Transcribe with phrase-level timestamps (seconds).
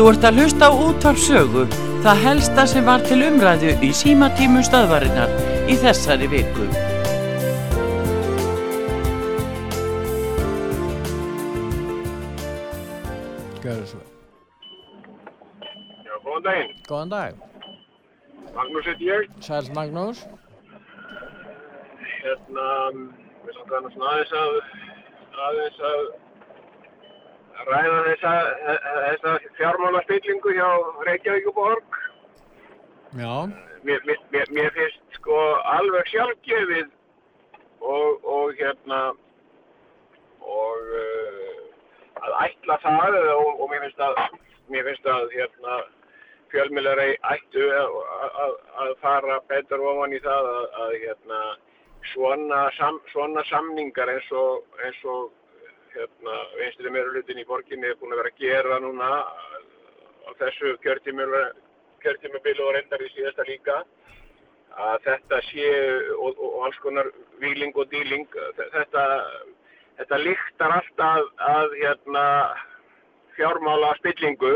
[0.00, 1.62] Þú ert að hlusta á útvarpsögu,
[2.00, 5.34] það helsta sem var til umræðu í símatímu stöðvarinnar
[5.68, 6.68] í þessari viku.
[13.60, 14.00] Gjörðu svo.
[15.60, 16.72] Já, góðan daginn.
[16.88, 17.44] Góðan dag.
[18.56, 19.28] Magnús heit ég.
[19.44, 20.24] Sæls Magnús.
[22.22, 22.72] Hérna,
[23.44, 24.58] við svona aðeins að,
[25.50, 26.10] aðeins að
[27.68, 28.32] ræða þessa,
[29.06, 30.68] þessa fjármála spillingu hjá
[31.08, 31.98] Reykjavíkuborg.
[33.18, 33.34] Já.
[33.82, 36.90] Mér, mér, mér, finnst sko alveg sjálfgefið
[37.80, 39.00] og, og hérna,
[40.40, 41.62] og uh,
[42.20, 44.20] að ætla það og, og mér finnst að,
[44.68, 45.80] mér finnst að hérna,
[46.52, 47.98] fjölmjölar ættu að,
[48.44, 51.42] að, að fara betur ofan í það að, að hérna,
[52.12, 55.30] svona, sam, svona samningar eins og, eins og
[55.94, 59.08] hérna, vinstri meirulutin í borginni er búin að vera að gera núna
[60.26, 63.80] á þessu kjörtímubili og reyndar í síðasta líka
[64.80, 65.70] að þetta sé
[66.16, 67.10] og, og, og alls konar
[67.42, 69.04] výling og dýling þetta,
[69.98, 72.26] þetta líktar alltaf að hérna,
[73.36, 74.54] fjármála spillingu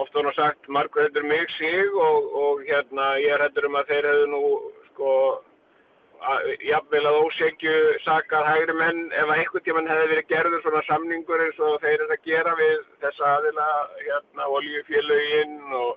[0.00, 3.78] ofta hann har sagt margur heldur mig sig og, og hérna ég er heldur um
[3.80, 4.42] að þeir hefðu nú
[4.90, 5.14] sko
[6.64, 11.44] jafnvel að ósegju sakað hægri menn ef að einhvern tíman hefði verið gerður svona samningur
[11.46, 13.68] eins og þeir eru að gera við þessa aðila
[14.04, 15.96] hérna oljufélögin og,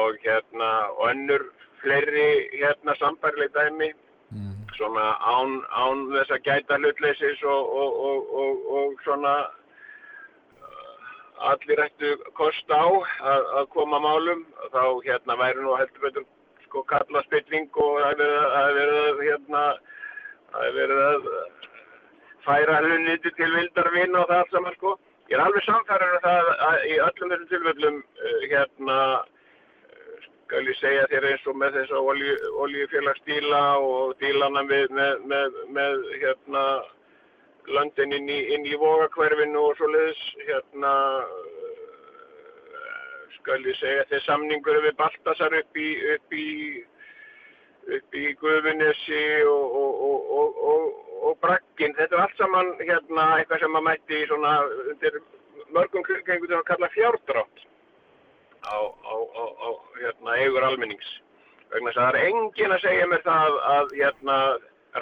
[0.00, 1.46] og hérna og önnur
[1.80, 3.88] fleiri hérna sambærleik dæmi
[4.34, 4.52] mm.
[4.76, 7.72] svona án, án þess að gæta hlutleysis og,
[8.04, 9.34] og, og svona
[11.52, 16.28] allir ættu kost á að, að koma málum þá hérna væri nú heldur betur
[16.72, 19.64] sko kalla spilling og það hefur verið að hérna
[20.52, 21.26] það hefur verið að
[22.46, 24.94] færa hluniti til vildarvinn og það allt saman sko.
[25.28, 28.00] Ég er alveg samfærður um það að í öllum þessum tilfellum
[28.48, 28.98] hérna
[30.52, 32.08] skal ég segja þér eins og með þess að
[32.64, 36.64] oljufélagsdíla og dílana með, með, með, með hérna
[37.72, 40.92] löndin inn í, í vogakverfinu og svo leiðis hérna
[43.42, 46.48] skal ég segja þeir samningur við Baltasar upp í upp í
[47.96, 53.74] upp í Guðunissi og, og, og, og Bragginn þetta er allt saman hérna eitthvað sem
[53.74, 54.52] maður mætti svona
[54.92, 55.18] undir
[55.74, 57.64] mörgum kringu til að kalla fjárdrátt
[58.62, 61.08] á, á, á, á hérna eigur almennings.
[61.72, 64.36] Vegna það er engin að segja mér það að hérna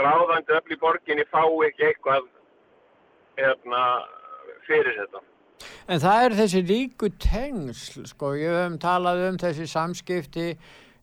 [0.01, 2.31] ráðandi öll í borginni fá ekki eitthvað
[3.37, 3.85] hérna
[4.69, 5.25] fyrir þetta
[5.91, 10.53] En það er þessi líku tengsl, sko, ég hef talað um þessi samskipti,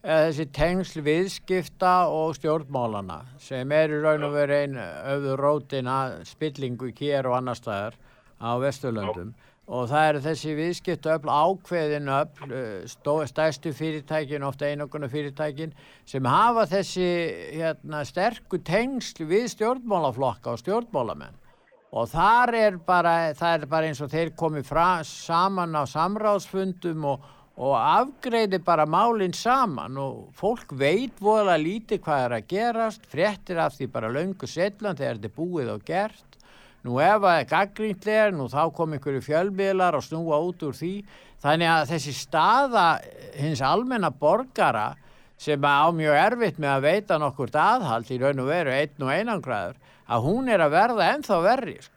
[0.08, 5.98] þessi tengsl viðskipta og stjórnmálana sem eru raun og verið einn öfður rótina
[6.28, 7.98] spillingu kér og annar staðar
[8.40, 9.34] á Vesturlöndum.
[9.68, 15.74] Og það eru þessi viðskipta öll ákveðin öll, stærstu fyrirtækin, ofta einoguna fyrirtækin
[16.08, 17.10] sem hafa þessi
[17.58, 21.36] hérna, sterku tengsl við stjórnmálaflokka og stjórnmálamenn
[21.92, 24.72] og þar er bara, það er bara eins og þeir komið
[25.08, 27.28] saman á samráðsfundum og,
[27.58, 33.58] og afgreiði bara málinn saman og fólk veit voðalega lítið hvað er að gerast, fréttir
[33.58, 36.24] af því bara löngu setlan þegar þetta er búið og gert.
[36.86, 40.94] Nú ef það er gaggrínlegar, nú þá kom einhverju fjölmiðlar og snúa út úr því.
[41.42, 42.86] Þannig að þessi staða
[43.36, 44.92] hins almenna borgara
[45.38, 49.12] sem á mjög erfitt með að veita nokkur aðhald í raun og veru einn og
[49.14, 51.78] einangræður að hún er að verða ennþá verri.
[51.84, 51.96] Sko.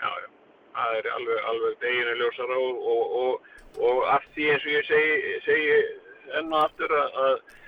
[0.00, 0.28] Já, já,
[0.76, 3.56] það er alveg, alveg deginu ljósara og, og, og,
[3.88, 5.80] og af því eins og ég segi, segi
[6.38, 7.58] enn og aftur að, að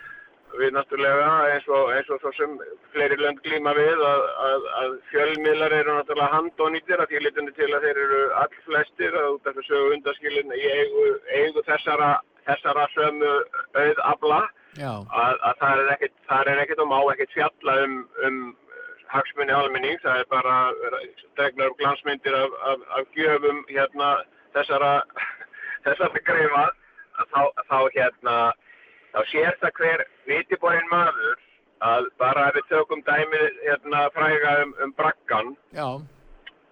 [0.61, 2.57] við náttúrulega eins og eins og svo sem
[2.93, 7.71] fleiri lönd glíma við að, að, að fjölmiðlar eru náttúrulega handónýttir að því litinu til
[7.71, 11.07] að þeir eru all flestir að út af þessu undaskilin í eigu,
[11.39, 12.11] eigu þessara,
[12.49, 13.33] þessara sömu
[13.85, 14.43] auð abla
[14.81, 17.97] að ekkert, það er ekkert og má ekkert fjalla um,
[18.27, 18.43] um
[19.13, 20.57] hagsmunni almenning, það er bara
[21.37, 24.11] dregnar um glansmyndir af, af, af gjöfum hérna
[24.57, 24.93] þessara
[25.87, 26.65] þessara greifa
[27.33, 28.37] þá, þá hérna
[29.13, 31.41] þá sér það hver vitiborinn maður
[31.83, 35.89] að bara ef við tökum dæmið hérna fræga um, um brakkan Já.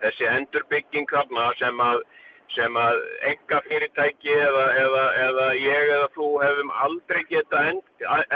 [0.05, 2.05] þessi endurbygging þarna sem að
[2.55, 3.01] sem að
[3.31, 7.83] enga fyrirtæki eða, eða, eða ég eða þú hefum aldrei geta end,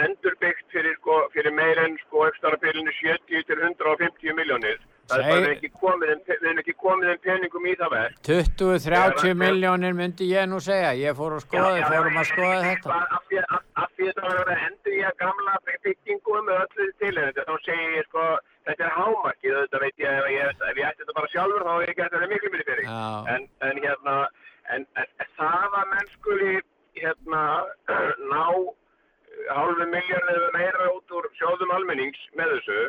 [0.04, 4.82] endurbyggt fyrir, sko, fyrir meir en sko eftirarabilinu 70 til 150 miljónir.
[5.10, 8.14] Það er bara ekki komið, við erum ekki komið en peningum í það verð.
[8.28, 13.00] 20-30 miljónir myndi ég nú segja, ég fór að skoða, já, fórum að skoða þetta.
[13.18, 17.54] Af því að það verður að endur ég að gamla byggingum með öllu til þá
[17.66, 18.26] segir ég sko
[18.68, 21.72] þetta er hámarkið, þetta veit ég, ef ég, ef ég ætti þetta bara sjálfur þá
[21.72, 22.88] hefur ég gett þetta miklu minni fyrir.
[22.92, 23.28] Oh.
[23.34, 24.14] En, en hérna,
[24.76, 26.54] en, en það að menn skuli
[27.00, 27.42] hérna
[28.32, 28.44] ná
[29.50, 32.80] hálfu miljón eða meira út úr sjóðum almennings með þessu,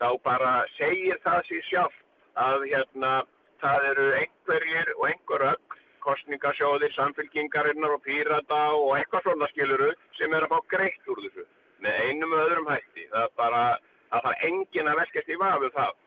[0.00, 2.00] þá bara segir það sér sjálf
[2.40, 3.12] að hérna
[3.60, 10.32] það eru einhverjir og einhver öll kostningasjóðir, samfélkingarinnar og pírata og eitthvað svona skiluru sem
[10.32, 11.44] er að fá greitt úr þessu
[11.84, 13.04] með einum og öðrum hætti.
[13.12, 13.64] Það er bara
[14.10, 15.98] það þarf engin að velkast í vafu það.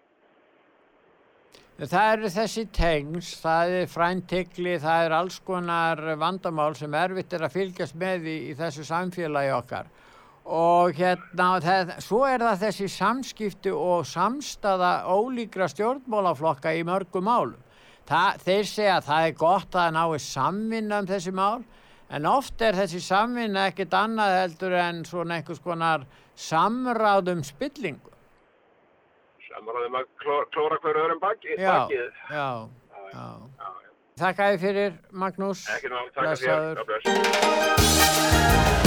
[1.84, 7.48] Það eru þessi tengs, það er fræntikli, það er alls konar vandamál sem erfitt er
[7.48, 9.90] að fylgjast með í, í þessu samfélagi okkar
[10.44, 17.62] og hérna, það, svo er það þessi samskipti og samstaða ólíkra stjórnmálaflokka í mörgum málum.
[18.04, 21.64] Það, þeir segja að það er gott að nái samvinna um þessi mál
[22.12, 26.04] en oft er þessi samvinna ekkit annað heldur en svona einhvers konar
[26.36, 28.12] samráðum spillingu.
[29.50, 31.60] Samráðum að klóra, klóra hverju öðrum bakið.
[31.62, 31.88] Já,
[32.30, 32.48] já,
[33.14, 33.28] já.
[34.22, 35.66] Þakka þið fyrir Magnús.
[35.74, 37.84] Ekki náttúrulega, takk fyrir.
[38.04, 38.83] Snart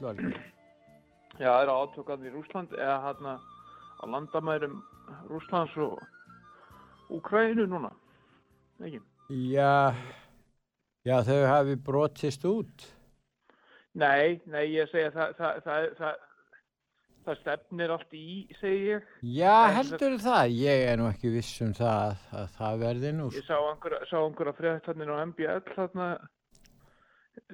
[0.00, 0.06] ég.
[0.06, 0.40] Sælvaldur.
[1.40, 3.34] Já, það eru átökan í Rúsland eða hérna
[4.00, 4.80] á landamærum
[5.28, 6.00] Rúslands og
[7.10, 7.90] Úkrænu núna.
[8.80, 9.00] Ekki?
[9.50, 9.94] Já,
[11.04, 12.86] já þau hafi brotist út.
[13.94, 16.26] Nei, nei, ég segja það, það, það, það,
[17.26, 18.26] það stefnir allt í,
[18.60, 19.08] segi ég.
[19.34, 20.54] Já, heldur það.
[20.54, 23.30] Ég er nú ekki viss um það að, að það verði nú.
[23.34, 26.10] Ég sá einhverja, sá einhverja fréttanir á MBL þarna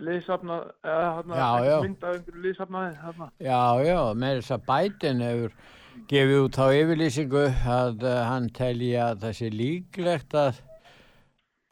[0.07, 1.77] liðsafna, eða þarna Já, já.
[1.87, 3.29] mynd af einhverju liðsafnaði þarna.
[3.47, 5.59] Já, já, með þess að Biden hefur
[6.13, 7.45] gefið út á yfirlýsingu
[7.77, 10.63] að uh, hann telji að það sé líklegt að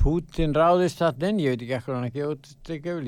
[0.05, 2.49] Putin ráðist þarna inn, ég veit ekki ekkur hann ekki út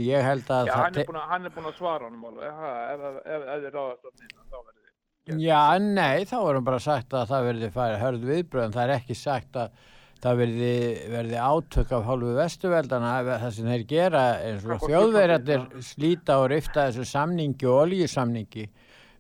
[0.01, 2.55] ég held að Já, hann er búinn að, hann er búinn að svara honum alveg,
[2.57, 4.79] ha, ef, þið ráðast að minna, þá verður
[5.27, 5.43] þið.
[5.43, 8.95] Já, nei, þá er hann bara sagt að það verði færi hörð viðbröðum, það er
[8.97, 9.85] ekki sagt að
[10.25, 10.73] það verði,
[11.13, 16.49] verði átök af hálfu vestuveldana, það sem þeir gera eins og Gagnvart þjóðverjarnir slíta og
[16.53, 18.67] rifta þessu samningi og oljusamningi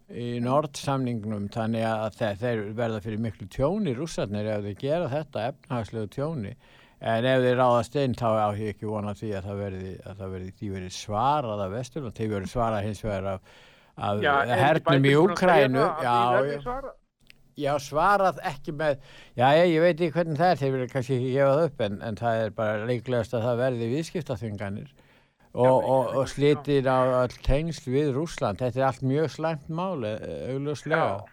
[0.06, 5.46] í Nord-samningnum þannig að þeir, þeir verða fyrir miklu tjóni rússarnir ef þeir gera þetta
[5.52, 6.52] efnahagslegu tjóni.
[7.06, 10.20] En ef þeir ráðast inn þá á ég ekki vona því að það verði, að
[10.20, 13.58] það verði því verði svarað af Vesturland, því verði svarað hins vegar af,
[13.96, 16.16] af er hernum í Úkrænu því já,
[16.62, 16.78] já,
[17.56, 17.64] svarað?
[17.64, 19.00] já, svarað ekki með
[19.36, 21.84] já, ég, ég veit ekki hvernig það er, þeir verður kannski ekki gefa það upp
[21.86, 24.90] en, en það er bara leiklegast að það verði viðskiptaþvinganir
[25.56, 30.12] og, og, og slitir á all tengsl við Rússland, þetta er allt mjög slæmt máli,
[30.52, 31.24] augljóslega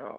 [0.00, 0.12] Já.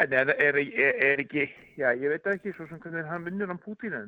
[0.00, 1.42] En er, er, er, er ekki,
[1.76, 4.06] já, ég veit ekki svo sem hvernig hann vinnur hann Pútín en,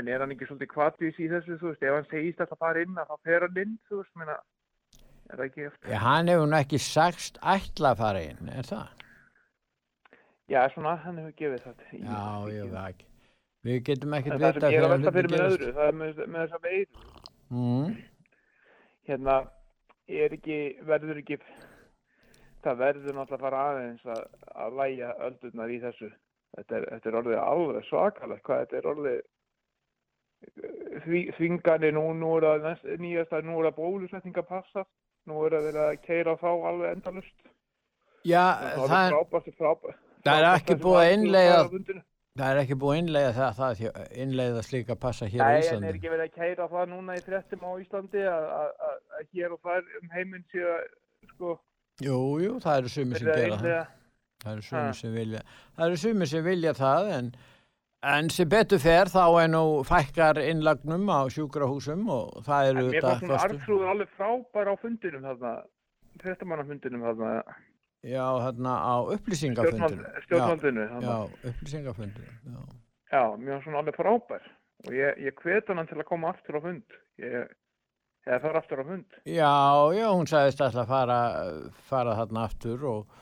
[0.00, 2.62] en er hann ekki svolítið kvartvis í þessu, þú veist, ef hann segist að það
[2.64, 4.36] fara inn, að það fer hann inn, þú veist, meina,
[5.30, 5.90] er það ekki eftir?
[5.92, 9.06] Já, hann hefur nú ekki sagst ætla að fara inn, er það?
[10.50, 11.86] Já, svona, hann hefur gefið það.
[11.94, 12.20] Já,
[12.56, 13.06] ég veit ekki.
[13.68, 16.46] Við getum ekkert vita ég er að velta fyrir með öðru, það er með, með
[16.46, 17.02] þessa veið,
[17.50, 17.96] Mm.
[19.08, 19.34] hérna,
[20.06, 21.36] er ekki, verður ekki,
[22.62, 24.20] það verður náttúrulega að fara aðeins að,
[24.64, 26.10] að læja öldurnar í þessu.
[26.56, 29.20] Þetta er, þetta er orðið alveg svakalegt, hvað þetta er orðið
[31.04, 34.86] því, þvingani nú, nú er það næst, nýjasta, nú er það bólusetninga passa,
[35.30, 37.34] nú er það verið að keira þá alveg endalust.
[38.28, 40.00] Já, Það það er frábært, frábært.
[40.26, 42.02] það er ekki búið að fundinum.
[42.40, 45.60] það er ekki búið að innleiða það, það innleiða slíka passa hér á Nei, en
[45.60, 45.92] er Íslandi.
[45.96, 48.84] ekki verið að keira það núna í fréttum á Íslandi að,
[49.34, 50.84] hér og þar um heiminn sé að,
[51.32, 51.54] sko,
[52.00, 53.56] Jú, jú, það eru sumir sem gera það.
[53.56, 53.86] innlega.
[54.40, 55.40] Það eru sumir sem vilja,
[55.76, 57.26] það eru sumir sem vilja það en,
[58.02, 62.86] en sem betur fer þá er nú fækkar innlagnum á sjúkrahúsum og það En eru
[62.90, 63.50] mér fannst hún kostur.
[63.50, 65.52] Arnþrúður alveg frábær á fundinum þarna,
[66.22, 67.56] fréttamannafundinum þarna,
[68.00, 69.88] Já, þarna á upplýsingafundinu.
[69.90, 72.32] stjórnvald, stjórnvaldinu Já, já upplýsingafundinu.
[72.48, 72.60] Já.
[73.12, 74.46] Já, mér fannst hún alveg frábær
[74.86, 76.96] og ég, ég hvet hann til að koma aftur á fund.
[77.20, 77.50] Ég,
[78.24, 79.18] eða fara aftur á fund.
[79.28, 79.52] Já,
[79.92, 81.18] já, hún sagðist alltaf að fara,
[81.90, 83.18] fara þarna aftur og,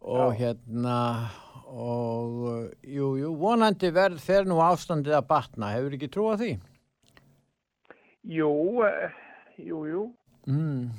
[0.00, 0.96] og hérna
[1.72, 6.50] og jú, jú, vonandi verð fer nú ástandið að batna, hefur ekki trú á því?
[8.28, 8.52] Jú,
[8.86, 9.16] eh,
[9.58, 10.04] jú, jú.
[10.46, 10.92] Mm.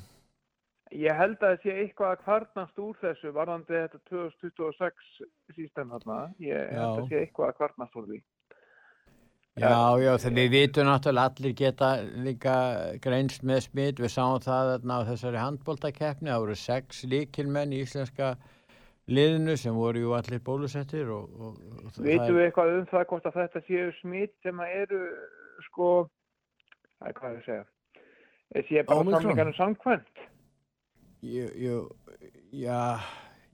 [0.93, 6.19] Ég held að það sé eitthvað að kvarnast úr þessu varðandi þetta 2026 sístem þarna.
[6.43, 6.97] Ég held að Já.
[6.99, 8.19] það sé eitthvað að kvarnast úr því.
[9.53, 11.89] Já, já, þegar við vitum náttúrulega allir geta
[12.25, 12.53] líka
[13.01, 17.83] greinst með smitt, við sáum það þarna á þessari handbóltakeppni, það voru sex líkilmenn í
[17.85, 18.31] íslenska
[19.11, 23.05] liðinu sem voru jú allir bólusettir og, og, og það Vitum við eitthvað um það
[23.11, 25.01] hvort að þetta séu smitt sem að eru
[25.67, 25.89] sko,
[26.99, 27.65] það er hvað að segja,
[28.53, 29.21] Eh, sé bara Ómikron?
[29.23, 30.19] samlingarnir samkvæmt.
[31.25, 31.77] Jú, jú,
[32.53, 32.99] já,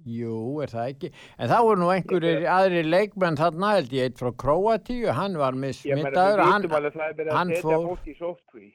[0.04, 1.12] jú, er það ekki?
[1.40, 5.56] En það voru nú einhverjir aðri leikmenn þarna held ég, eitt frá Króatíu, hann var
[5.56, 8.74] með smittaður hann, það hann fór-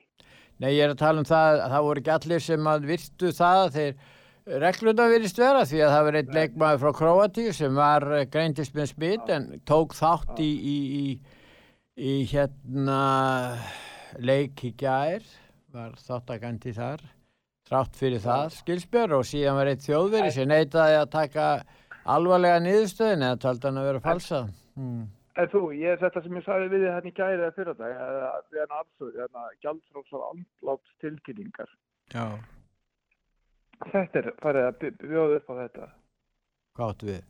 [0.62, 3.32] nei ég er að tala um það, að það voru ekki allir sem að virtu
[3.34, 3.94] það, þeir
[4.44, 8.76] regluna virðist vera því að það var einn leikmaður frá Króatíu sem var eh, greindist
[8.76, 11.06] með smitt en tók þátt í, í, í,
[11.96, 13.00] í hérna
[14.20, 15.24] leik í gær,
[15.74, 17.02] var þáttakandi þar,
[17.68, 21.48] þrátt fyrir það skilspjör og síðan var eitt þjóðveri sem neitaði að taka
[22.04, 24.50] alvarlega niðurstöðin eða taldi hann að vera falsað.
[24.76, 25.04] Hmm.
[25.34, 27.94] En þú, ég, þetta sem ég sagði við þið hérna í gæri eða fyrir dag,
[28.52, 31.72] við hann aðsöðu, hérna gjaldfrálsar andláts tilkynningar.
[32.12, 32.26] Já,
[33.82, 35.88] Þetta er farið að bjóða upp á þetta.
[36.74, 37.22] hvað áttu við?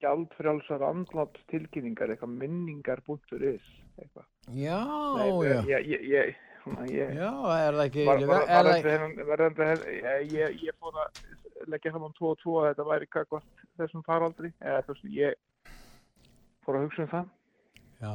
[0.00, 3.66] Gjaldfrálsar andláts tilkynningar, eitthvað minningar.is,
[4.00, 4.26] eitthvað.
[4.56, 4.78] Já,
[5.18, 6.36] Nei, já, Ég, ég, ég,
[6.88, 9.66] ég, já, er það ekki, var, var, er var, það, verðandi,
[9.98, 11.20] ég, ég, ég fór að
[11.68, 15.36] leggja saman 2 og 2 að þetta væri kakvart þessum faraldri, eða veist, ég
[16.64, 17.28] fór að hugsa um það.
[18.00, 18.14] já,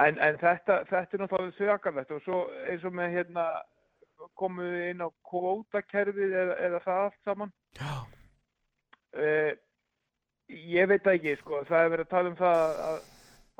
[0.00, 2.36] En, en þetta, þetta er náttúrulega svakalegt og svo
[2.68, 3.42] eins og með hérna
[4.38, 7.54] komum við inn á kvótakerfið eða, eða það allt saman.
[7.78, 7.94] já,
[9.12, 9.52] Uh,
[10.48, 13.02] ég veit ekki, sko, það er verið að tala um það að,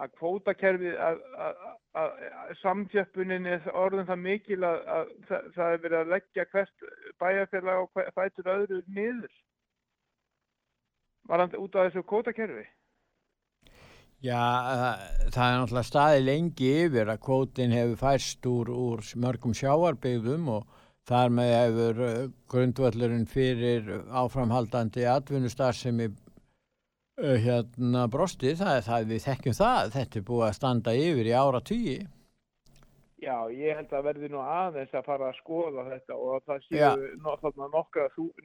[0.01, 1.59] að kvótakerfið, að, að,
[2.01, 2.15] að,
[2.63, 6.87] samþjöppunin er orðin það mikil að, að það, það er verið að leggja hvert
[7.21, 9.37] bæjarfélag og fætur öðru niður.
[11.29, 12.65] Var hann út af þessu kvótakerfi?
[14.23, 15.01] Já, það,
[15.35, 20.77] það er náttúrulega staði lengi yfir að kvótin hefur færst úr, úr mörgum sjáarbyggðum og
[21.11, 22.21] þar með hefur uh,
[22.53, 30.27] grundvöllurinn fyrir áframhaldandi atvinnustarfsemi uh, hérna brostið, það er það, við þekkjum það, þetta er
[30.31, 31.99] búið að standa yfir í ára tugi.
[33.23, 36.65] Já, ég held að verði nú aðeins að fara að skoða þetta og að það
[36.69, 37.11] séu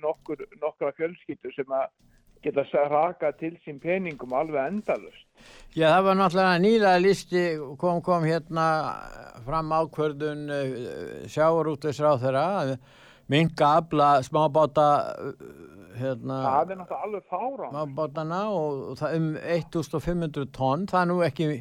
[0.02, 1.90] nokkur, nokkra fjölskyldur sem að
[2.44, 5.24] geta raka til sín peningum alveg endalust.
[5.78, 7.44] Já, það var náttúrulega nýlega listi,
[7.78, 8.68] kom, kom hérna
[9.46, 10.78] fram ákvörðun uh,
[11.30, 12.46] sjávarútveisráð þeirra
[13.30, 14.88] minka afla smábáta
[15.22, 15.36] uh,
[15.98, 17.70] hérna, Það er náttúrulega alveg fárán.
[17.76, 21.52] smábátana og, um 1500 tonn, það er nú ekki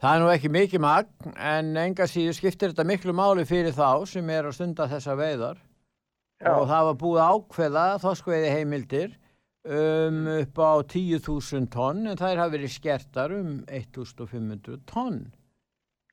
[0.00, 4.06] það er nú ekki mikið magn en enga síðu skiptir þetta miklu máli fyrir þá
[4.08, 5.58] sem er að stunda þessa veiðar
[6.40, 6.54] Já.
[6.56, 9.10] og það var búið ákveða þoskveiði heimildir
[9.64, 15.22] um, upp á 10.000 tonn en þær hafa verið skertar um 1.500 tonn.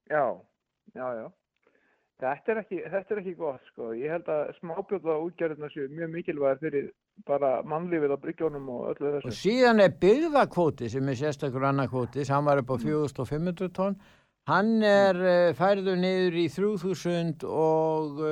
[0.10, 0.26] Já,
[0.96, 1.28] já, já.
[2.18, 3.92] Þetta er ekki, þetta er ekki gott, sko.
[3.94, 6.88] Ég held að smábjóða útgjörðuna séu mjög mikilvæg fyrir
[7.28, 9.36] bara mannlífið á bryggjónum og öllu Og þessu.
[9.38, 14.00] síðan er byggðakvóti sem er sérstakur annar kvóti, sem var upp á 4500 tonn,
[14.50, 18.24] hann er uh, færður niður í 3000 og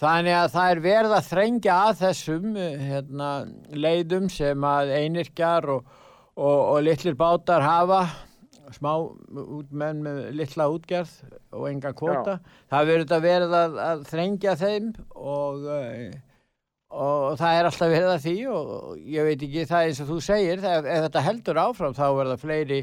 [0.00, 0.30] hvað, 600 tonn.
[0.30, 3.28] Þannig að það er verið að þrengja að þessum uh, hérna,
[3.70, 6.00] leiðum sem að einirkjar og,
[6.40, 8.00] og, og litlir bátar hafa,
[8.70, 8.92] smá
[9.70, 11.12] menn með litla útgerð
[11.52, 12.38] og enga kvóta.
[12.70, 15.64] Það er verið að verið að, að þrengja þeim og...
[15.68, 16.18] Uh,
[16.90, 20.16] og það er alltaf verið að því og ég veit ekki það eins og þú
[20.26, 22.80] segir það, ef þetta heldur áfram þá verða fleiri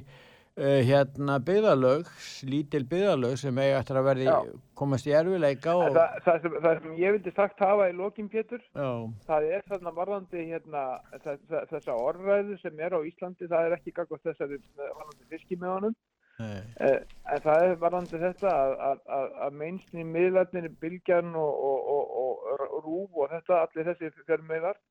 [0.58, 2.10] uh, hérna byggðalög
[2.50, 4.38] lítil byggðalög sem eiga eftir að verði Já.
[4.80, 8.30] komast í erfileika og Það, það, sem, það sem ég vildi sagt hafa í lokin,
[8.34, 8.90] Pétur, já,
[9.30, 10.84] það er þarna varðandi hérna,
[11.24, 15.96] þessa, þessa orðræðu sem er á Íslandi, það er ekki gagvast þessari varðandi fiskimöðunum,
[16.42, 16.60] nei,
[16.90, 17.00] eh,
[17.34, 22.46] en það er varðandi þetta að, að, að, að meinsni miðlarnir, Bylgjan og, og, og,
[22.68, 24.82] og Rúf og þetta, allir þessi fjörmiðlar,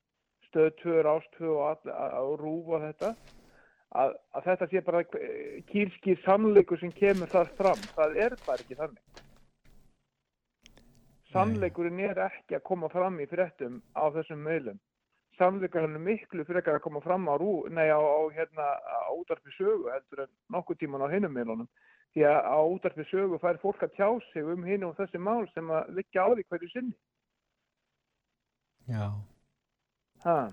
[0.51, 3.15] stöð 2, rást 2 og, all, og Rúf og þetta,
[3.95, 5.05] að, að þetta sé bara
[5.71, 9.05] kýrskýr sannleikur sem kemur það fram, það er bara ekki þannig.
[11.33, 14.79] Sannleikurinn er ekki að koma fram í fréttum á þessum meðlum.
[15.37, 19.53] Sannleikurinn er miklu frekar að koma fram á, rú, nei, á, á, hérna, á útarpi
[19.59, 21.69] sögu heldur en nokkuð tíman á hinum meðlunum.
[22.17, 25.45] Því að á útarpi sögu fær fólk að tjá sig um hinn og þessi mál
[25.53, 26.97] sem að liggja á því hverju sinni.
[28.89, 29.11] já,
[30.25, 30.53] Ha.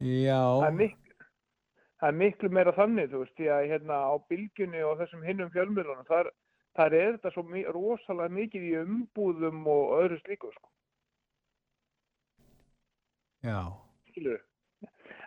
[0.00, 0.96] Já, Það, er mik
[2.00, 5.50] það er miklu meira þannig, þú veist, því að hérna á bylgjunni og þessum hinnum
[5.52, 6.30] fjölmiðlunum, þar,
[6.78, 10.68] þar er þetta svo mi rosalega mikið í umbúðum og öðru slíku, sko.
[13.44, 13.60] já,
[14.10, 14.40] Skilur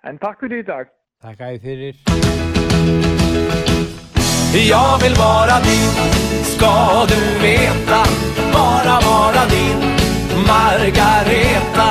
[0.04, 0.90] En takk fyrir í dag.
[1.24, 1.96] þakka ég fyrir.
[4.54, 5.94] Jag vill vara din,
[6.54, 8.02] ska du veta
[8.54, 9.80] Bara vara din
[10.48, 11.88] Margareta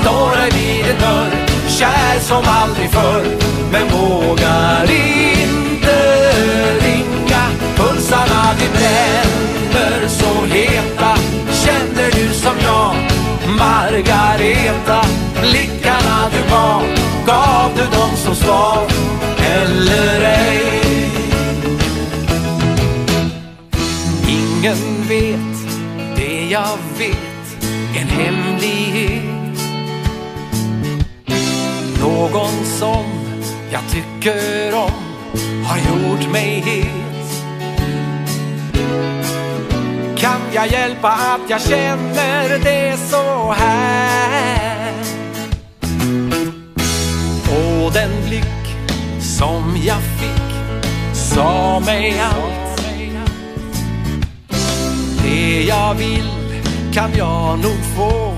[0.00, 1.45] Står där vid din dörr
[1.78, 3.36] Kär som aldrig förr
[3.72, 6.32] Men vågar inte
[6.80, 7.42] ringa
[7.76, 9.35] Pulsarna de bränner
[33.96, 34.90] tycker om
[35.64, 36.86] Har gjort mig het.
[40.18, 44.92] Kan jag hjälpa att jag känner det så här?
[47.48, 48.76] Och den blick
[49.20, 50.76] som jag fick
[51.12, 52.82] Sa mig allt.
[55.22, 56.30] Det jag vill
[56.94, 58.34] kan jag nog få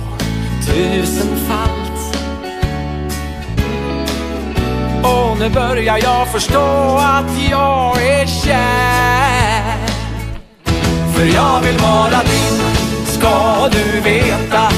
[0.67, 1.78] tusenfalt
[5.09, 9.87] Och nu börjar jag förstå att jag är kär.
[11.15, 12.59] För jag vill vara din,
[13.07, 14.69] ska du veta.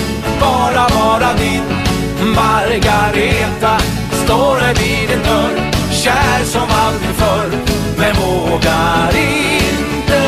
[0.41, 1.63] Bara vara din
[2.35, 3.79] Margareta.
[4.25, 7.51] Står här vid din dörr Kär som aldrig förr.
[7.97, 10.21] Men vågar inte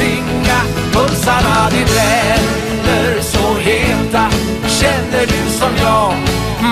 [0.00, 0.60] ringa
[0.92, 4.30] Pulsarna de bränner så heta.
[4.68, 6.14] Känner du som jag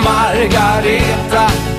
[0.05, 1.70] Margareta?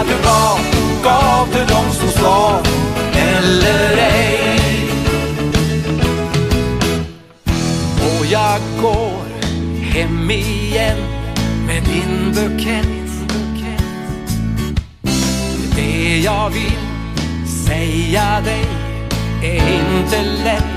[0.00, 0.60] Blickarna du gav
[1.02, 2.62] Gav du dem som sa
[3.14, 4.90] Eller ej.
[7.96, 9.22] Och jag går
[9.82, 10.98] hem igen
[11.66, 12.86] med din bukett.
[15.76, 18.66] Det jag vill säga dig
[19.42, 20.70] är inte lätt.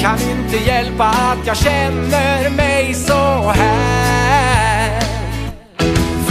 [0.00, 4.61] Kan inte hjälpa att jag känner mig så här.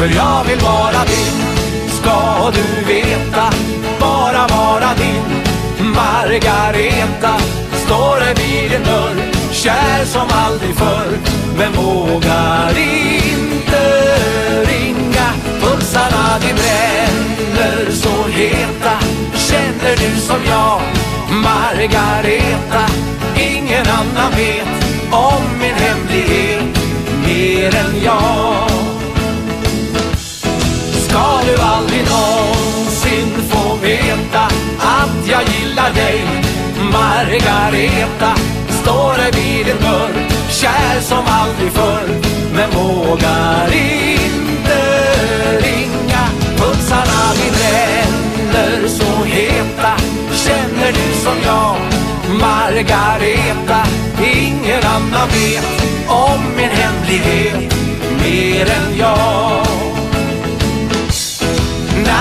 [0.02, 1.42] För jag vill vara din,
[1.88, 3.54] ska du veta
[4.00, 5.44] Bara vara din.
[5.94, 7.34] Margareta
[7.86, 9.32] Står det vid din dörr.
[9.52, 11.18] Kär som aldrig förr.
[11.58, 13.84] Men vågar inte
[14.66, 15.28] ringa?
[15.62, 18.98] Pulsarna de bränner så heta.
[19.36, 20.82] Känner du som jag?
[21.30, 22.86] Margareta
[23.36, 24.68] Ingen annan vet
[25.12, 26.78] om min hemlighet
[27.26, 28.71] mer än jag.
[31.12, 34.44] Ska du aldrig någonsin få veta
[34.80, 36.26] att jag gillar dig.
[36.92, 38.36] Margareta
[38.82, 42.08] Står det vid din dörr Kär som aldrig förr
[42.56, 44.80] Men vågar inte
[45.60, 46.24] ringa.
[46.58, 49.94] Pulsarna bränner så heta
[50.34, 51.76] Känner du som jag.
[52.40, 53.84] Margareta
[54.36, 57.76] Ingen annan vet om min hemlighet
[58.24, 60.01] Mer än jag.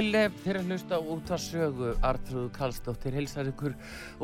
[0.00, 3.72] sæl eh, fyrir að hlusta á útvarsögu Artrúðu Karlsdóttir hilsar ykkur.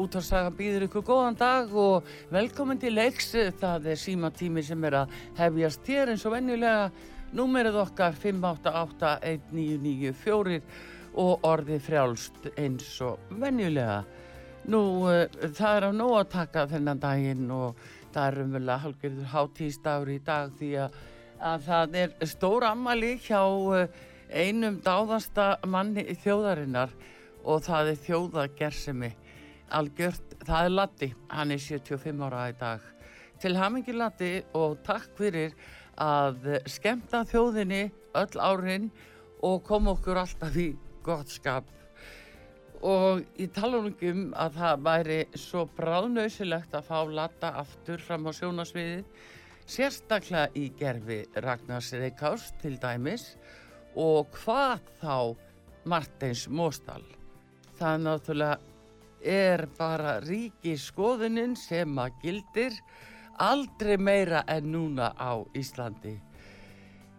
[0.00, 3.36] Útvarsaga býður ykkur góðan dag og velkomin til leiks.
[3.60, 6.88] Það er síma tími sem er að hefjast hér eins og venjulega.
[7.36, 10.64] Númerið okkar 5881994
[11.20, 14.00] og orðið frjálst eins og venjulega.
[14.72, 17.76] Nú, uh, það er á nóg að taka þennan daginn og
[18.14, 20.90] það er umverulega hálfgerður hátíðsdagur í dag því að,
[21.52, 23.84] að það er stór ammali hjá uh,
[24.30, 26.92] einum dáðasta manni í þjóðarinnar
[27.46, 29.12] og það er þjóðagersemi
[29.74, 32.84] algjört, það er Latti hann er 75 ára í dag.
[33.42, 35.54] Til hamingi Latti og takk fyrir
[36.00, 37.86] að skemmta þjóðinni
[38.16, 38.90] öll árin
[39.44, 40.70] og koma okkur alltaf í
[41.04, 41.68] gott skap.
[42.86, 48.02] Og ég tala nú ekki um að það væri svo bráðnausilegt að fá Latta aftur
[48.04, 49.04] fram á sjónasviðið
[49.66, 53.65] sérstaklega í gerfi Ragnars Reykjás til dæmis og
[53.96, 55.16] hvað þá
[55.88, 57.02] Martins Móstal
[57.78, 58.58] það náttúrulega
[59.26, 62.76] er bara ríki skoðunin sem að gildir
[63.42, 66.14] aldrei meira en núna á Íslandi.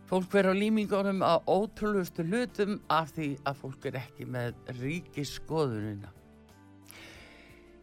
[0.08, 5.26] Fólk verður á límingunum á ótrúlustu hlutum af því að fólk er ekki með ríki
[5.28, 6.14] skoðunina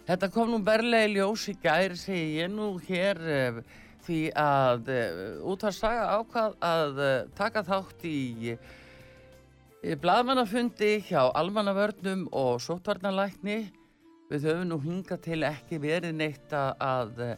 [0.05, 3.61] Þetta kom nú berlega í ljós í gær, segi ég nú hér uh,
[4.05, 8.19] því að uh, út að saga ákvað að uh, taka þátt í
[9.85, 13.67] blaðmannafundi hjá almannavörnum og sótvarnalækni.
[14.31, 17.35] Við höfum nú hingað til ekki verið neitt að, uh,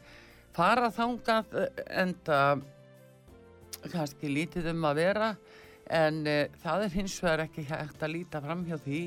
[0.55, 2.39] fara þangað uh, enda
[3.91, 5.33] kannski lítið um að vera
[5.91, 9.05] en uh, það er hins vegar ekki hægt að líta fram hjá því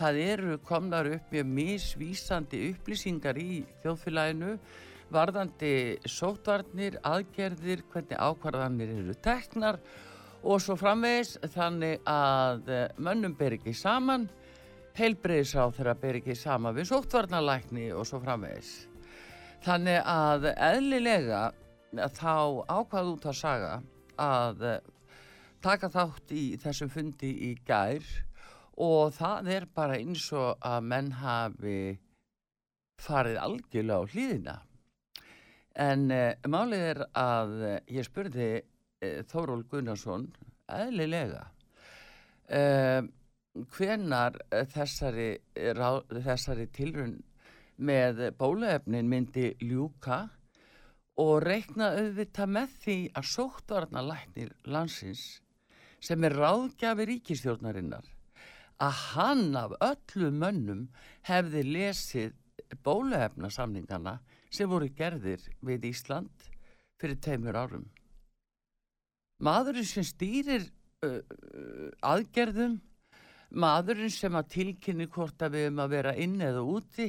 [0.00, 4.56] það eru komnar upp mjög misvísandi upplýsingar í þjóðfélaginu
[5.12, 10.09] varðandi sótvarnir, aðgerðir, hvernig ákvarðanir eru teknar og
[10.42, 14.28] svo framvegis þannig að eh, mönnum ber ekki saman,
[14.96, 18.72] heilbreyðisráð þeirra ber ekki saman við sótvarnalækni og svo framvegis.
[19.64, 21.42] Þannig að eðlilega
[22.16, 23.74] þá ákvað út að saga
[24.20, 24.80] að eh,
[25.60, 28.06] taka þátt í þessum fundi í gær
[28.80, 31.80] og það er bara eins og að menn hafi
[33.00, 34.56] farið algjörlega á hlýðina.
[35.80, 37.52] En uh, málið er að
[37.92, 38.48] ég spurði
[39.00, 40.26] Þóról Gunnarsson
[40.68, 41.46] eðlilega
[42.52, 43.00] uh,
[43.74, 47.16] hvenar uh, þessari, þessari tilrun
[47.80, 50.26] með bóluefnin myndi ljúka
[51.20, 55.24] og reikna auðvitað með því að sóttvarna læknir landsins
[56.00, 58.04] sem er ráðgjafi ríkistjórnarinnar
[58.80, 60.84] að hann af öllum mönnum
[61.28, 62.36] hefði lesið
[62.84, 64.18] bóluefnasamningana
[64.50, 66.48] sem voru gerðir við Ísland
[67.00, 67.86] fyrir teimur árum.
[69.40, 70.66] Maðurinn sem stýrir
[71.06, 71.20] uh,
[72.04, 72.76] aðgerðum,
[73.50, 77.08] maðurinn sem að tilkynni hvort að við erum að vera inn eða úti,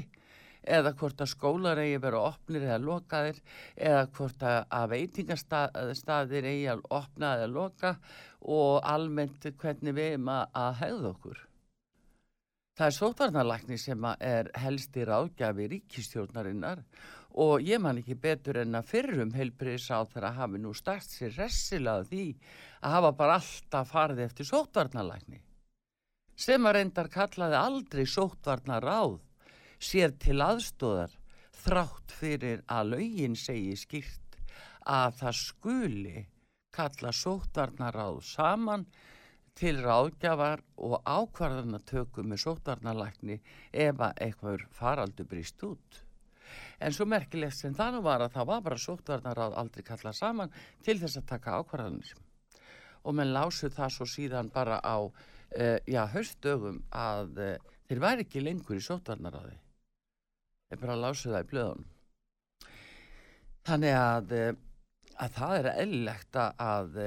[0.61, 3.43] eða hvort að skólar eigi að vera opnir eða lokaðir,
[3.75, 7.95] eða hvort að, veitingastaðir eigi að opna eða loka
[8.41, 11.47] og almennt hvernig við erum að, að hegða okkur.
[12.79, 16.85] Það er sótvarnarlækni sem er helsti ráðgjafi ríkistjórnarinnar
[17.39, 21.37] og ég man ekki betur en að fyrrum heilbriðsá þegar að hafi nú start sér
[21.37, 22.25] ressilega því
[22.81, 25.41] að hafa bara alltaf farið eftir sótvarnarlækni
[26.41, 29.19] sem að reyndar kallaði aldrei sótvarnaráð
[29.81, 31.15] sér til aðstóðar
[31.61, 34.37] þrátt fyrir að lögin segi skýrt
[34.89, 36.25] að það skuli
[36.73, 38.85] kalla sóttarnaráð saman
[39.57, 43.41] til ráðgjafar og ákvarðana tökum með sóttarnalækni
[43.71, 45.99] ef að eitthvað faraldur brýst út.
[46.81, 50.53] En svo merkilegt sem það nú var að það var bara sóttarnaráð aldrei kalla saman
[50.85, 52.13] til þess að taka ákvarðanir.
[53.05, 57.55] Og menn lásu það svo síðan bara á uh, já, höstdögum að uh,
[57.89, 59.57] þeir væri ekki lengur í sóttarnaráði.
[60.69, 61.89] Þeir bara lásu það í blöðunum.
[63.69, 67.03] Þannig að, uh, að það er eðlilegt að, að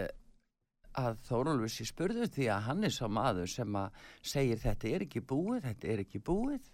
[1.00, 5.04] að Þórólfur sé spurður því að hann er sá maður sem að segir þetta er
[5.06, 6.68] ekki búið, þetta er ekki búið.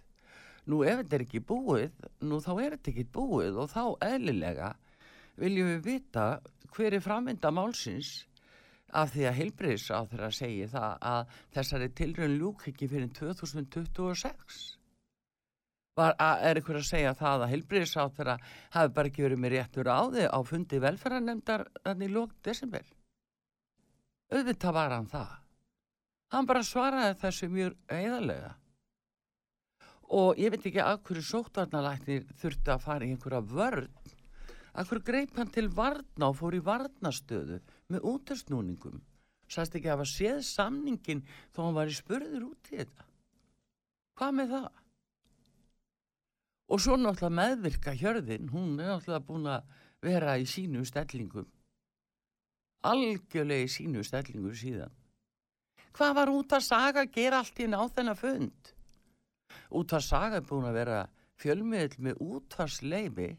[0.69, 4.73] Nú ef þetta er ekki búið, nú þá er þetta ekki búið og þá eðlilega
[5.41, 6.25] viljum við vita
[6.75, 8.11] hver er framvinda málsins
[8.93, 14.61] af því að heilbriðs á þeirra segi það að þessari tilrönd ljúk ekki fyrir 2026.
[15.97, 18.39] Var, að, er ykkur að segja það að heilbriðs á þeirra
[18.77, 22.85] hafi bara ekki verið með réttur á þið á fundi velferðarnemdar þannig lók desember?
[24.31, 25.31] auðvitað var hann það.
[26.31, 28.51] Hann bara svaraði þessu mjög eðalega.
[30.11, 33.87] Og ég veit ekki að hverju sóttarnalæknir þurfti að fara í einhverja vörn.
[34.71, 38.99] Að hverju greip hann til varna og fór í varnastöðu með útastnúningum.
[39.51, 41.23] Sæst ekki að hafa séð samningin
[41.55, 43.07] þó hann var í spurður út í þetta.
[44.19, 44.69] Hvað með það?
[46.71, 51.49] Og svo náttúrulega meðvirka hjörðin, hún er náttúrulega búin að vera í sínu stellingum
[52.87, 54.93] algjörlega í sínu stellingur síðan.
[55.91, 58.17] Hvað var út að saga gera allt í ná þennan
[59.51, 59.77] fund?
[59.81, 60.99] Út að saga er búin að vera
[61.41, 63.29] fjölmiðl með útvarsleifi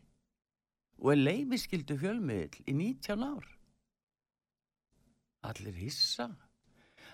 [1.02, 3.46] og er leifiskildu fjölmiðl í 19 ár.
[5.42, 6.30] Allir hissa.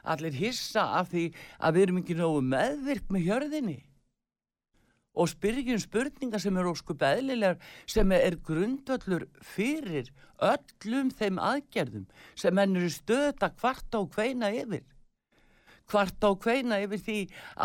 [0.04, 3.78] Allir hissa af því að við erum ekki nógu meðvirk með hjörðinni
[5.18, 7.58] og spyrjum spurningar sem er óskup eðlilegar
[7.90, 12.06] sem er grundvöllur fyrir öllum þeim aðgerðum
[12.38, 14.84] sem menn eru stöða hvart á hveina yfir
[15.88, 17.18] hvart á hveina yfir því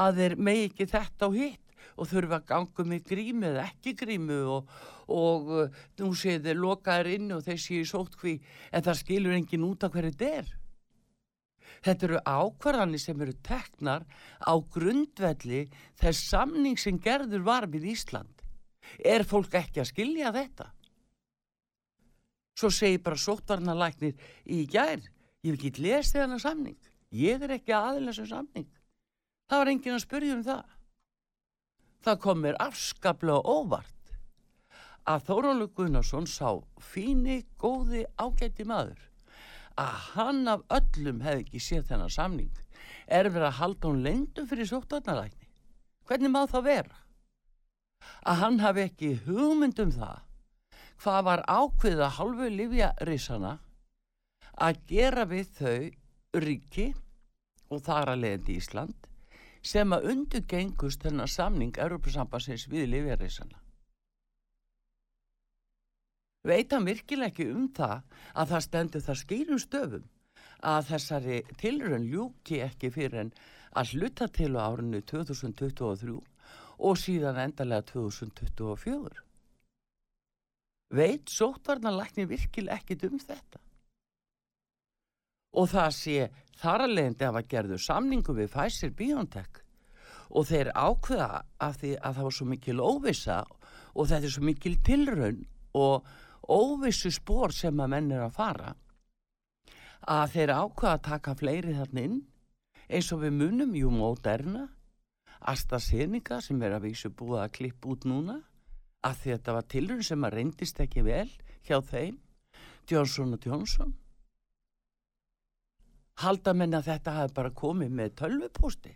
[0.04, 1.60] að þeir megi ekki þetta og hitt
[1.94, 4.74] og þurfa að ganga með grímu eða ekki grímu og,
[5.14, 8.40] og uh, nú séu þeir lokaðir inn og þeir séu sótt hví
[8.72, 10.54] en það skilur engin út af hverju þetta er
[11.84, 14.06] Þetta eru ákvarðanir sem eru teknar
[14.40, 15.66] á grundvelli
[16.00, 18.44] þess samning sem gerður var við Ísland.
[19.00, 20.70] Er fólk ekki að skilja þetta?
[22.56, 25.02] Svo segi bara sóttvarnalæknir í gær,
[25.44, 26.80] ég hef ekki lesið hana samning.
[27.14, 28.70] Ég er ekki aðeins sem samning.
[29.50, 30.64] Það var enginn að spyrja um það.
[32.04, 33.94] Það kom mér afskaplega óvart
[35.08, 39.00] að Þórólu Gunnarsson sá fíni, góði, ágætti maður
[39.80, 42.52] að hann af öllum hefði ekki séð þennan samning
[43.08, 45.50] er verið að halda hún lengdum fyrir sóttvarnalækni
[46.08, 47.00] hvernig má það vera
[48.28, 50.22] að hann hafi ekki hugmyndum það
[51.04, 53.58] hvað var ákveða halvu livjarísana
[54.68, 55.80] að gera við þau
[56.34, 56.92] ríki
[57.70, 59.10] og þar að leiðandi Ísland
[59.64, 63.62] sem að undugengust þennan samning Európa-sambansins við livjarísana
[66.44, 68.02] veit hann virkilega ekki um það
[68.34, 70.10] að það stendur það skýrum stöfum
[70.74, 73.34] að þessari tilrönd ljúki ekki fyrir en
[73.80, 76.20] að hluta til á árinu 2023
[76.84, 79.22] og síðan endalega 2024.
[80.94, 83.63] Veit sótvarnarlækni virkilega ekkit um þetta?
[85.54, 86.30] Og það sé
[86.62, 89.62] þar að leiðandi að var gerðu samningu við Pfizer BioNTech.
[90.34, 93.40] Og þeir ákveða af því að það var svo mikil óvisa
[93.94, 95.44] og þetta er svo mikil tilraun
[95.78, 96.08] og
[96.50, 98.74] óvissu spór sem að menn er að fara
[100.04, 102.18] að þeir ákvaða að taka fleiri þarna inn
[102.90, 104.66] eins og við munum, jú, Moderna
[105.54, 108.40] AstraZeneca sem er að vísu búið að klippa út núna
[109.04, 111.30] að þetta var tilrun sem að reyndist ekki vel
[111.68, 112.20] hjá þeim
[112.90, 113.96] Johnson Johnson
[116.22, 118.94] halda menn að þetta hafi bara komið með tölvupósti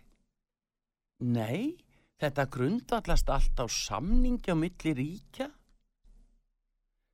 [1.18, 1.74] nei,
[2.22, 5.48] þetta grundvallast allt á samningi á milli ríkja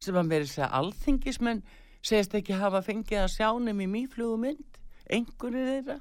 [0.05, 1.63] sem að verið segja alþingismenn
[2.05, 4.81] segist ekki hafa fengið að sjá nefn í mýflugumynd,
[5.17, 5.99] einhverju þeirra.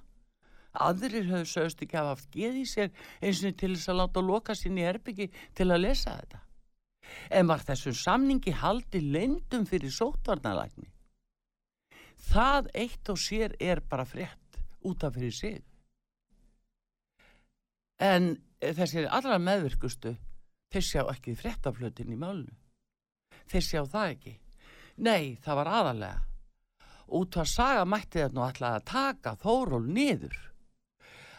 [0.84, 2.90] Aðrir höfðu sögust ekki hafa haft geð í sér
[3.22, 6.42] eins og til þess að láta loka sín í herbyggi til að lesa þetta.
[7.38, 10.90] En var þessum samningi haldi lendum fyrir sótvarnalækni.
[12.24, 15.62] Það eitt og sér er bara frétt út af fyrir sig.
[18.00, 20.16] En þessir allra meðvirkustu,
[20.72, 22.64] þeir sjá ekki fréttaflötin í málunu
[23.54, 24.36] þeir sjá það ekki.
[25.04, 26.22] Nei, það var aðalega.
[27.14, 30.38] Út að saga mætti þetta nú alltaf að taka þóról niður.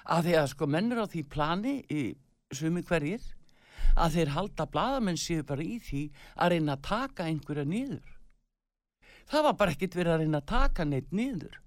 [0.04, 2.02] Að því að sko mennur á því plani í
[2.54, 3.24] sumi hverjir
[3.94, 6.02] að þeir halda bladamenn séu bara í því
[6.36, 8.13] að reyna að taka einhverja niður.
[9.30, 11.60] Það var bara ekkit verið að reyna að taka neitt niður.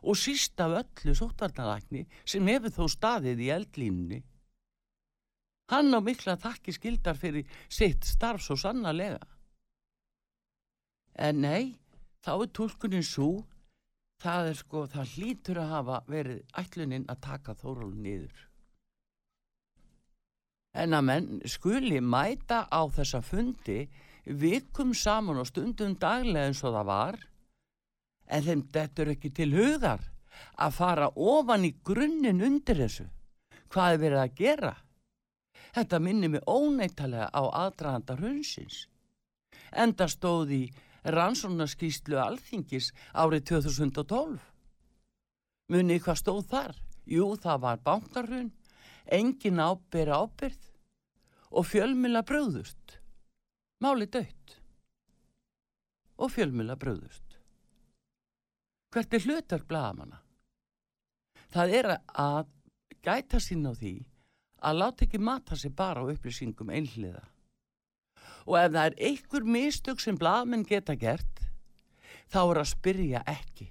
[0.00, 4.20] Og síst af öllu sótvarnalækni sem hefur þó staðið í eldlínunni.
[5.70, 9.20] Hann á mikla þakki skildar fyrir sitt starf svo sannarlega.
[11.14, 11.76] En nei,
[12.24, 13.44] þá er tólkunin svo,
[14.22, 18.46] það er sko, það hlýtur að hafa verið ætlunin að taka Þóról niður.
[20.80, 23.84] En að menn skuli mæta á þessa fundi
[24.24, 27.18] vikum saman og stundum daglega eins og það var,
[28.30, 30.04] en þeim dettur ekki til hugar
[30.60, 33.08] að fara ofan í grunninn undir þessu.
[33.70, 34.74] Hvað er verið að gera?
[35.70, 38.86] Þetta minnir mig óneitalega á aðdraðanda hrunsins.
[39.70, 40.62] Enda stóð í
[41.06, 44.38] rannsóknarskýslu alþingis árið 2012.
[45.70, 46.80] Munið hvað stóð þar?
[47.06, 48.50] Jú, það var bankarhrun,
[49.06, 50.66] engin ábyrð ábyrð
[51.50, 52.99] og fjölmila bröðust.
[53.80, 54.58] Máli dött.
[56.20, 57.38] Og fjölmila bröðust.
[58.92, 60.18] Hvert er hlutar blagamanna?
[61.48, 61.88] Það er
[62.20, 62.50] að
[63.00, 63.94] gæta sín á því
[64.60, 67.24] að láta ekki mata sig bara á upplýsingum einhliða.
[68.44, 71.40] Og ef það er einhver mistök sem blagamenn geta gert,
[72.28, 73.70] þá er að spyrja ekki.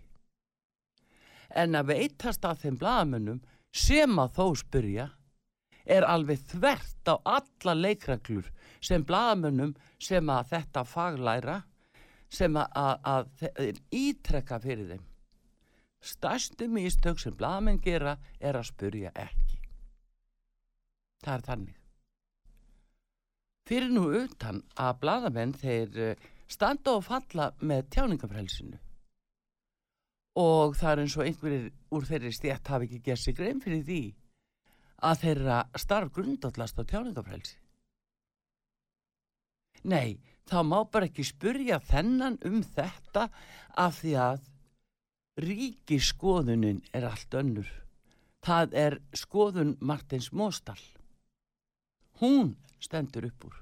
[1.53, 5.09] En að veitast að þeim blagamennum sem að þó spyrja
[5.89, 8.49] er alveg þvert á alla leikreglur
[8.79, 11.57] sem blagamennum sem að þetta faglæra
[12.29, 15.05] sem að, að þeir ítrekka fyrir þeim.
[15.99, 19.57] Stærstu mistök sem blagamenn gera er að spyrja ekki.
[21.25, 21.79] Það er þannig.
[23.67, 28.79] Fyrir nú utan að bladamenn þeir eh, standa og falla með tjáningafrælsinu
[30.39, 33.83] og það er eins og einhverjir úr þeirri stjætt hafi ekki gert sig grein fyrir
[33.85, 34.01] því
[35.01, 37.57] að þeirra starf grundallast á tjáningafrælsi.
[39.87, 43.29] Nei, þá má bara ekki spurja þennan um þetta
[43.79, 44.49] af því að
[45.39, 47.69] ríkiskoðunin er allt önnur.
[48.43, 50.83] Það er skoðun Martins Móstall.
[52.19, 53.57] Hún stendur upp úr.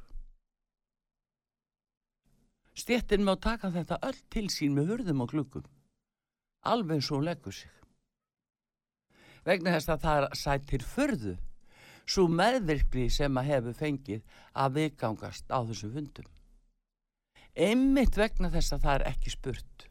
[2.78, 5.65] Stéttin má taka þetta öll til sín með hurðum og klukkum.
[6.62, 7.76] Alveg hún leggur sig.
[9.47, 11.36] Vegna þess að það sættir förðu
[12.07, 16.29] svo meðvirkli sem að hefur fengið að viðgangast á þessu fundum.
[17.57, 19.88] Einmitt vegna þess að það er ekki spurt.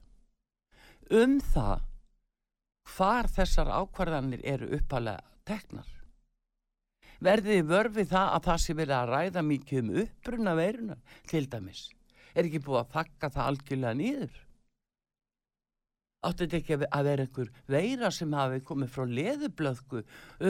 [1.11, 1.85] Um það
[2.97, 5.89] hvar þessar ákvarðanir eru uppalega teknar.
[7.25, 10.97] Verðið vörfið það að það sé verið að ræða mikið um uppruna veiruna
[11.31, 11.87] til dæmis.
[12.37, 14.35] Er ekki búið að þakka það algjörlega nýður?
[16.27, 20.01] Áttu þetta ekki að vera einhver veira sem hafi komið frá leðublöðku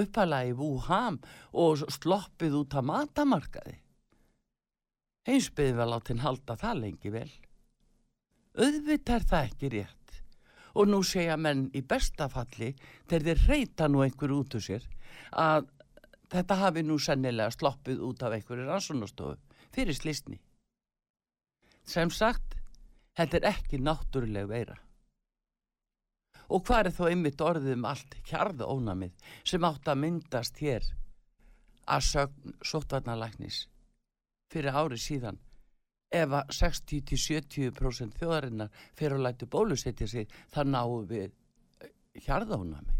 [0.01, 1.19] uppalega í Wuhan
[1.53, 3.77] og sloppið út af matamarkaði?
[5.27, 7.31] Eins byggði vel áttinn halda það lengi vel.
[8.57, 10.21] Auðvitað er það ekki rétt.
[10.77, 12.71] Og nú segja menn í bestafalli
[13.09, 14.87] þegar þeir reyta nú einhver út úr sér
[15.33, 15.69] að
[16.33, 19.37] þetta hafi nú sennilega sloppið út af einhverju rannsónastofu
[19.77, 20.41] fyrir slísni.
[21.87, 22.57] Sem sagt,
[23.17, 24.77] þetta er ekki náttúruleg veira.
[26.51, 30.87] Og hvað er þó einmitt orðið um allt hjarða ónamið sem átt að myndast hér
[31.87, 33.65] að sögn sóttvarnalæknis
[34.53, 35.41] fyrir ári síðan
[36.15, 41.33] ef að 60-70% þjóðarinnar fyrir að lætu bólusetja sig það náum við
[42.27, 42.95] hjarðónami.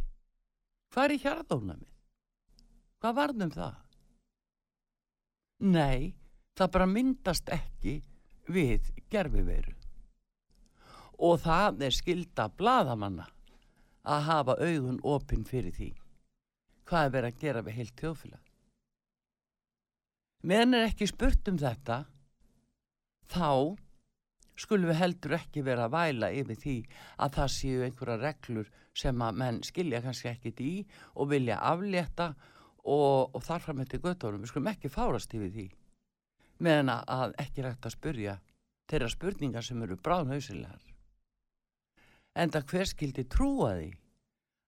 [0.93, 1.89] Hvað er hjarðónami?
[3.01, 3.77] Hvað varðum það?
[5.67, 6.15] Nei,
[6.57, 8.01] það bara myndast ekki
[8.53, 9.73] við gerfiveru.
[11.17, 13.25] Og það er skilda bladamanna
[14.07, 15.91] að hafa augun opinn fyrir því.
[16.87, 18.43] Hvað er verið að gera við heilt þjóðfélag?
[20.47, 21.97] Meðan er ekki spurt um þetta,
[23.27, 23.51] þá
[24.57, 26.77] skulum við heldur ekki vera að væla yfir því
[27.25, 30.75] að það séu einhverja reglur sem að menn skilja kannski ekkit í
[31.15, 32.31] og vilja aflétta
[32.87, 34.45] og, og þarfram eftir göttunum.
[34.45, 35.67] Við skulum ekki fárast yfir því
[36.63, 38.37] meðan að ekki rægt að spurja
[38.91, 39.99] þeirra spurningar sem eru
[42.37, 42.43] bráðnausilegar.
[42.43, 43.93] Enda hver skildi trúa því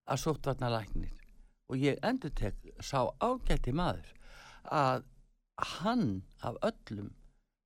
[0.09, 1.13] að sóttvarnalæknir
[1.69, 4.07] og ég endur tek sá ágætti maður
[4.65, 5.03] að
[5.57, 7.13] hann af öllum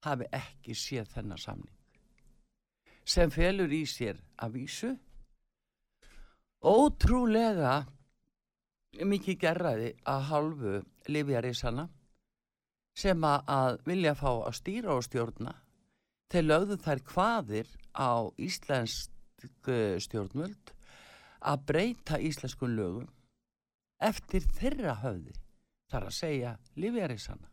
[0.03, 1.77] hafi ekki séð þennan samning
[3.05, 4.97] sem felur í sér að vísu
[6.63, 7.85] ótrúlega
[9.03, 11.89] mikið gerraði að halvu Livjarísana
[12.95, 15.55] sem að, vilja fá að stýra og stjórna
[16.31, 18.31] þeir lögðu þær hvaðir á
[19.43, 20.73] íslensk stjórnvöld
[21.43, 23.07] að breyta íslenskun lögum
[23.99, 25.33] eftir þeirra höfði
[25.91, 27.49] þar að segja Livjarísana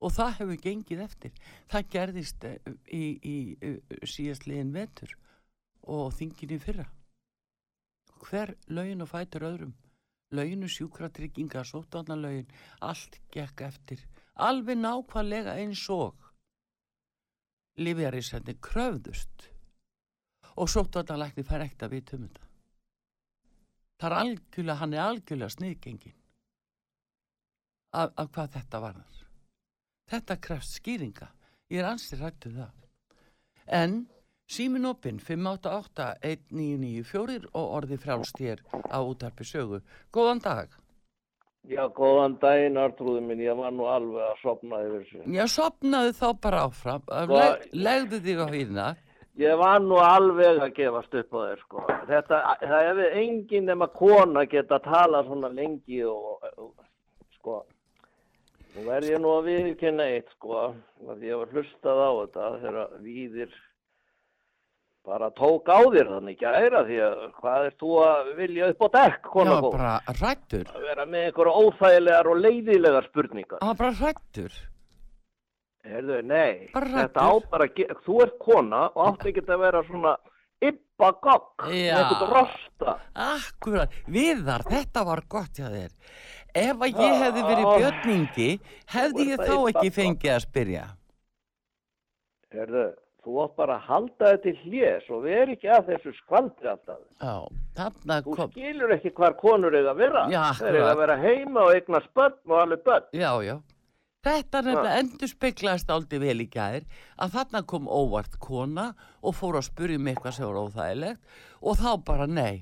[0.00, 1.32] og það hefur gengið eftir.
[1.68, 2.56] Það gerðist eh,
[2.88, 5.12] í, í, í síðastliðin vetur
[5.92, 6.86] og þingin í fyrra.
[8.20, 9.74] Hver lögin og fætur öðrum,
[10.32, 12.48] löginu sjúkratrygginga, sótvarnalögin,
[12.80, 14.02] allt gekk eftir.
[14.40, 16.16] Alveg nákvæmlega eins og
[17.80, 19.49] lífjarísætni kröfðust
[20.56, 22.44] og sótvarnalækni fær ekkert að vita um þetta.
[24.00, 26.16] Það er algjörlega, hann er algjörlega sniðgengin
[27.92, 29.16] af, af hvað þetta varðar.
[30.10, 31.28] Þetta krefst skýringa.
[31.70, 32.74] Ég er ansið rættu það.
[33.70, 33.92] En
[34.50, 38.58] símin opinn 588-1994 og orði frjálst hér
[38.90, 39.78] á útarpi sögu.
[40.14, 40.68] Góðan dag.
[41.68, 45.18] Já, góðan daginn, Artrúði minn, ég var nú alveg að sopna yfir þessu.
[45.36, 47.02] Já, sopnaðu þá bara áfram.
[47.04, 48.86] Sko- Leg, legðu þig á hérna.
[49.38, 51.82] Ég var nú alveg að gefast upp á þér, sko.
[52.08, 56.72] Þetta, það hefði engin nema kona geta tala svona lengi og, og
[57.38, 57.62] sko,
[58.74, 60.70] nú verð ég nú að viðkynna eitt, sko,
[61.08, 63.54] að ég var hlustað á þetta þegar víðir
[65.06, 68.68] bara tók á þér þannig ekki að æra því að hvað er þú að vilja
[68.74, 69.76] upp á dekk, kona Já, góð?
[69.78, 70.66] bara rættur.
[70.74, 73.62] Að vera með einhverja óþægilegar og leiðilegar spurningar.
[73.64, 74.60] Var bara rættur.
[75.80, 80.12] Heyrðu, nei, þetta á bara, að þú ert kona og átt ekki að vera svona
[80.60, 81.94] ibba gogg, Já.
[81.96, 82.94] eitthvað rosta.
[83.16, 85.94] Akkurat, viðar, þetta var gott hjá þér.
[86.52, 88.48] Ef að ég hefði verið björningi,
[88.92, 90.84] hefði Þú ég þá ekki fengið að spyrja.
[92.50, 92.84] Heyrðu,
[93.24, 97.02] þú átt bara að halda þetta til hlés og veri ekki að þessu skvaldri alltaf.
[97.22, 97.34] Já,
[97.78, 100.24] þarna Þú kom, skilur ekki hvar konur eiga að vera.
[100.32, 100.94] Já, Þeir eiga akkurat.
[100.94, 103.06] að vera heima og eigna spönn og alveg bönn.
[103.16, 103.56] já, já.
[104.20, 106.84] Þetta nefnilega endur speiklaðist áldi vel í gæðir
[107.24, 108.90] að þarna kom óvart kona
[109.24, 112.60] og fór að spyrja mig eitthvað sem var óþægilegt og þá bara nei,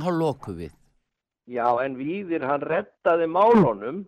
[0.00, 0.72] þá loku við.
[1.48, 4.02] Já, en Víðir, hann rettaði málunum,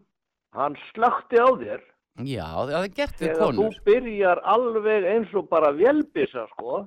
[0.56, 1.84] hann slökti á þér
[2.26, 3.76] Já, það er gert við þegar þú konur.
[3.86, 6.80] byrjar alveg eins og bara vélbisa, sko.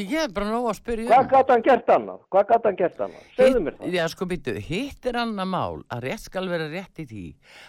[0.00, 1.30] Ég er bara nóg að spyrja Hvað um.
[1.32, 2.20] gæti hann gert annað?
[2.32, 3.24] Hvað gæti hann gert annað?
[3.36, 3.90] Segðu mér það.
[3.92, 7.24] Já, sko býttu, hitt er annað mál að rétt skal vera rétt í því.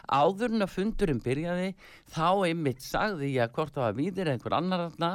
[0.08, 1.68] Áður en að fundurinn byrjaði,
[2.16, 5.12] þá einmitt sagði ég að hvort það var víðir eða einhver annar þarna,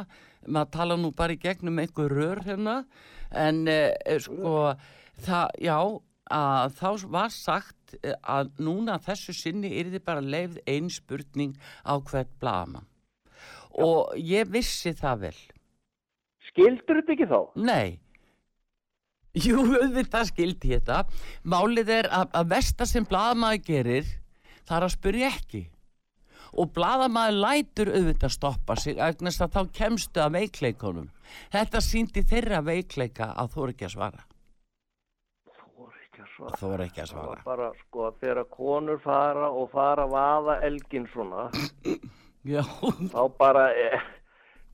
[0.49, 2.77] maður tala nú bara í gegnum einhver rör hérna,
[3.33, 4.55] en eh, sko,
[5.25, 5.79] það, já,
[6.29, 11.57] að þá var sagt eh, að núna þessu sinni yrði bara leifð ein spurning
[11.89, 12.85] á hvert blama.
[13.79, 15.39] Og ég vissi það vel.
[16.59, 17.41] Skildur þetta ekki þá?
[17.69, 17.99] Nei.
[19.39, 21.05] Jú, auðvitað skildi ég þetta.
[21.47, 24.09] Málið er að, að versta sem blaðamaður gerir,
[24.67, 25.61] það er að spyrja ekki.
[26.59, 31.07] Og blaðamaður lætur auðvitað stoppa sig, aðeins að þá kemstu að veikleikunum.
[31.53, 34.25] Þetta síndi þeirra veikleika að þú er ekki að svara.
[35.79, 36.59] Þú er ekki að svara.
[36.59, 37.43] Þú er ekki að Það var svara.
[37.53, 41.47] bara, sko, þegar konur fara og fara að vaða elgin svona,
[42.49, 42.63] Já,
[43.13, 44.01] þá bara, eh,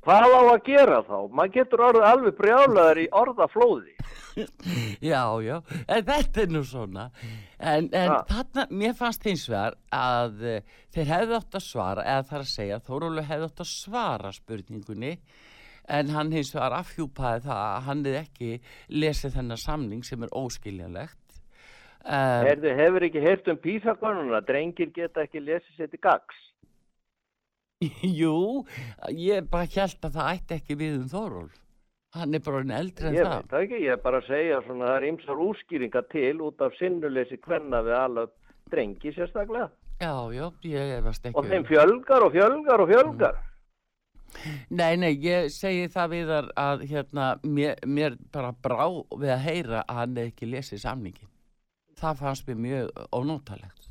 [0.05, 1.17] hvað á að gera þá?
[1.33, 3.95] Maður getur orðið alveg brjálaður í orðaflóði.
[5.13, 7.09] já, já, en þetta er nú svona.
[7.59, 12.29] En, en þarna, mér fannst hins vegar að uh, þeir hefðu átt að svara, eða
[12.31, 15.13] þar að segja, Þórólu hefðu átt að svara spurningunni,
[15.95, 20.35] en hann hins vegar afhjúpaði það að hann hefði ekki lesið þennan samning sem er
[20.37, 21.21] óskiljanlegt.
[22.05, 24.43] Um, Herðu, hefur ekki heyrt um písakonuna?
[24.45, 26.41] Drengir geta ekki lesið sér til gags.
[28.21, 28.65] jú,
[29.19, 31.51] ég bara held að það ætti ekki við um Þóról.
[32.15, 33.41] Hann er bara en eldri en Ég það.
[33.41, 36.63] veit það ekki, ég er bara að segja svona, það er ymsar úrskýringar til út
[36.63, 38.27] af sinnuleysi hvenna við alla
[38.71, 39.67] drengi sérstaklega.
[40.03, 41.35] Já, já, ég efast ekki.
[41.39, 41.51] Og um.
[41.51, 43.43] þeim fjölgar og fjölgar og fjölgar.
[44.71, 49.45] Nei, nei, ég segi það við þar að hérna, mér, mér bara brá við að
[49.47, 51.31] heyra að hann ekki lesið samningin.
[51.99, 53.91] Það fannst mér mjög ónótalegt.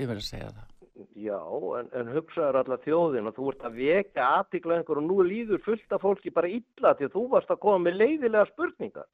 [0.00, 0.69] Ég verð að segja það.
[1.16, 1.38] Já,
[1.78, 5.62] en, en hugsaður alla þjóðin og þú ert að veka aðtikla einhver og nú líður
[5.64, 9.08] fullt af fólki bara illa að þú varst að koma með leiðilega spurningar.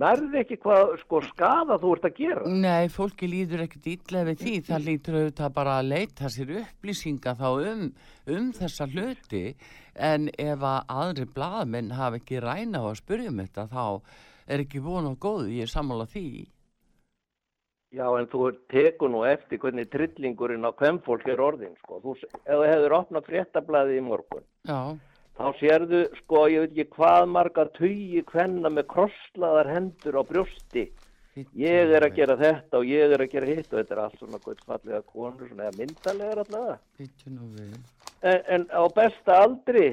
[0.00, 2.50] Nærði ekki hvað sko skada þú ert að gera.
[2.62, 4.52] Nei, fólki líður ekkert illa við því.
[4.68, 7.82] Það lítur auðvitað bara að leita sér upplýsinga þá um,
[8.36, 9.42] um þessa hluti.
[9.98, 13.84] En ef að aðri blaðmenn hafa ekki ræna á að spyrja um þetta, þá
[14.46, 15.50] er ekki von á góðu.
[15.58, 16.46] Ég er sammála því.
[17.90, 21.98] Já, en þú tekur nú eftir hvernig trillingurinn á hvem fólk er orðin, sko.
[22.04, 24.94] Þú, ef þú hefur opnað fréttablaði í morgun, Já,
[25.40, 30.86] þá sérðu, sko, ég veit ekki hvað marga tugi hvenna með krosslaðar hendur á brjósti.
[31.58, 34.22] Ég er að gera þetta og ég er að gera hitt og þetta er allt
[34.22, 36.78] svona guttfallega konur, svona myndalegar allavega.
[38.20, 39.86] En, en á besta aldri,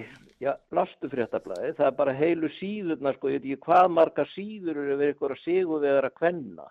[0.44, 4.84] já, blastu fréttablaði, það er bara heilu síðurna, sko, ég veit ekki hvað marga síður
[4.84, 6.68] eru við ykkur að sigu við að kvenna.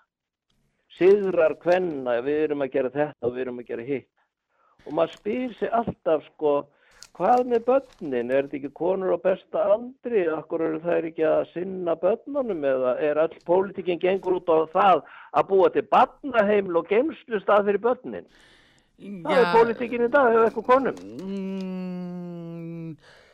[0.96, 4.12] Sigrar kvenna, við erum að gera þetta og við erum að gera hitt.
[4.86, 6.50] og maður spyr sig alltaf sko
[7.16, 11.46] hvað með börnin, er þetta ekki konur á besta aldri, akkur eru þær ekki að
[11.54, 16.92] sinna börnunum eða er all pólitíkin gengur út á það að búa til barnaheimil og
[16.92, 18.28] geimslustað fyrir börnin?
[19.00, 21.00] Það er pólitíkin í dag, hefur eitthvað konum?
[21.02, 21.95] Mm,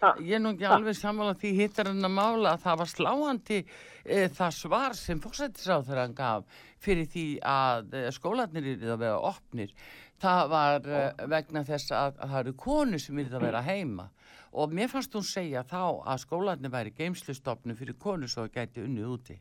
[0.02, 3.58] ég er nú ekki alveg sammála því hittar hann að mála að það var sláandi
[3.62, 9.20] e, það svar sem fórsættisáður hann gaf fyrir því að e, skólanir eru að vera
[9.30, 9.74] opnir.
[10.22, 14.10] Það var e, vegna þess að, að það eru konur sem eru að vera heima.
[14.52, 18.84] Og mér fannst hún segja þá að skólanir væri geimslustofnu fyrir konur svo að gæti
[18.84, 19.38] unnið úti.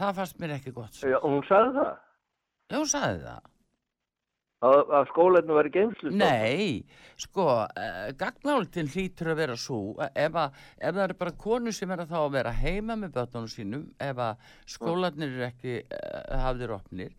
[0.00, 1.96] Það fannst mér ekki gott Já, hún sagði það.
[2.70, 3.48] Já, hún sagði það
[4.66, 6.84] að, að skólanum væri geimslustað Nei,
[7.20, 11.94] sko, uh, gagnáltin hlýtur að vera svo, ef, að, ef það eru bara konur sem
[11.94, 16.38] er að þá að vera heima með börnunum sínum, ef að skólanir eru ekki uh,
[16.44, 17.14] hafðir opnir,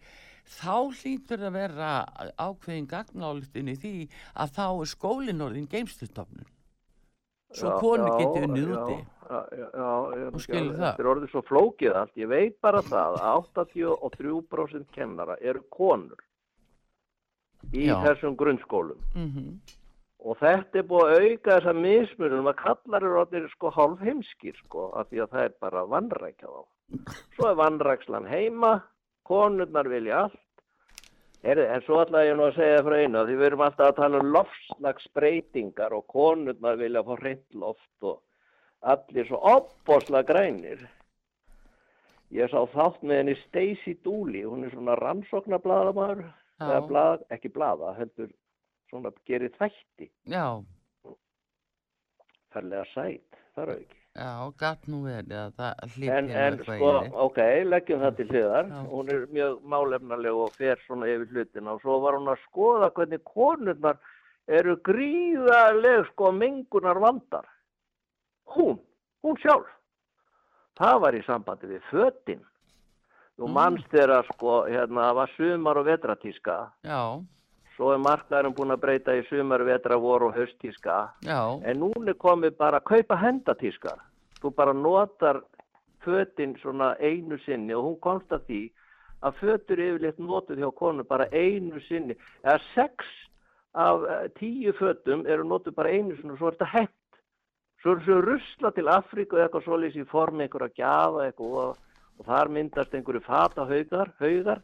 [0.52, 1.92] þá hlýtur að vera
[2.38, 3.96] ákveðin gagnáltin í því
[4.34, 6.50] að þá er skólinn orðin geimslustofnun.
[7.52, 8.94] Svo konur geti unnið úti.
[9.32, 10.28] Já, já, já, já.
[10.39, 12.14] Þetta er orðið svo flókið allt.
[12.20, 16.20] Ég veit bara það að 83% kennara eru konur
[17.74, 17.95] í Já.
[18.05, 18.99] þessum grunnskólum.
[19.15, 19.61] Mm
[20.22, 24.57] Og þetta er búið að auka þessa mismunum að kallar eru orðið sko hálf heimskir
[24.59, 26.61] sko af því að það er bara vannrækja þá.
[27.34, 28.72] Svo er vannrækslan heima,
[29.26, 30.43] konurnar vilja allt.
[31.41, 33.97] Heyrðu, en svo ætla ég nú að segja frá einu því við erum alltaf að
[33.97, 38.19] tala um loftslagsbreytingar og konurnar vilja fá hreint loft og
[38.93, 40.84] allir svo opbosla grænir.
[42.32, 46.28] Ég sá þátt með henni Stacey Dooley, hún er svona rannsóknarbladamaður,
[46.68, 48.30] eða blað, ekki blaða, heldur
[48.91, 50.45] svona gerir þætti, já,
[52.51, 53.97] ferlega sæt, þar auki.
[54.20, 57.41] já, gatt nú verið að það En, hlýpja en eitthvað sko, ok,
[57.72, 61.99] leggjum það til hliðar, hún er mjög málefnaleg og fer svona yfir hlutina og svo
[62.03, 64.01] var hún að skoða hvernig konurnar
[64.51, 67.47] eru gríðarleg sko mengunar vandar.
[68.51, 68.80] Hún,
[69.24, 69.70] hún sjálf.
[70.80, 72.41] Það var í sambandi við fötin.
[73.40, 73.54] Þú Mm.
[73.54, 76.72] manst þeirra sko, hérna, það var sumar og vetratíska.
[76.84, 77.24] Já,
[77.78, 81.10] Svo er markaðurinn búin að breyta í sumar, vetra, vor og haustíska.
[81.24, 83.98] já, En núna komið bara að kaupa hendatískar.
[84.42, 85.42] Þú bara notar
[86.04, 88.72] fötin svona einu sinni og hún komst að því
[89.24, 92.16] að fötur yfirleitt notuð hjá konu bara einu sinni.
[92.44, 93.06] Eða sex
[93.74, 96.90] af eh, tíu fötum eru notuð bara einu sinni og svo er þetta hent.
[97.82, 101.78] Svo er þessu rusla til Afríku eða eitthvað svolítið í formi einhverja gjafa eitthvað og,
[102.22, 104.61] og þar myndast einhverju fata haugar, haugar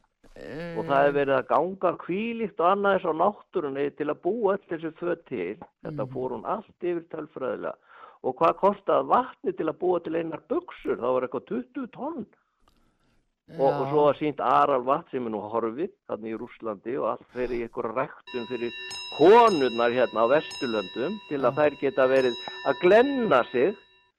[0.77, 4.53] og það er verið að ganga kvílíkt og annað þess á náttúrunni til að búa
[4.53, 5.55] öll þessu föt til.
[5.81, 6.11] Þetta Mhm.
[6.13, 7.73] fór hún allt yfir tölfræðilega.
[8.23, 10.97] Og hvað kostaði vatni til að búa til einar buksur?
[10.97, 12.25] Það var eitthvað 20 tonn.
[13.57, 17.05] Og, og svo var sínt Aral vatn sem er nú horfið, þannig í Rúslandi og
[17.13, 18.71] allt fyrir ykkur ræktun fyrir
[19.17, 21.57] konurnar hérna á Vesturlöndum til að Já.
[21.57, 22.35] þær geta verið
[22.67, 23.75] að glenna sig,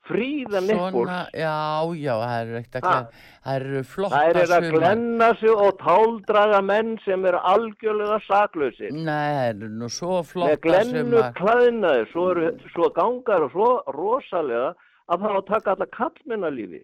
[0.09, 0.91] fríða nippur.
[1.07, 1.55] Svona, já,
[2.01, 2.63] já, það eru Ha?
[2.65, 3.07] glenna,
[3.45, 4.23] það eru flotta
[4.59, 8.91] að glenna sig og táldraga menn sem eru algjörlega saklausir.
[8.93, 11.33] Nú svo með flotta glennu sumar.
[11.39, 12.29] klæðnaði, svo,
[12.75, 14.75] svo gangar og svo rosalega
[15.09, 16.83] að það á að taka alla kallmennalífi.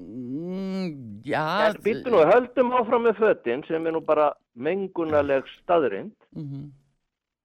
[0.00, 6.70] Mm, já, býttu nú, höldum áfram með fötin sem er nú bara mengunaleg staðrind Mhm.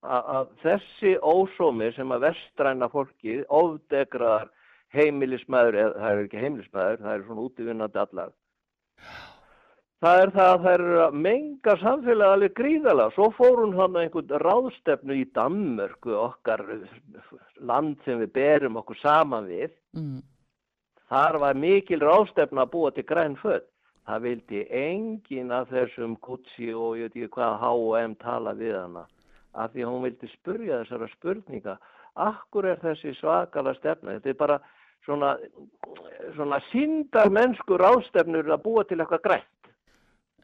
[0.04, 4.48] að að þessi ósómi sem að vestræna fólki ofdegraðar
[4.96, 8.36] heimilismæður, eða það er ekki heimilismæður, það er svona útivinnandi allar.
[10.04, 13.14] Það er það að það er að menga samfélagi alveg gríðalega.
[13.16, 16.66] Svo fór hún hann einhvern ráðstefnu í Danmörku, okkar
[17.64, 19.72] land sem við berum okkur saman við.
[19.98, 20.20] Mm.
[21.10, 23.66] Þar var mikil ráðstefna að búa til græn föt.
[24.06, 29.06] Það vildi engin af þessum Gucci og ég veit ekki hvað H&M tala við hana.
[29.58, 31.78] Af því að hún vildi spurja þessara spurninga.
[32.26, 34.20] Akkur er þessi svakala stefna?
[34.20, 34.60] Þetta er bara
[35.06, 35.36] svona,
[36.36, 39.52] svona síndar mennsku ráðstefnur að búa til eitthvað grænt.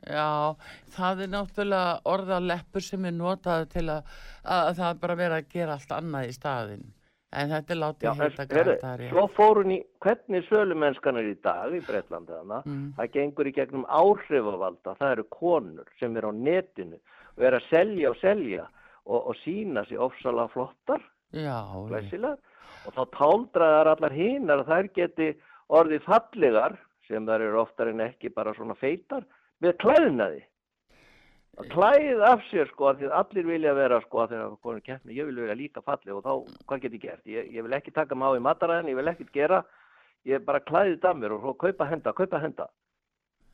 [0.01, 0.55] Já,
[0.95, 4.07] það er náttúrulega orðaleppur sem er notað til að,
[4.49, 6.87] að það er bara verið að gera allt annað í staðinn.
[7.31, 9.05] En þetta er látið heita græntari.
[9.07, 12.89] svo fór hún í, hvernig sölumennskan er í dag í Breitlandi hana, Mm.
[12.97, 16.97] það gengur í gegnum áhrifavalda, það eru konur sem eru á netinu
[17.37, 18.65] og eru að selja og selja
[19.05, 22.37] og, og sína sér ofsalega flottar, Já, glæsilegar
[22.85, 25.27] og þá táldraðar allar hinar að þær geti
[25.71, 26.77] orðið fallegar
[27.07, 29.27] sem þær eru oftar en ekki bara svona feitar
[29.61, 30.41] með klæðnaði.
[31.59, 34.83] Að klæð af sér sko að því að allir vilja vera sko að þegar konur
[34.85, 37.23] keppni, ég vil vera líka falleg og þá, hvað get ég gert?
[37.27, 39.59] Ég, ég vil ekki taka á í mataræðin, ég vil ekkert gera,
[40.29, 42.69] ég bara klæðið af mér og svo kaupa henda, kaupa henda.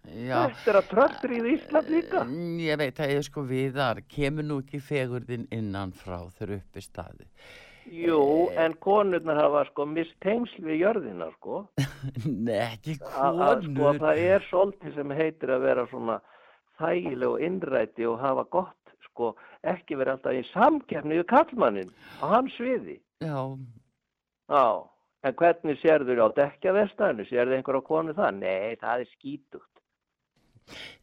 [0.08, 2.22] Já, Þetta er að tröllrið Ísland líka.
[2.24, 6.84] Mm, ég veit að ég sko viðar, kemur nú ekki fegurðin innan frá þegar uppi
[6.86, 7.28] staði.
[7.92, 11.62] Jú, en konurnar hafa sko mist tengsl við jörðina sko.
[12.48, 14.02] Nei, ekki sko konur.
[14.02, 16.20] það er svolítið sem heitir að vera svona
[16.82, 19.32] þægileg og innræti og hafa gott sko
[19.66, 23.00] ekki vera alltaf í samkefni við kallmannin á hans sviði.
[23.24, 23.56] Já,
[24.48, 24.88] Já,
[25.28, 27.26] en hvernig sérður á dekkjavestæðinu?
[27.28, 28.38] Sérðu einhverja konu það?
[28.40, 29.77] Nei, það er skítugt.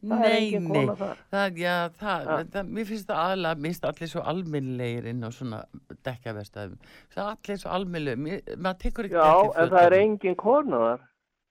[0.05, 0.85] Það er nei, nei.
[1.31, 2.37] Það, já, það, Ja.
[2.53, 5.63] það, mér finnst það aðlega, mér finnst allir svo alminnlegir inn á svona
[6.05, 6.77] dekkjavestæðum.
[7.15, 10.77] Það er allir svo alminnlegir, maður tekur ekki Já, eftir en það er engin kona
[10.85, 10.99] þar.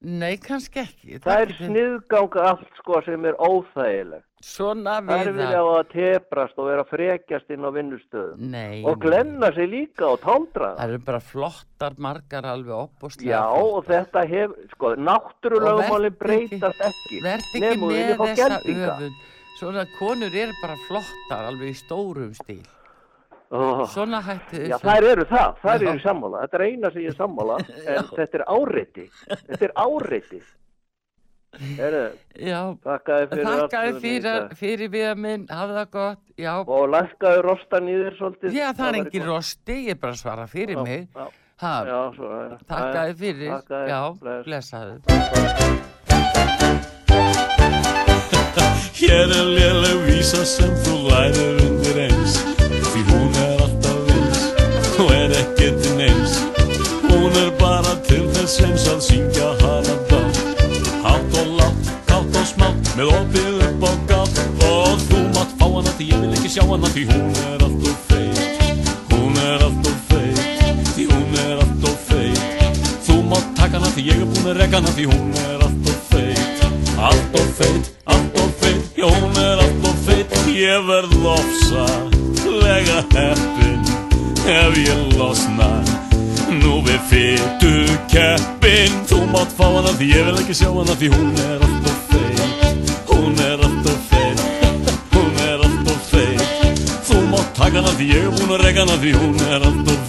[0.05, 1.19] Nei, kannski ekki.
[1.25, 4.27] Það er getur- sniðganga allt sko sem er óþægilegt.
[4.45, 8.43] Svona Það er við á að teprast og vera frekjast inn á vinnustöðum.
[8.53, 8.83] Nei.
[8.85, 10.75] Og glenna sig líka og táldra.
[10.77, 16.61] Það eru bara flottar margar alveg Já, og þetta hef, sko, náttúrulögumálinn Og vertu ekki-
[16.61, 17.21] breytast ekki.
[17.25, 19.23] Verð ekki með þessa öfund.
[19.55, 22.65] Svona konur eru bara flottar alveg í stórum stíl.
[23.55, 23.85] Oh.
[23.87, 25.89] Svona hættu Já, þær eru það, þær Já.
[25.91, 26.41] eru sammála.
[26.45, 27.59] Þetta er eina sem ég sammála,
[27.95, 29.05] en þetta er áreiti.
[29.29, 30.41] Þetta er áreiti.
[31.79, 32.03] Heru,
[32.41, 36.53] Já, þakkaði fyrir þakkaði fyrir, fyrir við að minn, hafa það gott, já.
[36.67, 38.49] Og lækkaði rostan í þér svolítið.
[38.59, 41.09] Já, það er engin rosti, ég er bara að svara fyrir Já, mig.
[41.15, 41.27] Já,
[41.65, 42.65] Ha, já, svo er það.
[42.75, 44.45] þakkaði fyrir, Þakkaði, já, bless.
[44.49, 44.95] blessaðu.
[48.99, 52.35] Hér er léleg vísa sem þú lærir undir eins
[52.91, 54.43] Því hún er alltaf eins
[55.05, 56.39] og er ekkert til neins
[57.05, 59.51] Hún er bara til þess eins að syngja
[63.05, 64.39] með opið upp á gátt.
[64.65, 67.99] Og þú mátt fá hana því ég vil ekki sjá hana Því hún er alltaf
[68.09, 68.39] feit.
[69.13, 70.39] Hún er alltaf feit
[70.95, 72.89] Því hún er alltaf feit.
[73.05, 76.09] Þú mátt taka hana því ég er búin að reka hana Því hún er alltaf
[76.13, 76.65] feit.
[77.11, 80.39] Alltaf feit, alltaf feit Já hún er alltaf feit.
[80.55, 83.81] Ég verð lofsalega heppin
[84.49, 85.71] Ef ég losna.
[86.55, 87.75] Nú við fytu
[88.13, 89.01] keppin.
[89.11, 91.84] Þú mátt fá hana því ég vil ekki sjá hana Því hún er alltaf
[98.75, 100.04] ég er búin að reka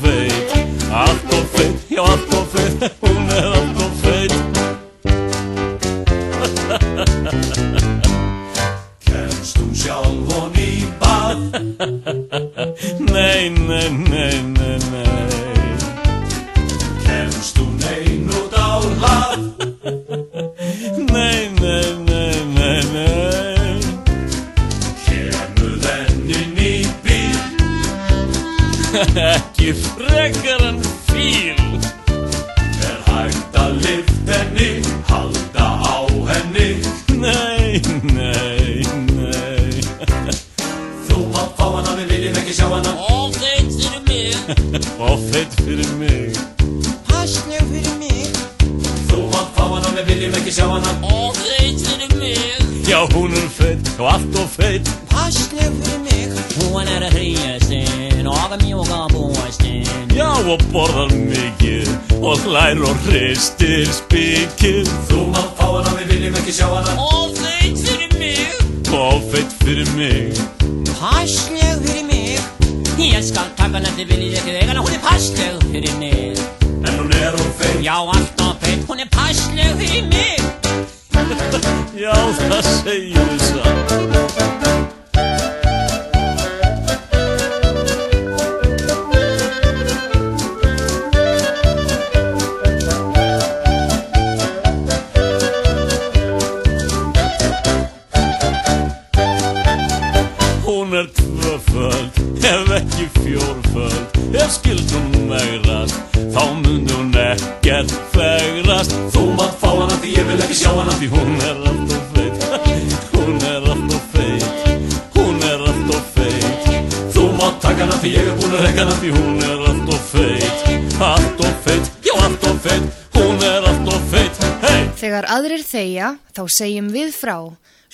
[126.51, 127.37] segjum við frá.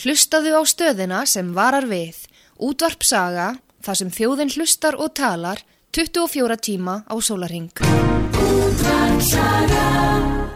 [0.02, 2.18] Hlustaðu á stöðina sem varar við.
[2.62, 7.72] Útvarp saga, þar sem þjóðin hlustar og talar, 24 tíma á sólarhing.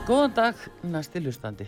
[0.05, 1.67] Góðan dag, næsti lustandi.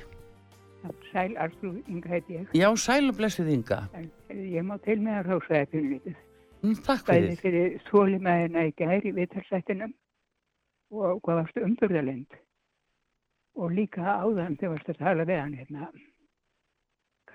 [1.12, 2.50] Sæl Artrúð, Inga heiti ég.
[2.56, 3.82] Já, sæl og blessuð Inga.
[3.98, 6.18] En Ég má til með að rása það fyrir lítið.
[6.62, 7.38] Mm, takk fyrir.
[7.42, 9.94] fyrir þólimaðina í gæri viðtalsættinum
[10.92, 12.38] og hvað varstu umburðalind.
[13.58, 15.90] Og líka áðan þegar varstu að tala við hann hérna.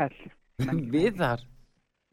[0.02, 0.20] Kall.
[0.92, 1.46] Viðar,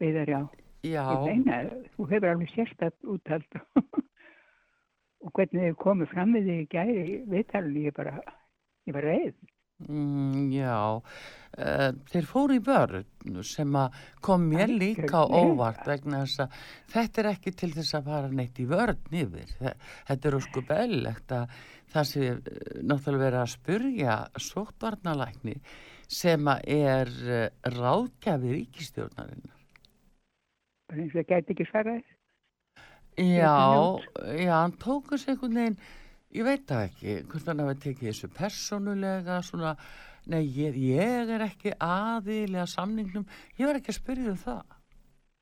[0.00, 0.40] Viðar, já.
[0.88, 1.60] já, Ég meina,
[1.98, 3.60] þú hefur alveg sérstætt úttald
[5.24, 8.14] og hvernig þið komið fram við þig í gæri viðtalinu, ég bara,
[8.88, 9.34] ég var reið.
[9.84, 16.42] mm, já, uh, þeir fóru í vörn sem að kom mér líka óvart vegna þess
[16.46, 16.56] að
[16.94, 19.52] þetta er ekki til þess að fara neitt í vörn yfir.
[19.60, 19.76] Þe-
[20.08, 21.54] Þetta er ósku beðlegt að
[21.92, 22.42] það sé eh,
[22.80, 24.18] náttúrulega verið að spurja
[24.48, 25.56] sóttvarnalækni
[26.10, 27.46] sem er uh,
[27.76, 29.60] ráðgjafi ríkistjórnarinnar.
[30.90, 32.02] Bara eins og það gæti ekki svaraði.
[33.20, 33.54] Já,
[34.38, 35.78] já, hann tók þessu einhvern veginn,
[36.34, 39.74] ég veit það ekki, hvort hann hafi tekið þessu persónulega, svona,
[40.30, 43.26] nei, ég, ég er ekki aðilega samningnum,
[43.58, 44.79] ég var ekki að spyrja um það.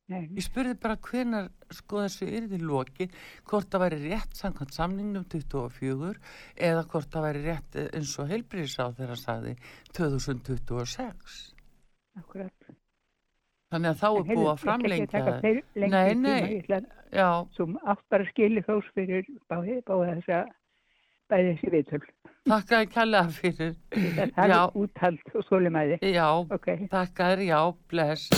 [0.09, 3.13] Nei, Ég spurði bara hvenar, sko, þessu yrði lokið,
[3.51, 6.15] hvort það væri rétt samkvæmt samningnum 24
[6.69, 9.53] eða hvort það væri rétt eh, eins og heilbríðsá þegar sagði
[9.93, 11.37] 2026.
[12.23, 12.71] akkurat.
[13.69, 15.43] Þannig að þá er búið að framlengja það.
[15.77, 16.81] Nei, Nei,
[17.13, 20.51] Já, svo átt bara skili þós fyrir báði, báði þess að
[21.29, 22.03] bæði þessi viðtöl.
[22.49, 23.77] þakka ég kærlega fyrir.
[23.93, 24.57] Það Já.
[24.65, 26.01] er úthald og svolimæði.
[26.17, 26.69] Já, Ok.
[26.89, 27.61] þakka þér, já,
[27.93, 28.31] bless.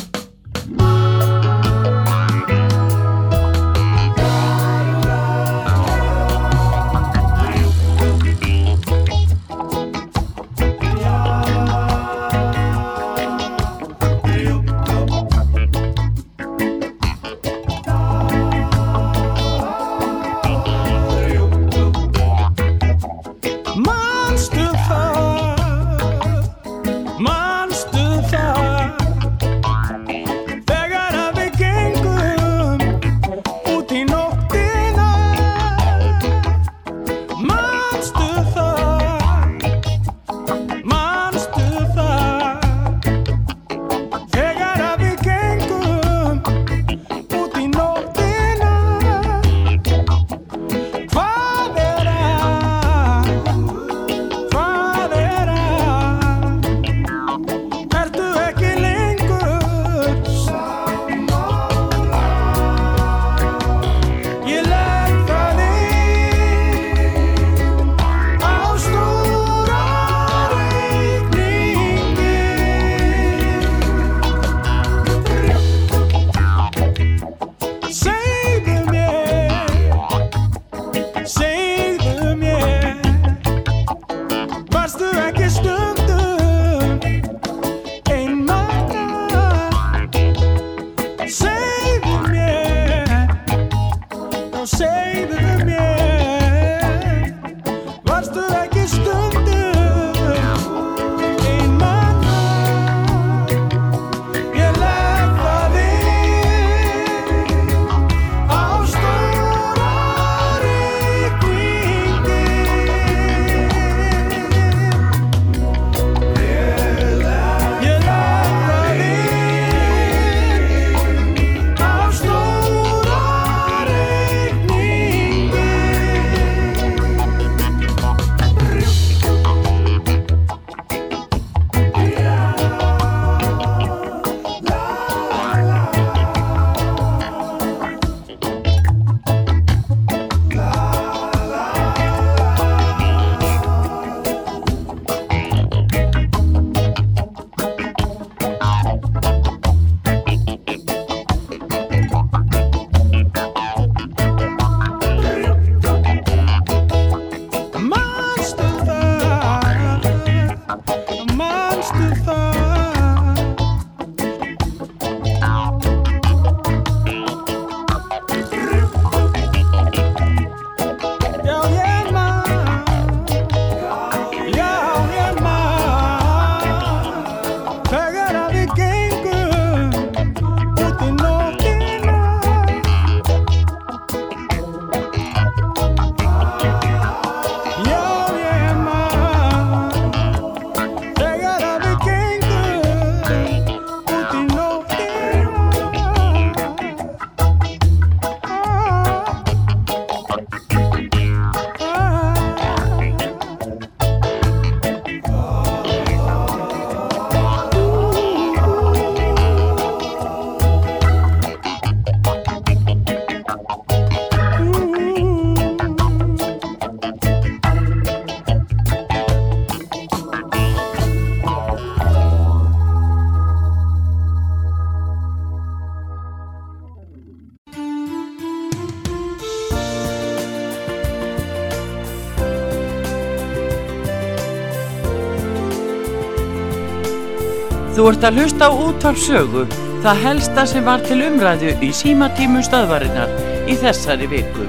[238.10, 239.62] Ert að hlusta á útvarpsögu,
[240.04, 243.32] það helsta sem var til umræðu í símatímum stöðvarinnar
[243.70, 244.66] í þessari viku.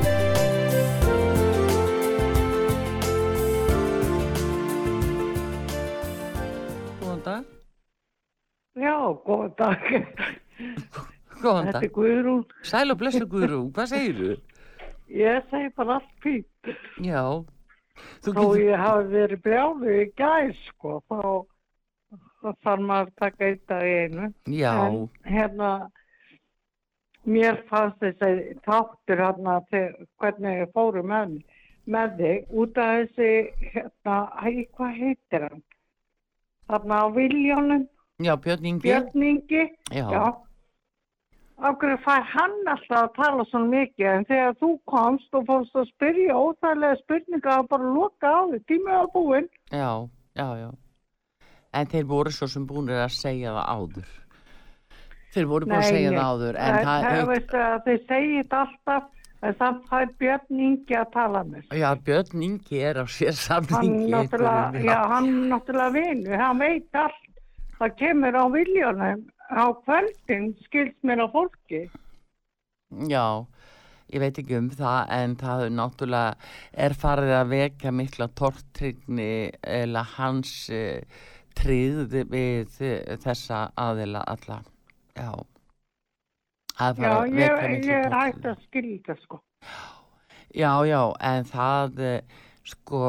[6.99, 7.45] Góðan dag.
[8.77, 9.87] Já, góðan dag.
[11.41, 11.83] Góðan Þetta dag.
[11.87, 12.43] er Guðrún.
[12.67, 14.35] Sæl og blessu Guðrún, hvað segirðu?
[15.11, 16.75] Ég segi bara allt fínt.
[17.01, 17.23] Já.
[18.21, 21.21] Þú Þó ég hafi verið brjálu í gæð, sko, þá,
[22.41, 24.27] þá þarf maður að taka eitt dag í einu.
[24.49, 24.73] Já.
[24.73, 24.99] En
[25.35, 25.71] hérna,
[27.23, 29.87] mér fannst þessi þáttur hérna til
[30.21, 31.39] hvernig ég fóru með,
[31.85, 33.31] með þig út af þessi,
[33.73, 35.65] hérna, æ, hvað heitir hann?
[36.71, 37.89] Þarna á Viljónum,
[38.21, 38.81] Já, Björn Ingi.
[38.81, 39.63] Björn Ingi.
[39.91, 40.09] Já.
[40.11, 40.25] Já.
[41.61, 45.75] Af hverju fær hann alltaf að tala svona mikið en þegar þú komst og fórst
[45.77, 49.49] að spyrja óþægilega spurninga að bara loka á því, tímið var búinn.
[49.69, 49.89] Já,
[50.37, 50.69] já, já.
[51.71, 54.11] En þeir voru svo sem búinir að segja það áður.
[55.31, 56.59] Þeir voru búin að segja það áður.
[56.59, 59.09] En það, það, það, veist að þeir segja þetta alltaf
[59.41, 61.63] en samt fær Björn Ingi að tala með.
[61.73, 67.27] já, Björn Ingi er á sér náttúrulega, já, hann náttúrulega vinur, hann veit allt.
[67.79, 71.87] Það kemur á viljónum á kvöldin skilst mér á fólki.
[73.09, 73.47] Já,
[74.13, 76.51] ég veit ekki um það en það er náttúrulega
[76.85, 79.33] er farið að vekja mikla tortrygni
[79.65, 80.53] eða hans
[81.57, 82.77] tryggð við
[83.23, 84.61] þessa aðila alla.
[85.15, 85.31] Já.
[86.81, 89.37] Er Já, að ég, ég er hægt að skilja sko.
[90.51, 91.99] Já, já, en það,
[92.67, 93.01] sko,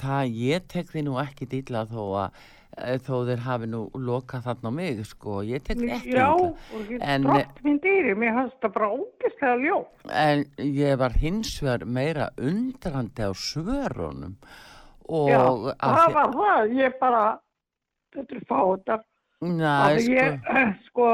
[0.00, 2.38] það, ég tek því nú ekki dýla þó að
[2.78, 6.28] eh, þó þeir hafi nú lokað þarna á mig, sko, ég tek því ekki Já,
[6.30, 9.80] og ég drótt minn dýri, mér fannst það bara ógeðslega ljó.
[10.24, 10.46] En
[10.78, 14.38] ég var hins vegar meira undrandi á svörunum
[15.04, 17.24] og Já, að það var það, ég bara,
[18.14, 19.04] þetta er fátar.
[19.44, 20.50] Næ, sko, Ég,
[20.88, 21.08] sko,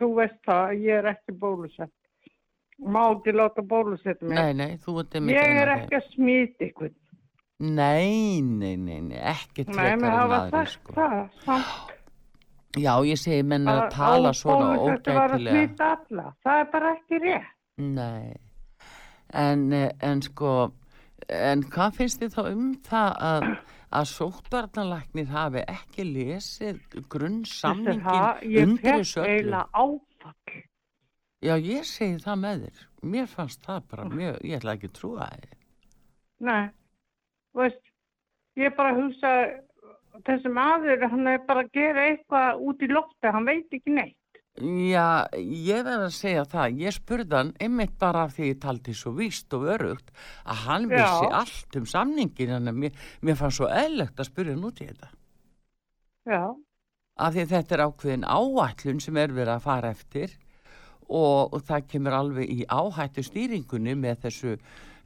[0.00, 1.92] þú veist það, ég er ekki bólusett.
[2.86, 4.36] Má ekki láta bólusett mig.
[4.36, 6.90] nei, nei, þú ert einmitt Ég ein er ekki að smita ykkur.
[7.58, 10.92] Nei, nei, nei, nei, ekkert Nei, frekar mér en aðri, sko.
[10.92, 11.20] það.
[11.44, 11.92] Samt,
[12.76, 15.54] Já, ég segi menn að tala svona óbólusettu var að ógætilega.
[15.56, 16.26] smita alla.
[16.44, 17.54] Það er bara ekki rétt.
[17.78, 18.34] Nei,
[19.32, 20.50] en, eh, en sko,
[21.32, 23.46] en hvað finnst þið þá um það að,
[23.94, 26.80] að sóttvarnalæknir hafi ekki lesið
[27.12, 29.60] grunnsamningin fekk þessu öllu?
[31.44, 32.82] Já, ég segi það með þér.
[33.12, 35.56] Mér fannst það bara mjög, ég ætla ekki að trúa það.
[36.46, 36.64] Nei,
[37.56, 37.82] veist,
[38.58, 39.32] ég bara hugsa,
[40.26, 44.18] þessi maður, hann er bara að gera eitthvað út í lofti, hann veit ekki neitt.
[44.56, 46.78] Já, ég verð að segja það.
[46.80, 50.86] Ég spurði hann einmitt bara af því ég taldi svo víst og örugt að hann
[50.88, 50.96] Já.
[50.96, 54.88] vissi allt um samningin en mér, mér fannst svo eðlegt að spurja hann út í
[54.88, 55.12] þetta.
[56.26, 56.42] Já,
[57.16, 60.34] af því þetta er ákveðin áætlun sem er verið að fara eftir
[61.06, 64.56] og, og það kemur alveg í áhættu stýringunni með þessu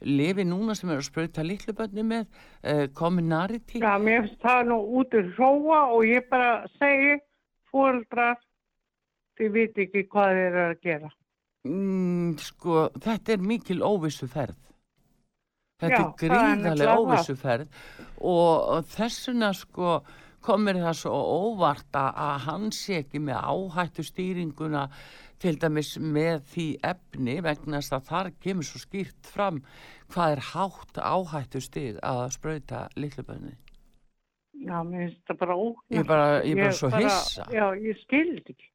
[0.01, 4.79] lifi núna sem er að sprauta litlubönni með uh, Cominarity já, mér finnst það nú
[4.99, 7.19] út í hróa og ég bara segi,
[7.71, 8.41] fóreldrar,
[9.41, 11.11] þið veit ekki hvað þið eru að gera.
[11.67, 14.57] mm, sko, þetta er mikil óvissu ferð
[15.81, 17.01] þetta Já, er er gríðarlega nefnilega það.
[17.05, 17.67] óvissu ferð
[18.21, 19.95] og, þessuna sko
[20.41, 24.87] komir það svo óvart að, sé ekki með áhættu stýringuna
[25.41, 29.61] til dæmis með því efni vegna þess að þar kemur svo skýrt fram
[30.13, 33.57] hvað er hátt áhættu stig að sprauta litlubönni
[34.61, 35.89] Já, mér finnst það bara ógnast.
[35.89, 37.45] Ég bara- ég bara svo hissa.
[37.49, 38.67] Já, ég skildi ekki.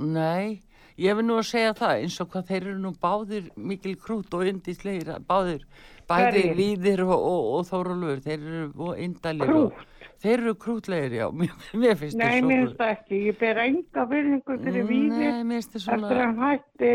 [0.00, 0.62] Nei,
[1.00, 4.34] ég vil nú að segja það eins og hvað þeir eru nú báðir mikil krút
[4.38, 5.64] og yndislegir báðir,
[6.08, 6.44] bæði?
[6.58, 9.86] Víðir og, og, og Þórólfur, þeir eru indalegir Krút?
[10.20, 13.20] Þeir eru krútlegir, já, mér, mér finnst Nei, þeir mér finnst það ekki.
[13.30, 16.94] Ég ber enga virðingu fyrir Nei, svona, eftir að hann hætti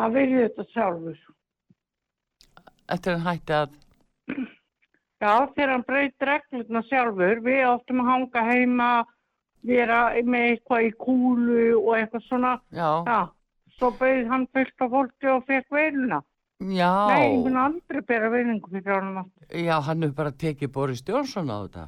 [0.00, 1.22] að virði þetta sjálfur.
[2.90, 3.78] eftir að hann hætti að,
[5.20, 8.86] Já, þegar hann breyt reglurna sjálfur, við áttum að hanga heima,
[9.66, 12.52] vera með eitthvað í kúlu og eitthvað svona.
[12.72, 13.20] já, Já,
[13.78, 16.22] svo bauð hann fullt af fólki og fekk veiluna.
[16.60, 19.46] Nei, mun aldrei bera virðingu fyrir honum aftur.
[19.64, 21.86] já, hann hefur bara tekið Boris Jónsson á þetta.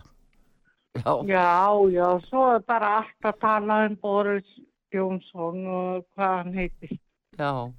[0.97, 1.49] Já, Já,
[1.93, 4.49] já, svo er bara allt að tala um Boris
[4.93, 6.99] Jónsson og hvað hann heitir.
[7.39, 7.73] já.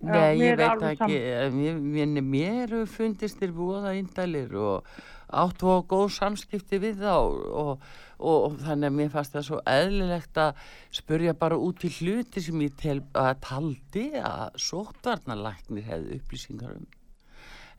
[0.00, 4.86] Nei, ég er veit ekki, eh, mér, mér, fundist þér voða indælir og
[5.28, 7.82] áttu á góð samskipti við þá og,
[8.20, 10.62] og, þannig að mér fannst það svo eðlilegt að
[11.00, 16.88] spurja bara út í hluti sem ég tel, að taldi að sóttvarnalæknir hefði upplýsingar um.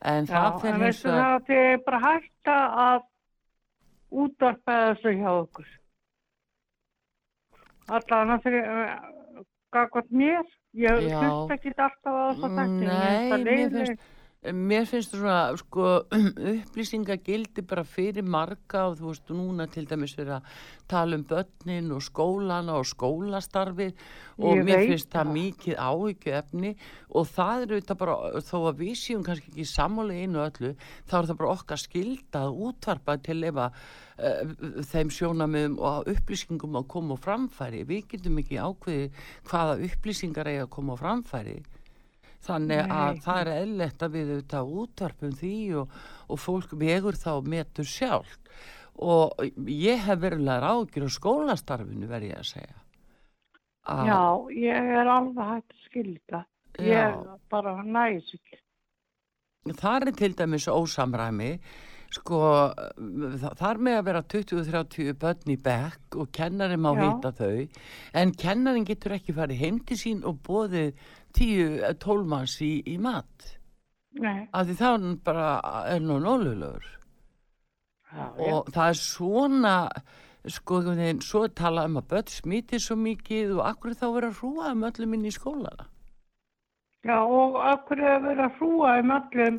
[0.02, 3.04] En það Já, fer en hins veistu vegar, það að þið er bara hægt að
[4.22, 5.70] útvarpaði þessu hjá okkur.
[7.92, 10.42] Allan að fyrir uh, gagvart mér.
[10.72, 11.18] Ég Já.
[11.20, 12.66] hlusta ekki alltaf á þess að þetta.
[12.80, 14.10] Nei, mér finnst,
[14.50, 15.88] mér finnst svona, sko,
[16.52, 20.48] upplýsingagildi bara fyrir marga og þú veist, núna til dæmis fyrir að
[20.90, 23.92] tala um börnin og skólana og skólastarfið
[24.42, 26.72] og Ég mér finnst það mikið áhyggju efni
[27.14, 30.72] og það er auðvitað bara, þó að við séum kannski ekki sammála í einu öllu,
[31.06, 33.78] þá er það bara okkar skilda að útvarpa til ef að
[34.18, 34.56] uh,
[34.90, 37.84] þeim sjónamöðum og upplýsingum að koma á framfæri.
[37.86, 39.06] Við getum ekki ákveði
[39.46, 41.60] hvaða upplýsingar eiga að koma á framfæri.
[42.42, 43.20] Þannig að Nei.
[43.22, 45.92] það er eðlert að við auðvitað útvarpum því og,
[46.28, 48.32] og fólk vegur þá metur sjálf.
[49.02, 52.80] Og ég hef verulega ágjur á skólastarfinu verði ég að segja.
[53.92, 54.20] Að- Já,
[54.58, 56.42] ég er alveg hægt að skilja.
[56.78, 57.38] Ég Já.
[57.50, 58.34] bara næs.
[59.78, 61.58] Það er til dæmis ósamræmi,
[62.10, 62.38] sko,
[63.40, 67.02] þa- þar með að vera 20-30 börn í bekk og kennarin má Já.
[67.06, 67.68] hýta þau,
[68.14, 70.94] en kennarin getur ekki farið heim til sín og bóðið
[71.38, 73.52] 10-12 manns í, í mat.
[74.20, 75.46] Nei, Af því það er bara,
[75.88, 76.84] er nú nólulegur.
[78.12, 79.76] Og það er svona,
[80.44, 84.74] sko, veginn, svo talað um að börn smítið svo mikið og akkur þá vera hrúa
[84.74, 85.88] um öllum inn í skólana.
[87.02, 87.56] já, og
[87.96, 89.58] verið að hrúa um öllum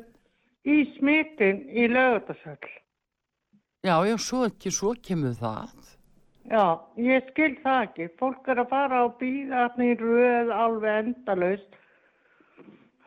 [0.64, 2.72] í smitin í lögutarsöll.
[3.84, 5.93] Já, já, svo ekki, svo kemur það.
[6.52, 6.66] Já,
[7.00, 8.10] ég skil það ekki.
[8.20, 11.80] Fólk er að fara þarna í röð alveg endalaust.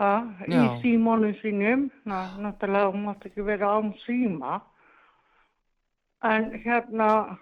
[0.00, 0.12] Ha,
[0.44, 0.64] í Já.
[0.82, 1.86] símónum sínum.
[2.04, 4.60] Ná, náttúrulega hún mátt ekki vera án síma.
[6.24, 7.38] En hérna,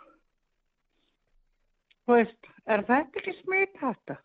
[2.05, 4.19] þú veist, er þetta ekki smit þetta?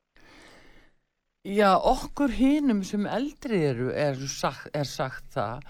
[1.48, 5.64] Já, okkur hinum sem eldri eru er sagt, er sagt það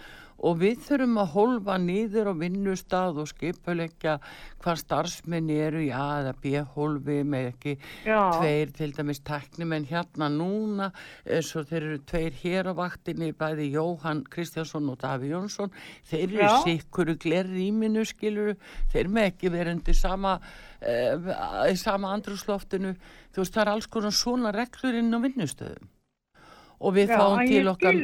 [0.46, 4.18] og við þurfum að holfa niður á vinnustad og skipuleggja
[4.64, 7.76] hvað starfsmenn eru í A eða B holfi með ekki
[8.06, 8.20] Já.
[8.38, 10.90] tveir til dæmis teknimenn hérna núna
[11.26, 15.74] eins og þeir eru tveir hér á vaktinni bæði Jóhann Kristjánsson og Daví Jónsson
[16.10, 16.58] þeir eru Já.
[16.66, 18.58] sikkuru glerrýminu skiluru,
[18.94, 22.96] þeir með ekki vera undir sama uh, í sama andrúsloftinu,
[23.34, 25.99] þú veist það er alls konar svona reglur inn á vinnustöðum
[26.80, 27.98] og við Já, fáum til okkar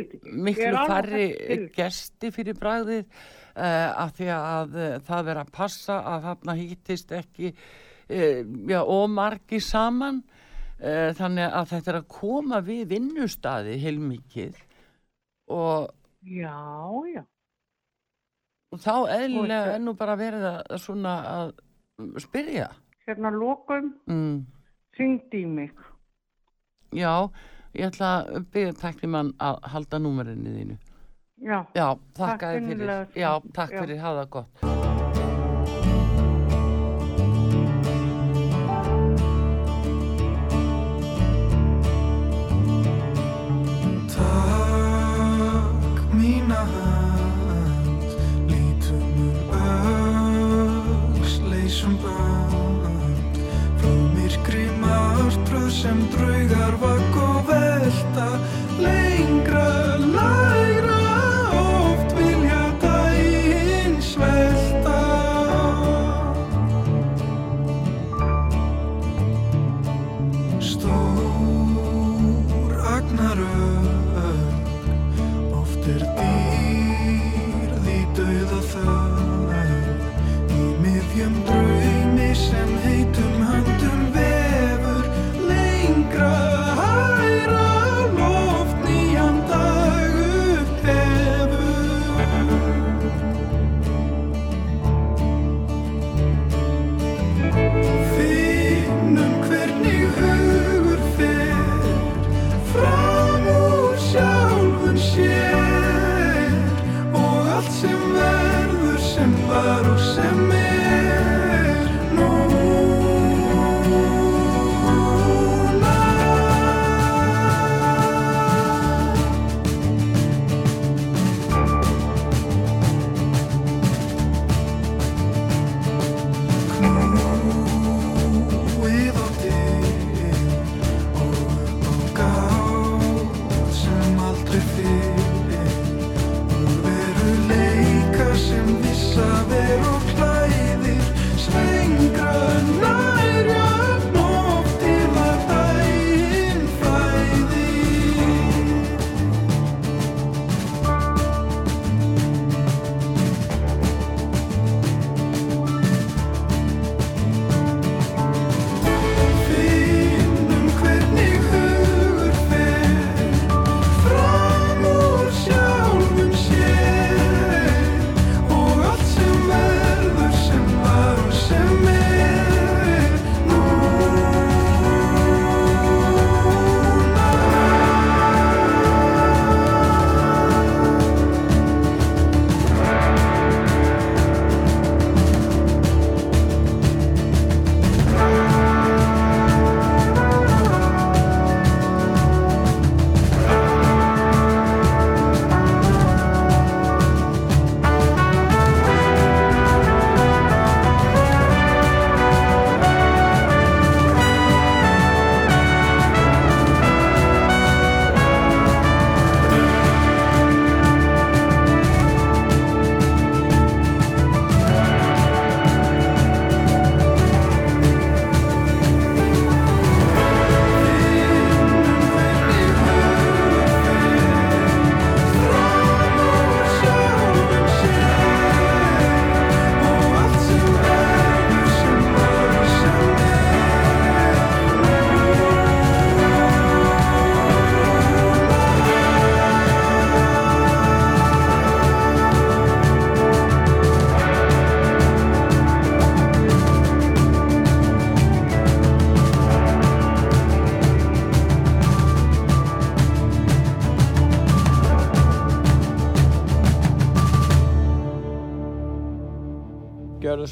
[0.46, 1.66] miklu skil.
[1.78, 7.14] gesti fyrir bragðið uh, af því að uh, það verður að passa að þarna hýttist
[7.16, 10.24] ekki uh, já, ómargi saman
[10.76, 14.58] þannig að þetta er að koma við vinnustadi heilmikið
[15.56, 15.86] og,
[16.28, 16.52] Já,
[17.14, 17.22] já.
[18.76, 21.54] og þá eðlilega Og- er nú bara verið að svona að
[22.26, 22.68] spyrja
[23.08, 24.36] Hérna lokum, mm.
[24.98, 25.72] syngdi í mig.
[26.92, 27.14] já,
[27.76, 30.78] ég ætla að byrja teknimann að halda númerinu þínu
[31.44, 31.66] Já.
[31.76, 33.08] Já, Takk þér fyrir.
[33.20, 33.82] Já, takk Já.
[33.82, 34.50] fyrir, hafa það gott.
[44.16, 46.96] Takk mína hand,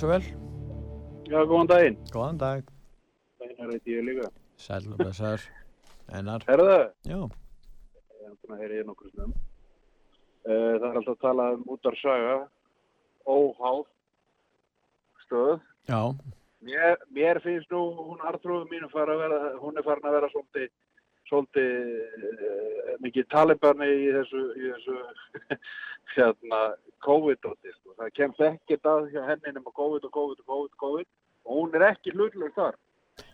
[0.03, 0.23] svo vel.
[1.31, 1.97] Já, góðan daginn.
[2.11, 2.71] Góðan dag.
[3.39, 4.27] Einar heiti ég líka.
[4.59, 5.45] Sæl og blessaður.
[6.11, 6.43] Einar.
[6.49, 6.73] Herðu?
[7.07, 7.19] Já.
[8.19, 9.31] Ég er búin að heyra ég nokkur snum.
[10.43, 12.35] Uh, það er alltaf að tala um útarsaga,
[13.31, 13.79] óháð
[15.23, 15.63] stöð.
[15.87, 16.01] Já.
[16.67, 20.31] Mér, mér finnst nú, hún Artrúðu mínu fara að vera, hún er farin að vera
[20.33, 20.67] svolítið,
[21.31, 21.71] svolítið
[22.27, 24.99] uh, mikið talibarni í þessu, í þessu
[26.17, 26.63] hérna,
[27.03, 27.73] COVID-dóti.
[27.75, 27.93] Sko.
[27.99, 31.07] Það kemst ekkert að hjá henni nema COVID og COVID og COVID COVID
[31.43, 32.75] og hún er ekki hlutlega þar.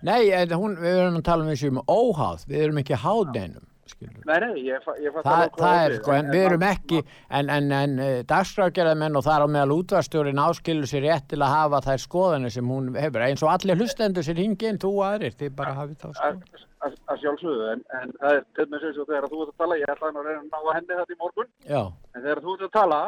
[0.03, 0.21] Nei,
[0.51, 3.67] hún, við erum að tala um þessu um óháð, við erum ekki háð neinum.
[3.99, 6.99] Nei, nei, ég, ég fatt hvað það er sko, en við erum ekki,
[7.39, 7.95] en, en, en
[8.29, 12.69] dagskrágerðamenn og þar á meðal útvarstjórin áskilur sér rétt til að hafa þær skoðanir sem
[12.69, 16.67] hún hefur, eins og allir hlustendur sér hingin, þú aðrir, þið bara hafið þá sko.
[16.85, 19.91] Að, sjálfsögðu, en, en það er til með sem þegar þú ert að tala, ég
[19.93, 21.81] ætlaði nú að reyna að ná að henni þetta í morgun, Já,
[22.13, 23.01] en þegar þú ert að tala,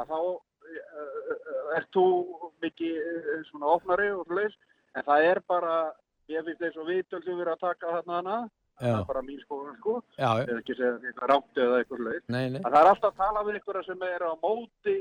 [0.00, 2.06] að þá uh, ert þú
[2.64, 4.58] mikið uh, svona opnari og svoleiðis,
[4.94, 5.78] en það er bara,
[6.32, 8.40] ég finnst eins og viðtöl sem við erum að taka þarna hana,
[8.80, 8.96] það Já.
[8.96, 12.02] er bara mín skoðun sko, ég er ekki að segja því eitthvað rátt eða eitthvað
[12.02, 12.60] svoleiðis, nei, nei.
[12.64, 14.98] að það er alltaf að tala við ykkur sem er á móti,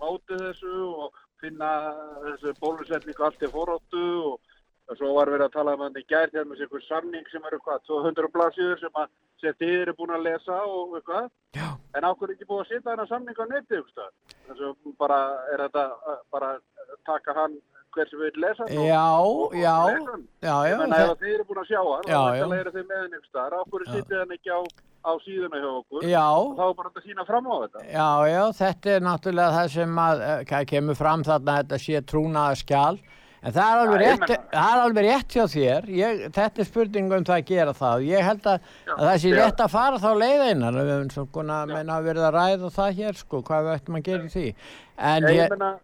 [0.00, 1.70] móti þessu og finna
[2.24, 4.53] þessu bólusetningu allt í foróttu og
[4.90, 7.46] og svo var verið að tala um hann í gær þegar með einhver samning sem
[7.50, 11.30] eru hvað, 200 blaðsíður sem að sem þið eru búin að lesa og eitthvað.
[11.56, 11.68] Já.
[11.94, 15.18] en ákveður ekki búið að setja þennan samning á neti þess að bara
[15.54, 16.50] er þetta uh, bara
[17.08, 17.56] taka hann
[17.94, 19.04] hver sem vil lesa hann Já,
[19.62, 20.24] já, hann.
[20.42, 22.72] já, já, það- ef að þið eru búin að sjá hann Já, og þetta eru
[22.76, 24.60] þið með henni ykkur staðar, ákveður setja hann ekki á,
[25.04, 26.06] á síðuna hjá okkur?
[26.10, 26.26] Já.
[26.34, 27.84] og þá er bara að sína fram á þetta.
[27.94, 32.00] Já, já, þetta er náttúrulega það sem að, eh, kemur fram þarna að þetta sé
[32.10, 32.98] trúnaða skjál.
[33.44, 35.88] En það er alveg Já, rétt, það er alveg rétt hjá þér.
[35.92, 38.04] Ég, þetta er spurning um það að gera það.
[38.08, 39.38] Ég held að, að það sé já.
[39.40, 40.78] rétt að fara þá leiðeinar.
[40.78, 43.74] Við höfum svo konar að meina að verða að ræða það hér, sko, hvað við
[43.78, 44.46] ættum að gera í því.
[45.12, 45.74] En ég, ég, meina,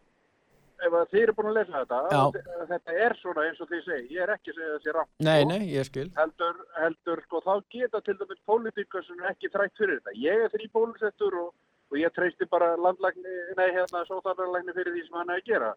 [0.87, 2.23] ef þið eru búin að lesa þetta Já.
[2.71, 5.41] þetta er svona eins og þið segi, ég er ekki að segja þessi rátt nei,
[5.51, 6.07] nei, ég skil.
[6.17, 10.17] heldur, heldur sko, þá geta til dæmis pólitíkar sem er ekki þrætt fyrir þetta.
[10.25, 11.51] Ég er þrý pólisettur og,
[11.93, 15.73] og ég treysti bara landlækni, nei, hérna, sóþarlarlækni fyrir því sem hann er að gera.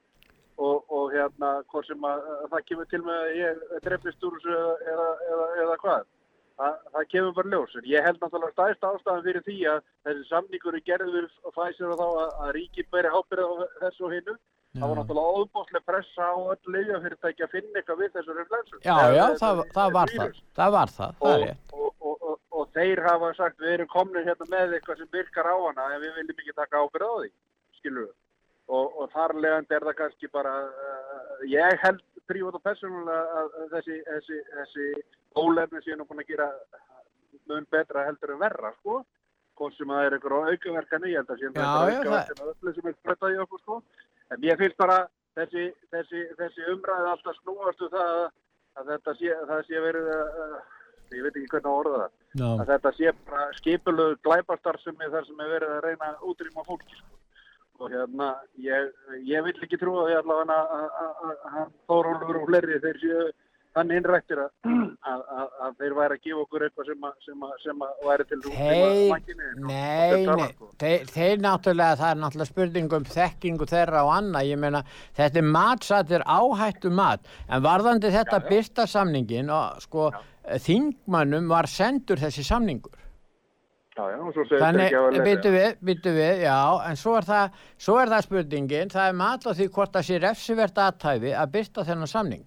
[0.62, 4.36] Og, og hérna, hvort sem að, að það kemur til með að ég drefnist úr
[4.38, 4.58] þessu
[4.92, 6.04] eða, eða, eða, hvað.
[6.62, 7.78] Það, það kemur bara ljós.
[7.90, 12.04] Ég held náttúrulega stæðst ástæðan fyrir því að þessi samningur er gerður og fæsir þá
[12.06, 14.36] að, að ríkið bæri ábyrða á þessu og hinnu.
[14.74, 18.80] Það var náttúrulega óbúslega pressa á öll leifjafyrirtæki að finna eitthvað við þessu reflensu.
[18.86, 20.40] Já, já, það, það var það.
[20.62, 21.74] Það var það, það er rétt.
[21.78, 25.50] og, og, og, og þeir hafa sagt við erum komnir hérna með eitthvað sem virkar
[25.50, 27.32] á hana en við viljum ekki taka ábyrð á því
[27.80, 28.14] skilur við
[28.68, 33.58] og, og þar legandi er það kannski bara uh, ég held prívat og persónulega að
[33.62, 34.88] að þessi, þessi, þessi
[35.36, 36.50] ólefni sé nú búin að gera
[37.50, 39.02] mun betra heldur en verra sko
[39.58, 42.88] hvort sem það er einhver aukaverkan í þetta sem Já, já, aukaverkan og öllu sem
[42.90, 43.82] er spröttað í okkur sko
[44.34, 45.02] en ég finnst bara
[45.38, 48.24] þessi, þessi, þessi umræði alltaf snúast um það að,
[48.80, 52.42] að þetta sé, það sé verið að, að ég veit ekki hvernig að orða það
[52.42, 52.48] Já.
[52.50, 56.26] að þetta sé bara skipulög glæpastar sem er þar sem er verið að reyna að
[56.32, 57.13] útrýma fólki sko.
[57.84, 58.30] Og hérna
[58.64, 58.92] ég,
[59.28, 63.26] ég vil ekki trúa því allavega að- hann Þórólfur og fleiri þeir séu
[63.74, 64.50] þannig innrættir að,
[65.10, 68.38] að, að, að þeir væri að gefa okkur eitthvað sem sem sem að væri til
[68.44, 68.84] Þeir,
[69.66, 70.50] nei, nei,
[70.84, 74.84] þeir, þeir náttúrulega, það er náttúrulega spurning um þekkingu þeirra og annað, ég meina,
[75.18, 80.12] þetta er matsættir áhættu mat, en varðandi þetta byrta samningin og sko,
[80.68, 82.94] þingmannum var sendur þessi samningur.
[83.94, 86.58] Já, já, og svo segir Þannig, ekki að vera byttu við, byttu við, já,
[86.90, 90.08] en svo er, það, svo er það spurningin, það er mat á því hvort það
[90.08, 92.46] sé refsivert aðtæfi að byrta þennan samning.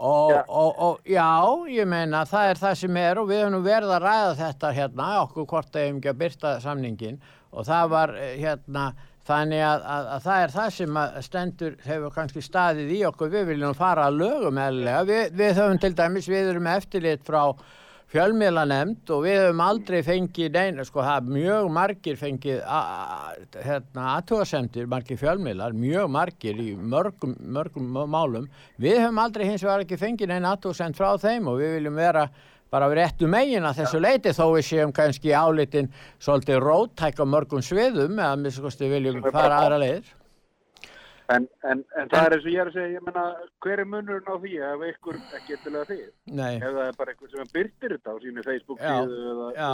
[0.00, 1.28] Og, og, og já,
[1.72, 5.08] ég meina, það er það sem er og við höfum verið að ræða þetta hérna,
[5.26, 7.18] okkur hvort það hefum ekki að byrta samningin
[7.50, 8.84] og það var eh, hérna,
[9.28, 13.52] þannig að, að, að það er það sem stendur hefur kannski staðið í okkur, við
[13.54, 17.42] viljum fara að lögum eðlilega, við, við höfum til dæmis, við erum eftirlit frá
[18.10, 22.60] fjölmiðlanemnd og við höfum aldrei fengið neina, sko það er mjög margir fengið
[23.62, 28.48] hérna aðtúasemtir, margir fjölmiðlar, mjög margir í mörgum, mörgum málum.
[28.82, 32.26] Við höfum aldrei hins vegar ekki fengið neina aðtúasend frá þeim og við viljum vera
[32.70, 35.90] bara við réttu megin að þessu leiti þó við séum kannski álitin
[36.22, 40.16] svolítið róttæk á mörgum sviðum eða minnst viljum fara aðra leiðir.
[41.30, 43.26] En, en, en það er eins og ég er að segja, ég meina,
[43.62, 45.98] hver er munurinn á því ef ykkur ekki eftirlega því?
[46.40, 46.54] Nei.
[46.56, 49.70] Ef það er bara einhver sem byrtir þetta á sínu Facebook Já, síðu eða, já.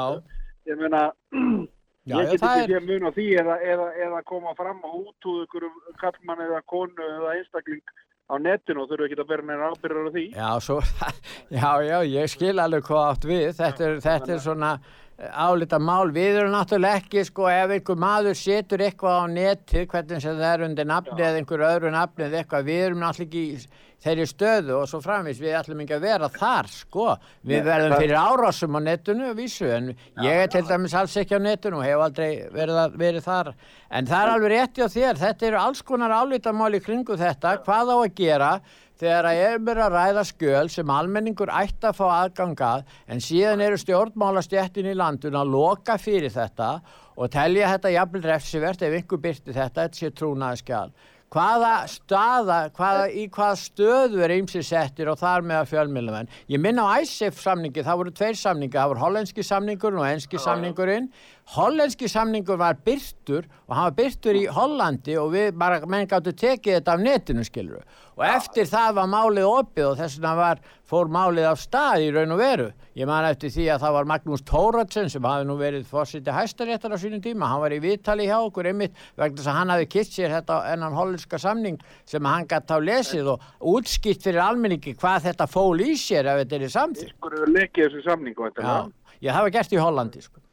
[0.70, 1.02] ég meina,
[2.06, 5.40] Já, ég get ekki sé mun á því eða, eða, eða koma fram og útúð
[5.46, 5.64] ykkur
[5.98, 7.82] kallmann eða konu eða einstakling
[8.30, 10.26] á netinu og þurfu ekki að bera neina ábyrðar á því.
[10.36, 10.76] Já, svo,
[11.58, 13.48] já, já, ég skil alveg hvað átt við.
[13.58, 14.70] Þetta er, þetta er svona,
[15.16, 20.20] álita mál, við erum náttúrulega ekki sko ef einhver maður setur eitthvað á netið, hvernig
[20.22, 23.84] sem það er undir nafni eða einhver öðru nafni eða eitthvað, við erum náttúrulega ekki
[24.06, 27.06] þeirri stöðu og svo framvís, við ætlum ekki að vera þar sko,
[27.48, 29.88] við Nei, verðum fyrir árásum á netinu vísu, en
[30.22, 33.50] ég er til dæmis alls ekki á netinu og hef aldrei verið, að- verið þar,
[33.96, 37.56] en það er alveg rétti á þér, þetta eru alls konar álítamál í kringu þetta,
[37.64, 38.52] hvað á að gera
[39.00, 43.64] þegar að er mér að ræða skjöl sem almenningur ætti að fá aðgangað en síðan
[43.66, 46.70] eru stjórnmálastjættin í landun að loka fyrir þetta
[47.16, 50.90] og telja þetta jafnvel refsivert ef einhver byrti þetta, þetta sé trúnaðskjál.
[51.26, 56.28] Hvaða staða, hvaða, í hvaða stöðu er ymsi settir og þar með að fjölmjölumenn?
[56.54, 60.38] Ég minna á ISIF samningi, það voru tveir samningi, það voru hollenski samningurinn og enski
[60.38, 61.08] samningurinn.
[61.54, 66.32] Hollenski samningur var byrtur og hann var byrtur í Hollandi og við bara, menn gáttu
[66.34, 67.84] tekið þetta af netinu skiluru.
[68.16, 72.08] Og eftir það var málið opið og þess vegna var, fór málið af stað í
[72.16, 72.66] raun og veru.
[72.98, 76.96] Ég man eftir því að það var Magnús Tóratsen sem hafi nú verið fórsiti hæstaréttar
[76.96, 77.50] á sínum tíma.
[77.52, 80.58] Hann var í viðtali hjá okkur einmitt vegna þess að hann hafi kitt sér þetta
[80.72, 81.78] ennan hollenska samning
[82.08, 83.46] sem hann gætt á lesið og
[83.76, 87.14] útskipt fyrir almenningi hvað þetta fól í sér ef þetta er í samþýr.
[87.14, 88.90] Ykkur hefur lekið þessu samningu, væntanlega.
[89.20, 90.45] já, það var gert í Hollandi sko.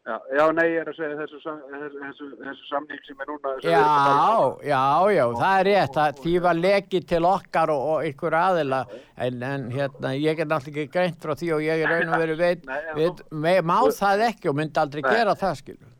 [0.00, 3.50] Já, já, nei, ég er að segja þessu, þessu, þessu, þessu samning sem er núna.
[3.60, 4.54] Já, um.
[4.64, 8.78] já, já, það er rétt, það, því var lekið til okkar og, og ykkur aðila,
[9.26, 12.24] en, en hérna, ég er náttúrulega ekki greint frá því og ég er raun og
[12.24, 15.10] veru veit, Nei, en veit me, má það ekki og myndi aldrei Nei.
[15.18, 15.92] gera það, skilur.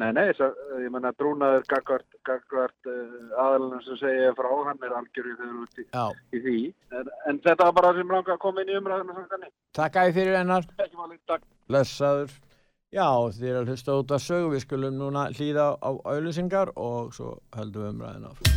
[0.00, 4.84] Nei, nei, þess að, ég menna, trúnaður gagvart, gagvart uh, aðalina sem segja frá, hann
[4.84, 6.04] er algjörðu þegar út í, Já,
[6.36, 6.60] í því.
[7.00, 9.50] En, en þetta var bara sem langa að koma inn í umræðinu
[9.80, 11.50] takk að fyrir hennar, takk.
[11.72, 12.38] blessaður.
[12.90, 17.14] Já, þið er að hlusta út að sögu, við skulum núna hlýða á auðlýsingar og
[17.14, 18.50] svo höldum við umræðin áfram.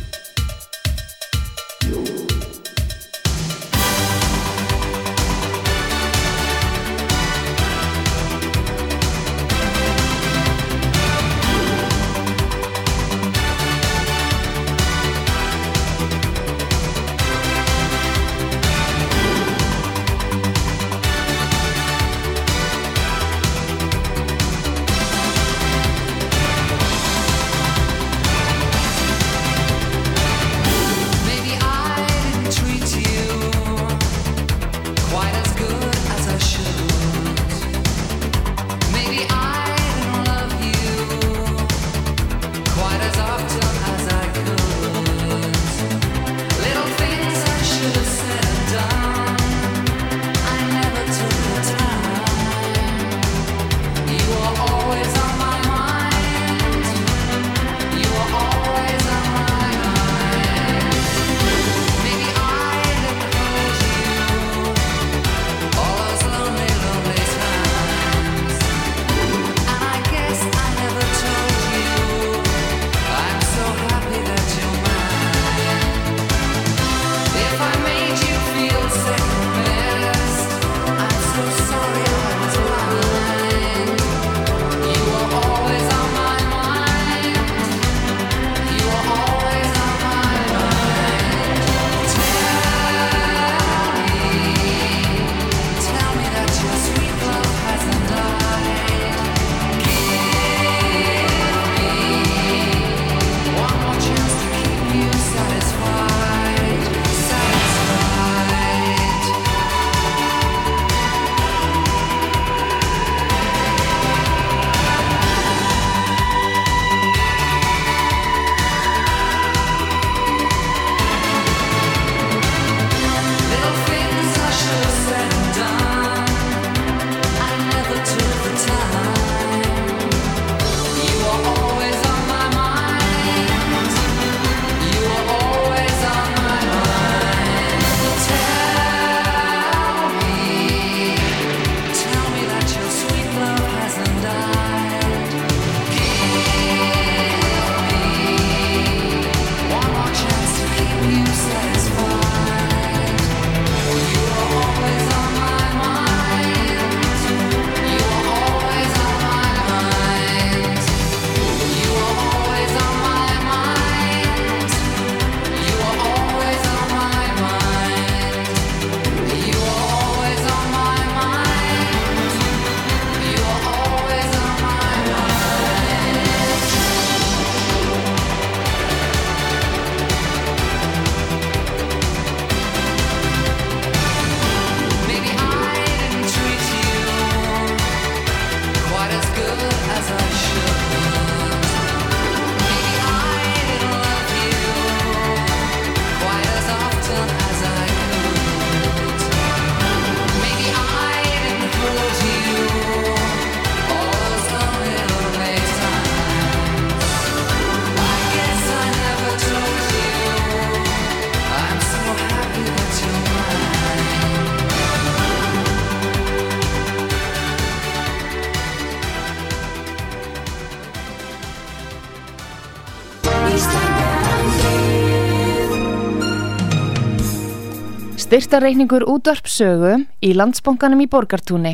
[228.54, 231.72] Styrtareikningur útvarpsögu í landsbónkanum í Borgartúni.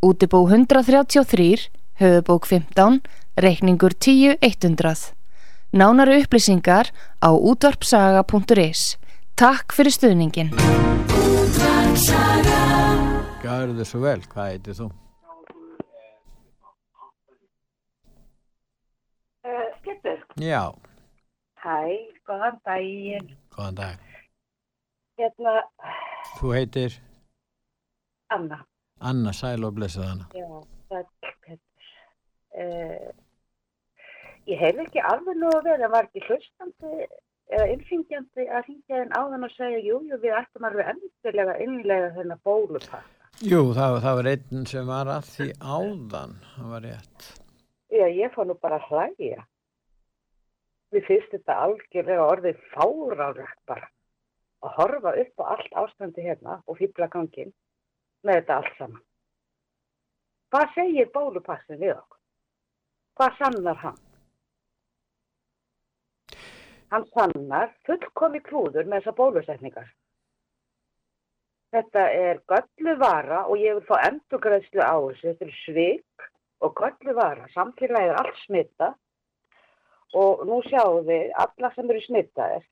[0.00, 1.66] Útibú 133,
[2.00, 3.02] höfubók 15,
[3.36, 5.12] reikningur 10100.
[5.76, 6.88] Nánari upplýsingar
[7.20, 8.96] á útvarpsaga.is.
[9.36, 10.54] Takk fyrir stuðningin.
[13.42, 14.86] Gjörðu þið svo vel, hvað heitir þú?
[19.44, 20.72] Uh, Getur, Já,
[21.60, 21.76] hæ,
[22.24, 23.28] góðan daginn.
[23.52, 24.11] góðan dag.
[25.22, 25.58] Hérna,
[26.40, 26.94] Þú heitir
[28.34, 28.58] Anna.
[28.98, 30.24] Anna Sæl og blessað hana.
[30.34, 30.48] Já,
[30.90, 31.58] það.
[32.52, 33.12] Uh,
[34.50, 37.06] ég hef ekki alveg nú að vera, var ekki hlustandi
[37.52, 42.10] eða innfengjandi að hringja þinn áðan og segja, jú, jú, við ættum alveg endilega innlega
[42.18, 43.00] þennan bólupakka.
[43.40, 47.30] Jú, það, það var einn sem var að því áðan, það var rétt.
[47.92, 49.46] Já, ég fór nú bara að hlæja.
[50.92, 53.88] Við fyrst þetta algjörlega orðið fárálegt bara.
[54.62, 57.50] Að horfa upp á allt ástandi hérna og fýbla gangin
[58.22, 59.04] með þetta allt saman.
[60.52, 62.18] Hvað segir bólupassin við okkur?
[63.18, 64.00] Hvað sannar hann?
[66.92, 69.86] Hann sannar fullkomi klúður með þessa bólusetningar.
[71.72, 75.30] Þetta er göllu vara og ég vil fá endurgræðslu á þessu.
[75.30, 76.26] Þetta er svik
[76.60, 77.48] og göllu vara.
[77.54, 78.90] Samfélagið er allt smitta
[80.20, 82.68] og nú sjáum við alla sem eru smittaðir.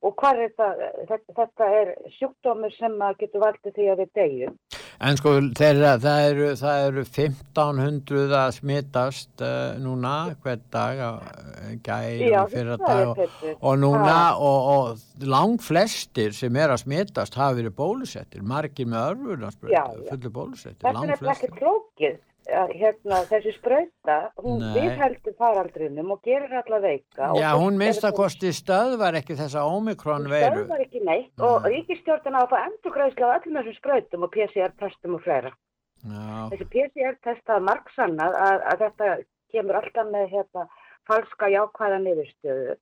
[0.00, 0.90] Og hvað er þetta?
[1.10, 4.54] Þetta, þetta er sjúkdómur sem að getur valdið því að við degjum.
[5.00, 10.14] En sko, þeirra, það, eru, það eru 1500 að smitast uh, núna
[10.44, 13.22] hvern dag, uh, gæri það er dag og,
[13.56, 19.00] og núna og, og lang flestir sem er að smitast hafa verið bólusettir, margir með
[19.00, 19.84] Já, örfurnarspröð, já.
[20.10, 22.20] fullir bólusettir, Þetta er lang nefnilega ekki flestir.
[22.54, 24.70] Að, Hérna, þessi sprauta, hún Nei.
[24.76, 27.30] viðheldur faraldrinum og gerir alla veika.
[27.38, 30.64] Já, hún minnst að kosti stöðvar ekki þessa Omikron veiru.
[30.64, 35.14] stöðvar ekki neitt og ríkistjórnin á að fá endurgræðslu á öllum þessum sprautum og PCR-testum
[35.18, 35.52] og fleira.
[36.00, 39.10] Já, Þessi PCR-test hafa margsannað að, að þetta
[39.52, 40.66] kemur alltaf með hérna,
[41.10, 42.76] falska jákvæða niðurstöðu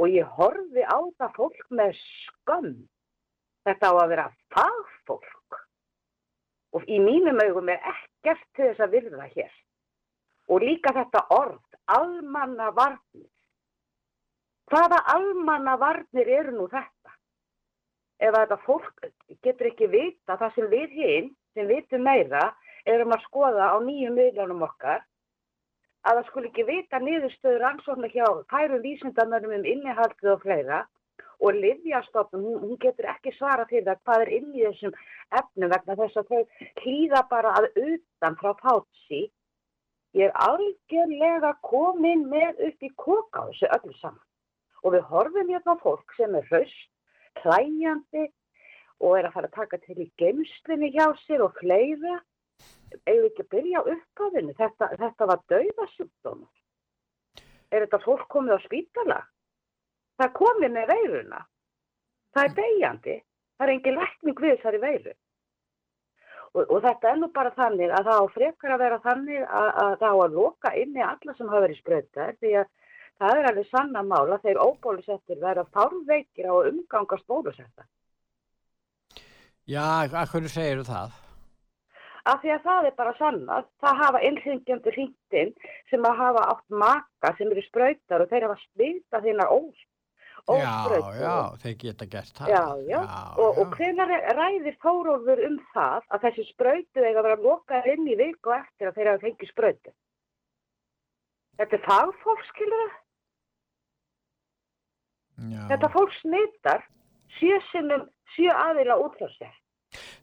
[0.00, 2.74] og ég horfi á það fólk með skömm.
[3.68, 5.39] Þetta á að vera fagfólk
[6.76, 9.50] og í mínum augum er ekkert til þess að virða hér.
[10.50, 13.28] Og líka þetta orð, almanna varnir.
[14.70, 17.14] Hvaða almanna varnir eru nú þetta?
[18.20, 19.06] Ef þetta fólk
[19.42, 22.50] getur ekki vita það sem við hinn, sem vitum meira,
[22.86, 25.02] erum að skoða á nýju miðlunum okkar,
[26.06, 30.84] að það skul ekki vita niðurstöður ansóknar hjá færum vísindamönnum um innihaldið og fleira
[31.40, 34.96] og Livjastofnun, hún, hún getur ekki svara fyrir það hvað er inn í þessum
[35.40, 36.40] efnum vegna þess að þau
[36.82, 39.22] hlýða bara að utan frá Fátsi.
[40.18, 44.26] Ég er algjörlega komin með upp í koka á þessu öllu saman.
[44.84, 46.88] Og við horfum hérna fólk sem er hraust,
[47.40, 48.26] klæjandi
[49.00, 52.20] og er að fara að taka til í geimslinni hjá sér og fleira.
[53.06, 54.56] Eða ekki að byrja á upphafinu.
[54.58, 56.50] Þetta, þetta var dauðasjúkdómur.
[57.70, 59.20] Er þetta fólk komið á spítala?
[60.20, 61.40] Það komið með veiruna.
[62.36, 63.16] Það er deyjandi.
[63.56, 65.14] Það er engin lækning við þessari veiru.
[66.50, 69.68] Og, og þetta er nú bara þannig að það á frekar að vera þannig að,
[69.84, 72.70] að það á að loka inni alla sem hafa verið spröytar því að
[73.20, 77.86] það er alveg sanna mál að þeir óbólusettir vera fárveikir á að umgangast bólusetta.
[79.68, 79.84] já,
[80.24, 81.12] akkur segir það?
[82.30, 85.54] Af því að það er bara sannað, það hafa innfengjandi hringtinn
[85.92, 89.86] sem að hafa átt maka sem eru spröytar og þeir hafa smita þínar ós,
[90.48, 90.74] Já,
[91.20, 92.52] já, þeir geta gert það.
[92.54, 93.00] Já, já,
[93.44, 98.08] og, og hvenær ræðir Þórólfur um það að þessi sprautu eiga að vera lokaðar inn
[98.08, 99.94] í viku eftir að þeir hafa fengið sprautu?
[101.60, 102.98] Þetta er fagfólk, skilur það?
[105.50, 105.62] Já.
[105.72, 106.84] Þetta fólk smittar
[107.38, 109.56] sjö sinnum, sjö aðila út frá sér.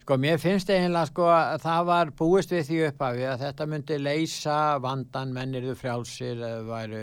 [0.02, 3.98] Sko, mér finnst eiginlega sko að það var búist við því upphafi að þetta myndi
[4.00, 7.02] leysa vandan mennirðu frjálsir ef, væru,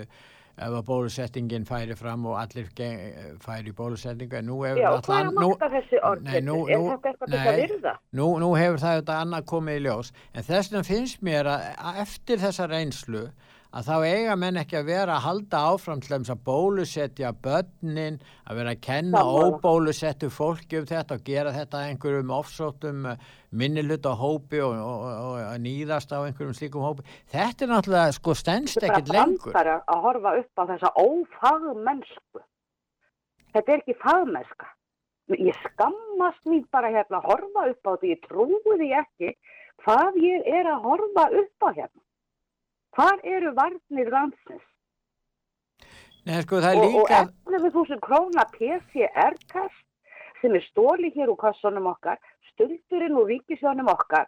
[0.54, 2.68] ef að bólusettingin færi fram og allir
[3.42, 3.72] færi.
[3.74, 5.54] En nú hefur Já, það að nú-?
[6.22, 6.98] Nei, nú, er nú,
[7.32, 7.66] nei,
[8.14, 10.12] nú, nú hefur það þetta annað komið í ljós.
[10.34, 13.26] En þess vegna finnst mér að eftir þessa reynslu
[13.74, 18.20] að þá eiga menn ekki að vera að halda áfram til þess að bólusetja börnin,
[18.46, 23.08] að vera að kenna óbólusettu fólki um þetta og gera þetta einhverjum ofsóttum
[23.50, 27.06] minniluta hópi og, og, og, og nýðast á einhverjum slíkum hópi.
[27.34, 29.58] Þetta er náttúrulega sko stendst Þetta er ekkit bara lengur.
[29.96, 32.46] að horfa upp á þessa ófagmennsku.
[33.54, 34.70] Þetta er ekki fagmennska.
[35.34, 39.36] Ég skammast mín bara hérna að horfa upp á því, ég trúi því ekki
[39.82, 42.00] hvað ég er að horfa upp á hérna.
[42.94, 44.62] Hvar eru varnir landsins?
[46.24, 47.18] Nei, sko það er Og, og líka...
[47.50, 49.82] 11.000 króna PCR-test
[50.40, 52.18] sem er stóli hér úr kassunum okkar,
[52.52, 54.26] stundurinn úr ríkisjónum okkar,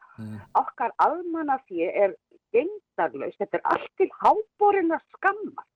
[0.57, 2.15] okkar almannafé er
[2.57, 5.67] gengdarlaust, þetta er allt til háborina skammar.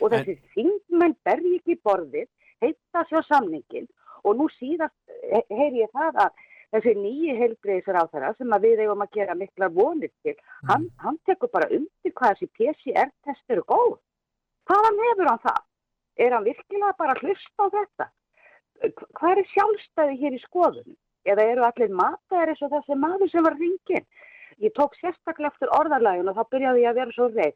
[0.00, 2.28] Og þessi þingmenn bergi ekki borðið,
[2.64, 3.88] heita sér samningin
[4.24, 4.96] og nú síðast
[5.30, 7.34] he- heyri ég það að þessi nýji
[7.84, 10.34] þeirra sem við eigum að gera miklar vonir til,
[10.70, 13.98] hann, hann tekur bara undir hvað þessi PCR-test eru góð.
[14.70, 15.62] Hvaðan hefur hann það?
[16.16, 18.08] Er hann virkilega bara að hlusta á þetta?
[18.82, 20.96] Hv- Hvað er sjálfstæði hér í skoðunum?
[21.24, 24.06] Eða eru allir mataðir eins og þessi maður sem var ringin?
[24.62, 27.54] Ég tók sérstaklega eftir orðarlægun og þá byrjaði ég að vera svo reið.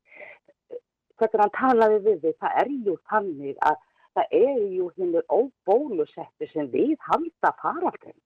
[1.17, 3.77] Hvernig hann talaði við þig, það er jú þannig að
[4.17, 8.21] það eru jú hinnur óbólusettu sem við halda faraldurinn.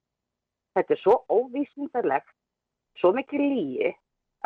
[0.76, 2.30] Þetta er svo óvísindalegt,
[3.00, 3.90] svo mikið lígi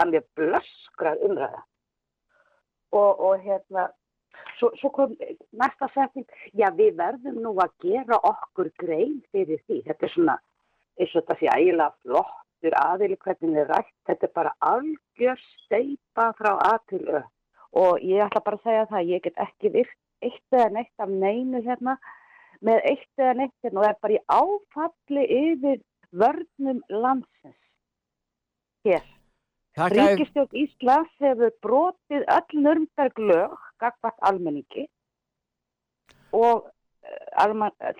[0.00, 1.60] að mér blöskrar umræða.
[2.94, 3.88] Og, og hérna,
[4.58, 5.14] svo, svo kom
[5.52, 9.82] næsta setning, já við verðum nú að gera okkur grein fyrir því.
[9.88, 10.38] Þetta er svona,
[10.98, 16.30] eins og þetta sé ægilega flottur aðili hvernig þið rætt, þetta er bara algjör steipa
[16.38, 17.22] frá A til Ö.
[17.74, 21.10] Og ég ætla bara að segja það, ég get ekki virt eitt eða neitt af
[21.10, 21.96] neinu hérna
[22.64, 25.82] með eitt eða neitt hérna og er bara í áfalli yfir
[26.14, 27.60] vörnum landsins
[28.86, 29.04] hér.
[29.74, 34.86] Þér- Ríkistjórn Íslands hefur brotið öll nörmberg lög gagvart almenningi
[36.32, 36.70] og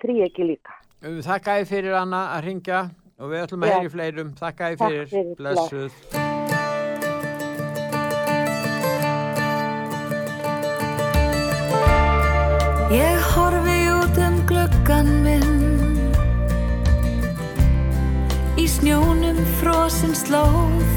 [0.01, 0.77] þrý ekki líka.
[1.03, 2.85] Um, Þakka þið fyrir Anna að ringja
[3.19, 4.31] og við ætlum að heyri fleirum.
[4.35, 6.33] Þið Takk fyrir, fyrir, blessuð.
[19.65, 20.94] Snjónum frosin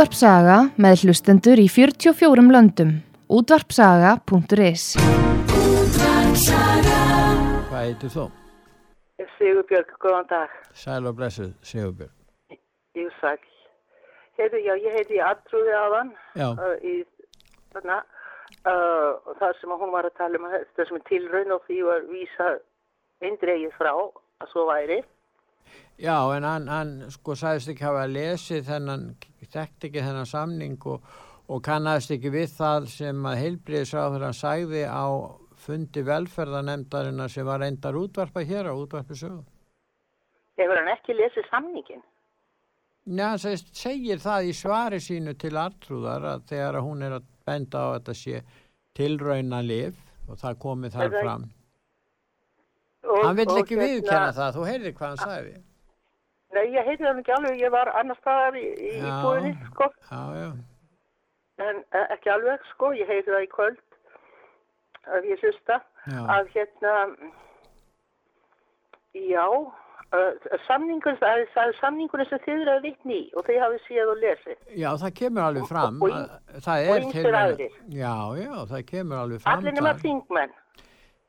[0.00, 2.92] Útvarpsaga með hlustendur í 44 löndum.
[3.36, 4.84] Útvarpsaga.is
[7.66, 8.24] Hvað heitir þú?
[9.34, 10.54] Sigurbjörg, góðan dag.
[10.72, 12.14] Sæl og blessuð, Sigurbjörg.
[12.96, 13.36] Ég sæl.
[14.40, 16.48] Heiti, já, ég heiti Artrúði áðan Já.
[16.48, 17.04] uh, í
[17.76, 21.56] þarna uh, og það sem hún var að tala um að þetta sem er tilraun
[21.58, 22.48] og því var vísa
[23.20, 25.02] eindreigið frá að svo væri.
[26.00, 29.02] Já, en hann, hann sko sagðist ekki hafa lesið þennan,
[29.52, 31.04] þekkt ekki þennan samning og,
[31.52, 35.04] og kannast ekki við það sem að heilbriðisráður hann sagði á
[35.60, 39.44] fundi velferðanemndarinnar sem var reyndar útvarpa hér á útvarpi sögu.
[40.56, 42.02] Hefur hann ekki lesið samningin?
[43.10, 47.30] Já, hann segist, segir það í svari sínu til Artrúðar að þegar hún er að
[47.48, 48.44] benda á að þetta sé
[48.96, 51.50] tilrauna lif og það komið þar fram.
[53.04, 55.60] Og, hann vill ekki viðkenna það, þú heyrðir hvað hann sagði.
[56.54, 59.86] Nei, ég heiti hann ekki alveg, ég var annar staðar í, í búinni, sko.
[60.10, 60.48] Já, já.
[61.60, 63.78] En uh, ekki alveg, sko, ég heiti það í kvöld
[65.14, 65.76] að ég hlusta
[66.34, 66.94] að hérna,
[69.14, 73.60] já, uh, samningur, það er, það er samningur sem þið eru að vitni og þið
[73.64, 74.58] hafið séð og lesið.
[74.82, 76.02] Já, það kemur alveg fram.
[76.02, 77.78] og- að það og er ýmsir tilrauna- aðrir.
[78.00, 79.58] Já, já, það kemur alveg fram.
[79.58, 80.52] Allir nema þingmenn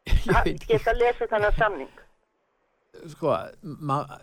[0.72, 1.93] geta lesið þennan samning.
[3.14, 3.36] Sko,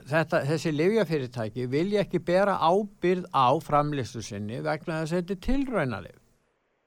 [0.09, 5.45] þetta, þessi livjafyrirtæki vilja ekki bera ábyrð á framlistu sinni vegna þess að þetta er
[5.47, 6.19] tilraunalif.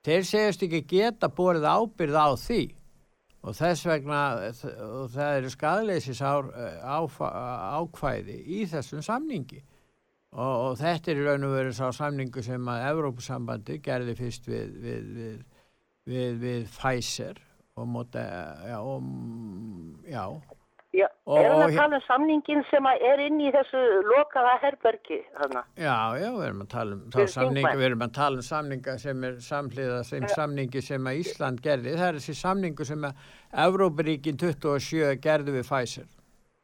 [0.01, 2.61] Þeir segjast ekki geta borið ábyrð á því
[3.41, 4.21] og þess vegna
[4.85, 9.61] og það eru skadleysis ákvæði í þessum samningi
[10.31, 14.47] og, og þetta er í raun og veru sá samningu sem að Evrópusambandi gerði fyrst
[14.49, 15.03] við, við,
[16.09, 17.41] við, við, Pfizer
[17.79, 18.23] og móta,
[18.67, 19.03] já, og,
[20.05, 20.25] já,
[21.39, 25.63] er og að tala um samningin sem er inn í þessu lokaða herbergi, þarna?
[25.79, 29.37] Já, já, við erum að tala um, samninga, erum að tala um samninga sem er
[29.45, 31.93] samhliða þeim samningi sem að Ísland gerði.
[31.99, 33.29] Það er þessi samningu sem að
[33.67, 36.09] Evróparíkin 27 gerði við Pfizer.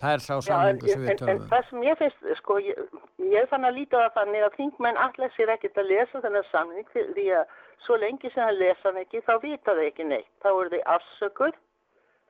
[0.01, 1.51] Það er sá Já, en, samningu sem við en, en tölum um.
[1.53, 2.97] það sem ég finnst, sko, ég,
[3.33, 6.51] ég fann að líta á það þannig að þingmenn allir sér ekkert að lesa þennan
[6.51, 10.29] samning því að svo lengi sem það lesa ekki, þá vita þau ekki neitt.
[10.43, 11.57] Þá eru þau afsökur,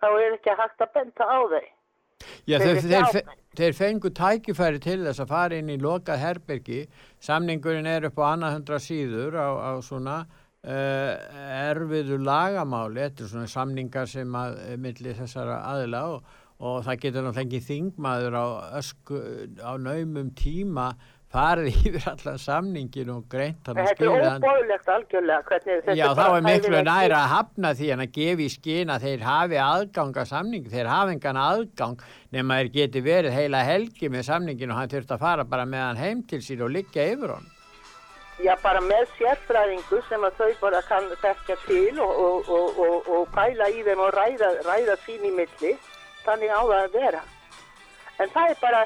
[0.02, 1.68] þá er ekki hægt að benda á þau.
[2.48, 3.30] Já, þeir þeir,
[3.60, 6.82] þeir, fengu tækifæri til þess að fara inn í lokað herbergi.
[7.24, 11.14] Samningurinn er upp á annað hundra síður á, á svona uh,
[11.70, 13.04] erfiðu lagamáli.
[13.04, 17.46] Þetta er svona samningar sem að eh, milli þessara aðila og, og það getur náttúrulega
[17.46, 18.46] ekki þingmaður á,
[18.82, 19.22] ösku,
[19.62, 20.90] á naumum tíma
[21.38, 24.46] farið yfir allan samningin og greint hann og Þetta skilið er hann.
[24.48, 28.50] óbóðilegt algjörlega þetta Já, þá er miklu næra að hafna því en að gefa í
[28.58, 32.02] skina þeir hafi aðgang að samningi, þeir hafi engan aðgang
[32.36, 35.86] nema þeir geti verið heila helgi með samningin og hann þurft að fara bara með
[35.88, 37.48] hann heim til sín og liggja yfir hann.
[38.38, 42.20] Já, bara með sérfræðingu sem að þau bara kann þekkja til og,
[42.54, 45.72] og, og, og pæla í þeim og ræða, ræða sín í milli.
[46.28, 47.24] Þannig á það að vera.
[48.22, 48.82] En það er bara,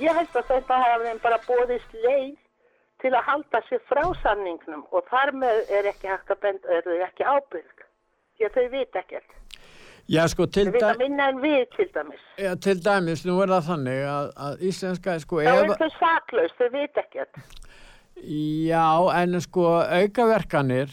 [0.00, 2.36] ég held að þetta hafa þeim bara bóðist leið
[3.00, 6.82] til að halda sér frá samningnum og þar með er ekki hægt að benda, er
[6.84, 7.84] þau ekki ábyrg.
[8.36, 9.36] Því að þau veit ekkert.
[10.10, 12.22] Já, sko, til, Þau veit dæ að minna en við til dæmis.
[12.40, 16.54] já, til dæmis, nú er það þannig að, að íslenska, sko, Þá er þau saklaus,
[16.58, 17.42] þau veit ekkert.
[18.66, 18.86] já,
[19.22, 19.66] en sko,
[20.00, 20.90] aukaverkanir,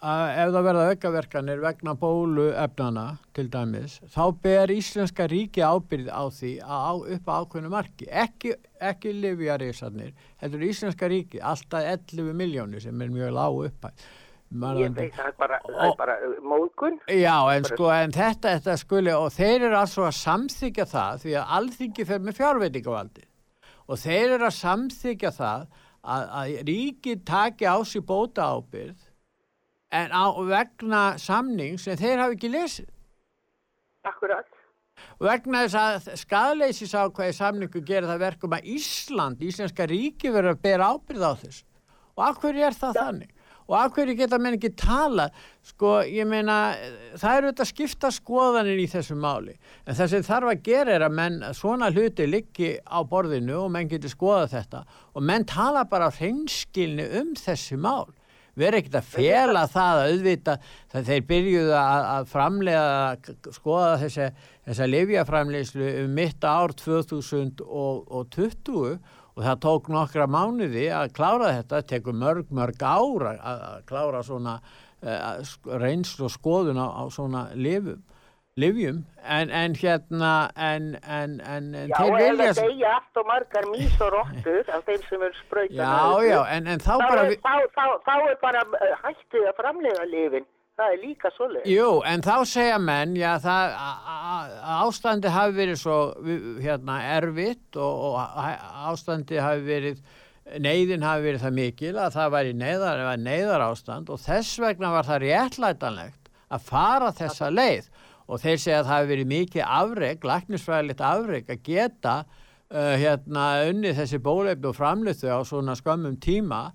[0.00, 3.04] að ef það verða aukaverkanir vegna bólu efnana,
[3.36, 8.08] til dæmis, þá ber íslenska ríki ábyrð á því að á, upp á ákveðnu marki,
[8.08, 14.08] ekki, ekki livjarísarnir, er íslenska ríki, alltaf 11 miljónir sem er mjög lág upphæð.
[14.50, 16.96] Ég veit það er bara, er bara móðgun.
[17.06, 21.20] Já, en Bara- sko, en þetta, þetta skuli, og þeir eru altså að samþykja það,
[21.22, 23.28] því að alþingi fer með fjárveitingavaldi.
[23.86, 25.68] Og þeir eru að samþykja það
[26.02, 29.06] að, að ríkið taki á sig bóta ábyrð,
[29.90, 32.88] en á vegna samning sem þeir hafi ekki lesið.
[34.06, 34.46] Akkurat.
[35.20, 40.64] Vegna þess að skadleysis ákvæði samningu gera það verkum að Ísland, Íslenska ríki verður að
[40.64, 41.62] bera ábyrð á þess.
[42.16, 43.36] Og af hverju er það þannig?
[43.70, 45.28] Og af hverju geta menn ekki tala?
[45.62, 46.74] Sko, ég meina,
[47.20, 49.54] það eru þetta skipta skoðanir í þessu máli.
[49.86, 53.70] En það sem þarf að gera er að menn, svona hluti liggi á borðinu og
[53.76, 54.82] menn getur skoðað þetta.
[55.14, 58.10] Og menn tala bara á hreinskilni um þessi mál.
[58.58, 60.56] Verð ekkert að fela það að auðvita
[60.90, 63.16] þegar þeir byrjuðu að, að framlega,
[63.54, 64.26] skoða þessi,
[64.68, 67.64] þessa livjaframleyslu um mitt ár 2020
[69.40, 73.82] og það tók nokkra mánuði að klára þetta, það tekur mörg, mörg ára að, að
[73.88, 75.40] klára svona uh,
[75.80, 78.02] reynslu og skoðun á, á svona lifum.
[78.58, 84.00] Livjum en, en hérna en, en, Já, þeir vilja það deyja allt og margar mís
[84.00, 87.52] og rottur af þeim sem er sprautan Já, já, en, en þá bara er, þá,
[87.76, 90.48] þá, þá er bara uh, hættið að framleiða lifin
[90.80, 93.76] það er líka svoleið Jú, en þá segja menn, já, það
[94.80, 96.00] ástandi hafi verið svo
[96.64, 100.02] hérna, erfitt og, og ástandi hafi verið
[100.58, 105.06] neyðin hafi verið það mikil að það væri neyðar, neyðar ástand og þess vegna var
[105.06, 107.90] það réttlætanlegt að fara þessa leið
[108.30, 113.48] og þeir segja að það hafi verið mikið afreg, læknisfræðilegt afreg að geta uh, hérna
[113.66, 116.68] unni þessi bólefni og framlið þau á svona skömmum tíma.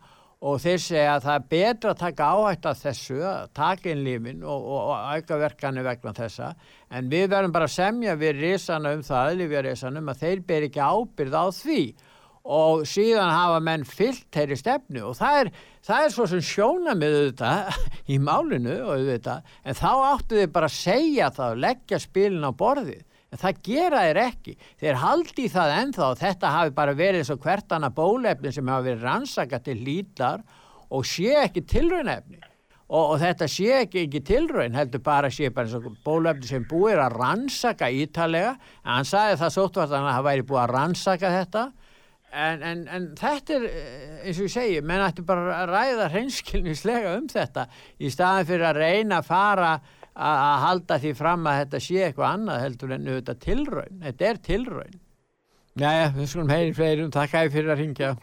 [0.46, 4.04] Og þeir segja að það er betra að taka áhætt af þessu, að taka inn
[4.06, 6.50] lífin og, og, og auka verkanu vegna þessa.
[6.92, 10.84] En við verðum bara að semja við risana um það, lífjarisanum að þeir ber ekki
[10.84, 11.80] ábyrð á því
[12.46, 15.02] og síðan hafa menn fyllt þeirri stefnu.
[15.10, 15.50] Og það er,
[15.86, 17.82] það er svo sem sjóna með auðvitað
[18.14, 19.52] í málinu og auðvitað.
[19.66, 23.04] En þá áttu þið bara að segja það og leggja spilin á borðið.
[23.34, 24.58] En það gera þeir ekki.
[24.80, 28.70] Þeir haldi það ennþá og þetta hafi bara verið eins og hvert annað bólefni sem
[28.72, 30.46] hafa verið rannsaka til lítar
[30.94, 32.44] og sé ekki tilraunefni.
[32.86, 36.68] Og, og þetta sé ekki, ekki tilraun heldur bara sé bara eins og bólefni sem
[36.70, 41.32] búið að rannsaka ítalega en hann sagði það sóttvartan að það væri búið að rannsaka
[41.40, 41.64] þetta
[42.36, 46.10] En, en, en þetta er, eh, eins og ég segi, menn ættu bara að ræða
[46.12, 49.72] hreinskilnislega um þetta í staðan fyrir að reyna að fara
[50.16, 54.00] að halda því fram að þetta sé eitthvað annað heldur en auðvitað tilraun.
[54.06, 55.02] Þetta er tilraun.
[55.76, 57.12] Jæja, við skulum heyri fleirum.
[57.12, 58.16] Takk að fyrir að ringja.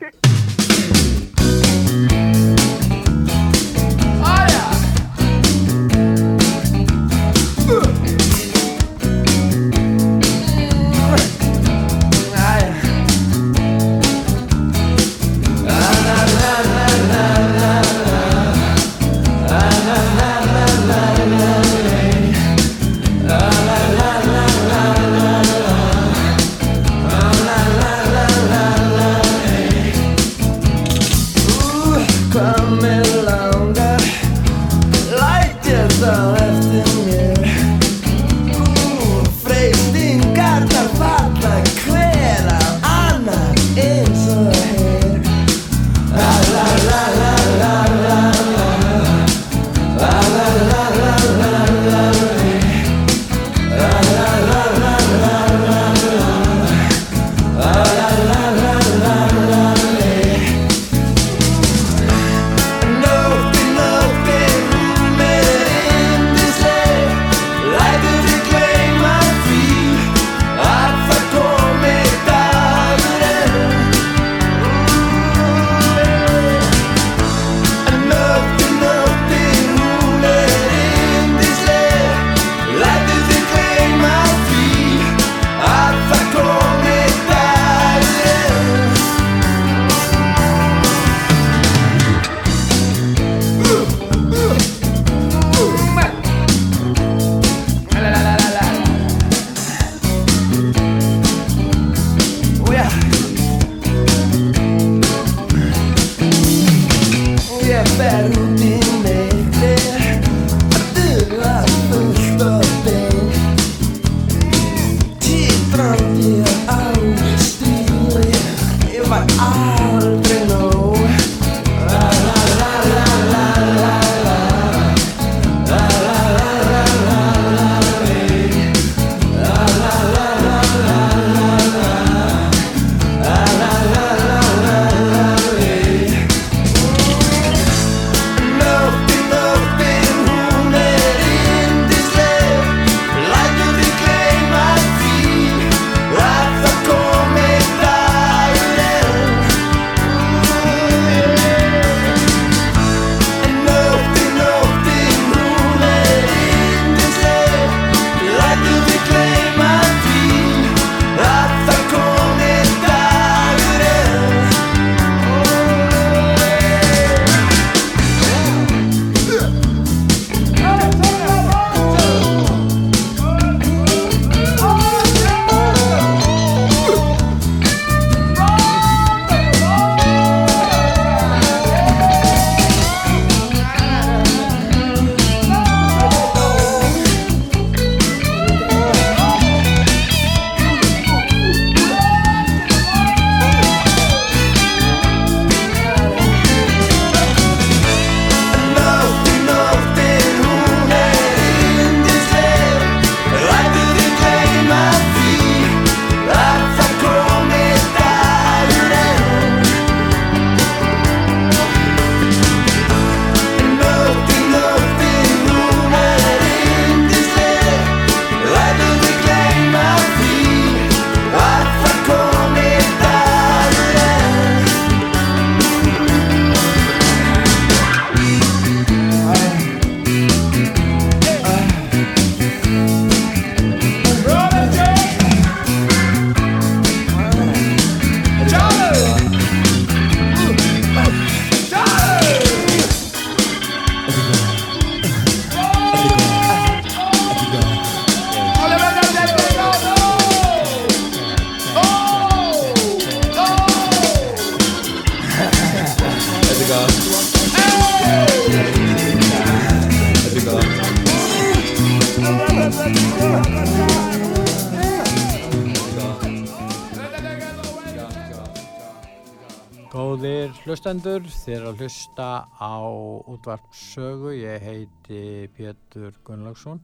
[273.43, 276.79] Útvarpsögu, ég heiti Pétur Gunnlaugsson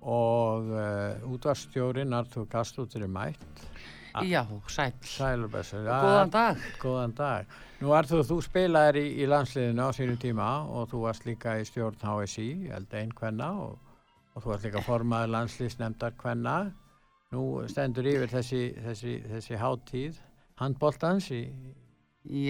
[0.00, 3.64] og uh, útvarpsstjórin Artur Gastútur er mætt.
[4.24, 4.92] Já, sæl.
[5.02, 5.84] Sælur Bessur.
[5.84, 6.56] Góðan dag.
[6.80, 7.44] Góðan dag.
[7.80, 11.68] Nú Artur, þú spilaðir í, í landsliðinu á sínum tíma og þú varst líka í
[11.68, 13.76] stjórn HSI, held einn kvenna og,
[14.32, 16.56] og þú varst líka formaður landsliðsnefndar kvenna.
[17.36, 20.20] Nú stendur yfir þessi, þessi, þessi hátíð
[20.58, 21.44] handbóltans í,
[22.24, 22.48] í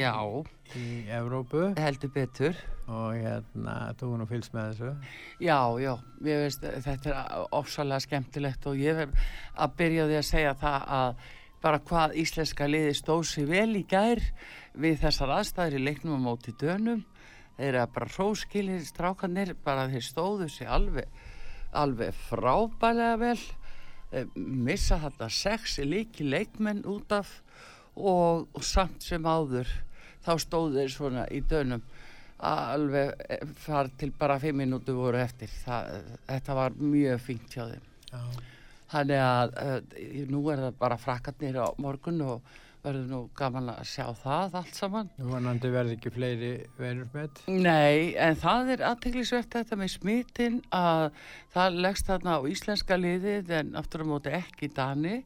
[1.11, 1.73] Evrópu.
[1.75, 2.69] Heldur betur.
[2.89, 4.93] Og hérna, þú er nú fylgst með þessu.
[5.45, 5.91] Já, já,
[6.25, 9.27] ég veist, þetta er ofsalega skemmtilegt og ég hef
[9.61, 11.27] að byrja því að segja það að
[11.63, 14.23] bara hvað íslenska liði stóð sér vel í gær
[14.79, 17.05] við þessar aðstæður í leiknum á móti dönum.
[17.59, 21.09] Þeir eru bara hróskilir strákanir, bara þeir stóðu sér alveg,
[21.77, 23.41] alveg frábælega vel.
[24.15, 27.35] Eh, Missa þetta sex líki leikmenn út af
[27.99, 29.69] og, og samt sem áður
[30.25, 31.83] þá stóðu þeir svona í dönum
[32.39, 35.51] alveg eh, þar til bara fimm minútu voru eftir.
[35.65, 37.85] Það, þetta var mjög fínt hjá þeim.
[38.09, 38.23] Já.
[38.89, 43.87] þannig að uh, nú er það bara frakkarnir á morgun og verður nú gaman að
[43.91, 45.11] sjá það allt saman.
[45.19, 47.41] Nú vonandi verði ekki fleiri verður með.
[47.51, 51.09] Nei, en það er aðteglisvert þetta með smitin að
[51.55, 55.19] það leggst þarna á íslenska liðið en aftur á móti ekki Dani.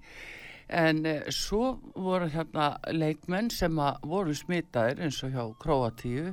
[0.72, 3.76] En eh, svo voru hérna leikmenn sem
[4.08, 6.32] voru smitaðir eins og hjá Króatíu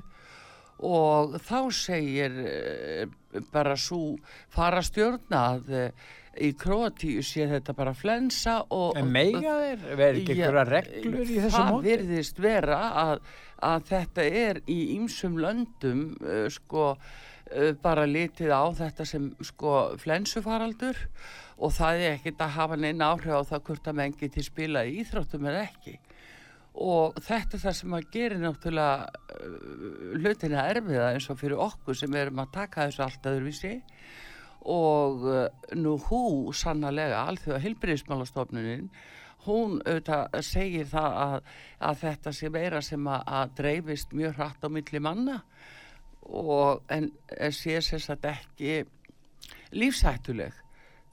[0.85, 3.09] og þá segir eh,
[3.51, 4.15] bara svo
[4.55, 6.07] farastjórn að eh,
[6.39, 9.81] í Króatíu sé þetta bara flensa og En meiga þeir?
[9.89, 11.89] Verður ekki einhverja reglur í þessu það móti?
[11.89, 13.25] virðist vera að,
[13.71, 19.75] að þetta er í ýmsum löndum uh, sko uh, bara litið á þetta sem sko
[19.99, 21.01] flensufaraldur
[21.59, 24.85] og það er ekkert að hafa neina áhrif á það hvort að menn geti spila
[24.87, 25.97] í íþróttum eða ekki
[26.77, 31.97] og þetta er það sem að gera náttúrulega uh, hlutina erfiða eins og fyrir okkur
[31.97, 33.73] sem erum að taka þessu allt öðruvísi.
[34.69, 35.47] Og uh,
[35.79, 36.21] nú hú
[36.55, 38.89] sannlega alþjóða hilbriðismálastofnunin
[39.45, 41.35] hún auðvitað segir það að,
[41.89, 45.37] að þetta sé meira sem að, að dreifist mjög hratt á milli manna.
[46.29, 47.09] Og en
[47.55, 48.83] sé sagt ekki
[49.73, 50.53] lífsættuleg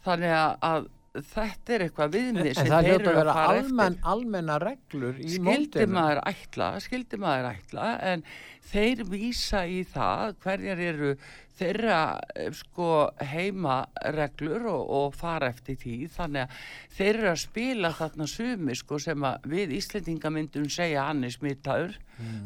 [0.05, 0.35] þannig
[0.65, 0.89] að
[1.31, 3.97] þetta er eitthvað viðmið En það hljóta að vera eftir.
[4.13, 8.25] almenna reglur í skildi maður ætla skildi maður ætla en
[8.67, 11.17] þeir vísa í það hverjar eru
[11.57, 12.01] þeirra
[12.37, 12.91] eh, sko
[13.25, 15.97] heimareglur og, og fara eftir því.
[16.13, 16.63] Þannig að
[16.99, 21.35] þeir eru að spila þarna sumi sko sem við Íslendinga myndum segja hann er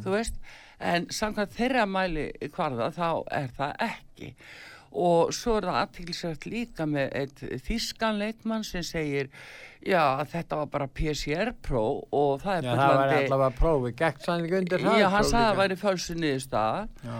[0.04, 0.38] þú veist.
[0.80, 3.08] En samkvæmt þeirra mæli hvarða þá
[3.42, 4.30] er það ekki.
[4.30, 9.30] og svo er það aðtilsvægt líka með eitt þýskan leikmann sem segir
[9.80, 11.82] já að þetta var bara PCR-pró
[12.12, 14.96] og það er Já, það var allavega prófi, gegn sannlega undir það.
[15.00, 17.18] Já, hann sagði að það væri fölsu niðurstaða Já.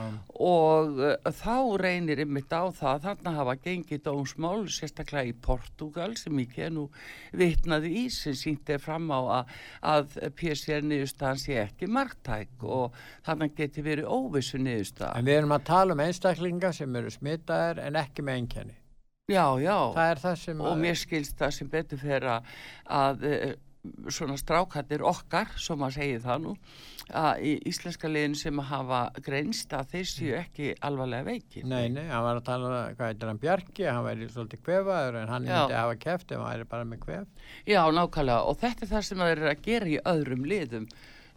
[0.50, 6.42] og uh, þá reynir ymmit á það þarna hafa gengið dómsmál sérstaklega í Portugal sem
[6.44, 6.88] er nú
[7.36, 9.56] vitnaði í sem sýndi fram á að,
[9.94, 15.16] að PCR niðurstaðan sé ekki margtæk og þannig geti verið óvissu niðurstaða.
[15.16, 18.79] En við erum að tala um einstaklinga sem eru smitaðir en ekki með einkenni.
[19.30, 19.78] Já, já.
[19.96, 22.54] Það er það sem Og að- mér skilst það sem betur fyrir að,
[23.00, 23.52] að eh,
[24.12, 26.50] svona strákattir okkar, sem maður segir það nú,
[27.16, 31.64] að í íslenska liðin sem hafa greinst að þeir séu ekki alvarlega veikir.
[31.64, 35.16] Nei, nei, hann var að tala, um, hvað heitir hann, Bjarki, hann væri svolítið kvefaður
[35.22, 37.48] en hann myndi hafa keft ef hann væri bara með kvef.
[37.72, 40.86] Já, nákvæmlega og þetta er það sem það er að gera í öðrum liðum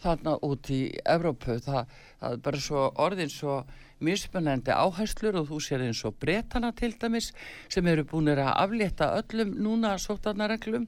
[0.04, 0.82] þarna út í
[1.16, 1.58] Evrópu.
[1.64, 1.88] Það,
[2.20, 3.62] það er bara svo orðin svo
[4.04, 7.32] mismunandi áherslur og þú sér eins og bretana til dæmis
[7.72, 10.88] sem eru búinir að aflétta öllum núna sótarnareglum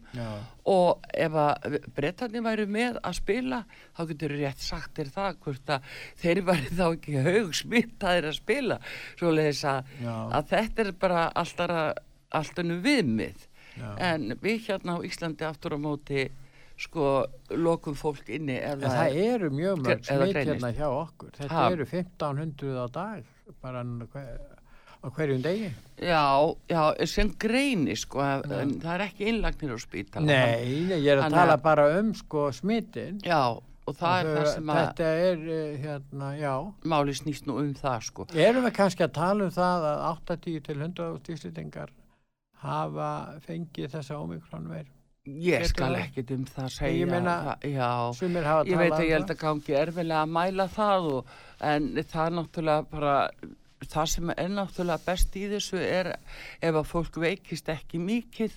[0.72, 3.64] og ef að bretani væri með að spila
[3.98, 5.90] þá getur rétt sagt þér það hvort að
[6.24, 8.80] þeir væri þá ekki haug smittaðir að spila.
[9.16, 11.76] Svo leiðis að, að þetta er bara alltaf
[12.36, 13.52] alltaf viðmið.
[13.76, 13.92] Já.
[14.00, 16.30] en við hérna á Íslandi aftur á móti
[16.78, 17.26] sko
[17.56, 21.32] lokum fólk inni En það eru mjög mörg smitt hérna hjá okkur.
[21.38, 21.70] Þetta Ha.
[21.72, 23.24] eru 1500 á dag,
[23.62, 24.40] bara hver,
[25.04, 25.70] á hverjum degi.
[26.02, 31.14] Já, já, sem greini sko, en það er ekki innlagnir á spítala Nei, nei, ég
[31.16, 33.22] er að tala bara um sko smittin.
[33.24, 33.56] Já,
[33.88, 36.74] og það er það sem að Þetta er, eh, hérna, já.
[36.84, 40.60] máli snýst nú um það sko Erum við kannski að tala um það að 80
[40.66, 41.90] til 100 stíslendingar
[42.66, 43.10] hafa
[43.46, 44.86] fengið þessa ómikrón veir?
[45.26, 49.00] Ég skal ekkit um það segja Ég meina, það, já, sumir hafa ég veit að
[49.00, 49.36] um ég held það.
[49.36, 51.38] að gangi erfilega að mæla það og,
[51.74, 53.16] en það er náttúrulega bara
[53.86, 56.12] það sem er náttúrulega best í þessu er
[56.62, 58.54] ef að fólk veikist ekki mikið,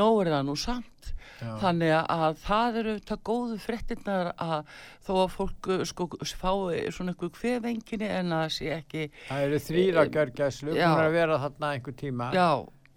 [0.00, 1.12] nóg er það nú samt.
[1.38, 1.52] Já.
[1.60, 4.72] Þannig að það eru þetta góðu fréttinnar að
[5.06, 9.04] þó að fólk sko fái svona einhver kvefenginni en að það sé ekki...
[9.28, 10.88] Það eru þrýra gjörgæslu, Já.
[10.88, 12.30] búin að vera þarna einhver tíma.
[12.34, 12.48] Já,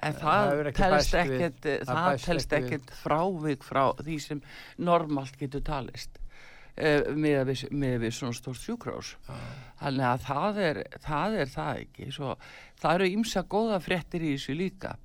[0.02, 4.42] en það, ekkert, það, bæst telst ekkert frávik frá því sem
[4.82, 6.18] normalt getur talist
[6.78, 9.14] uh, með við, með við svona stórt sjúkrós.
[9.82, 12.10] Þannig að það er, það er það ekki.
[12.16, 12.36] Svo,
[12.82, 14.98] það eru ýmsa góða fréttir í þessu líka.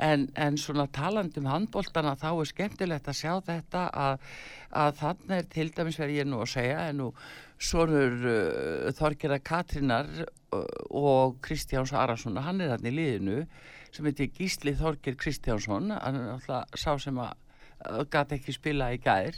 [0.00, 4.30] En, en svona talandi um handbóltana þá er skemmtilegt að sjá þetta að,
[4.80, 7.08] að þannig er til dæmis verið ég nú að segja en nú
[7.60, 10.64] svonur uh, Þorgerða Katrínar uh,
[10.96, 13.42] og Kristjáns Arason hann er hann í liðinu
[13.94, 19.00] sem heitir Gísli Þorger Kristjánsson hann er alltaf sá sem að gat ekki spila í
[19.02, 19.36] gær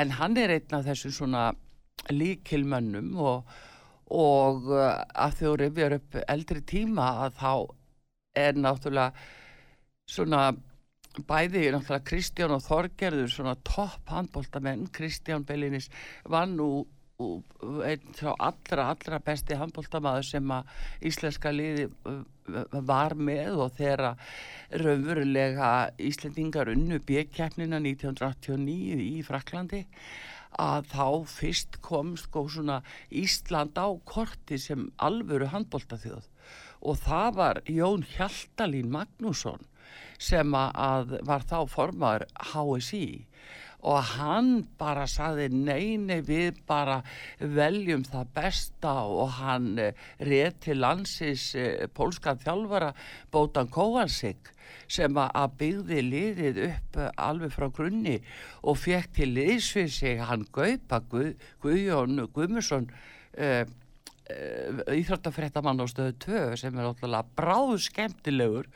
[0.00, 1.44] en hann er einn af þessum svona
[2.10, 3.52] líkilmönnum og,
[4.10, 7.52] og uh, að þau rifjar upp eldri tíma að þá
[8.40, 9.28] er náttúrulega
[10.10, 10.42] svona
[11.26, 15.90] bæði náttúrulega Kristján og Þorgerður svona topp handbóltamenn Kristján Bellinis
[16.24, 16.86] var nú
[17.20, 20.70] einn frá allra, allra besti handbóltamaður sem að
[21.10, 22.22] íslenska liði uh,
[22.86, 24.14] var með og þeirra
[24.82, 25.70] raunverulega
[26.02, 29.84] Íslendingar unnu bjökkeppnina 1989 í Fraklandi
[30.60, 32.80] að þá fyrst kom sko svona
[33.14, 36.26] Ísland á korti sem alvöru handbóltaþjóð
[36.80, 39.62] og það var Jón Hjaltalín Magnússon
[40.20, 43.26] sem að- var þá formaður HSI
[43.80, 47.00] og hann bara saði nei, nei, við bara
[47.40, 48.94] veljum það besta.
[49.08, 52.92] Og hann eh, réð til landsis eh, pólskan þjálfara
[53.32, 54.52] Bótan Kóvalsik
[54.90, 58.18] sem að- byggði liðið upp eh, alveg frá grunni
[58.62, 62.90] og fekk til liðs fyrir sig hann Gaupa Guð, Guðjón Guðmusson
[63.38, 63.64] uh,
[64.94, 68.68] íþróttafréttamann á stöðu 2 sem er náttúrulega bráð skemmtilegur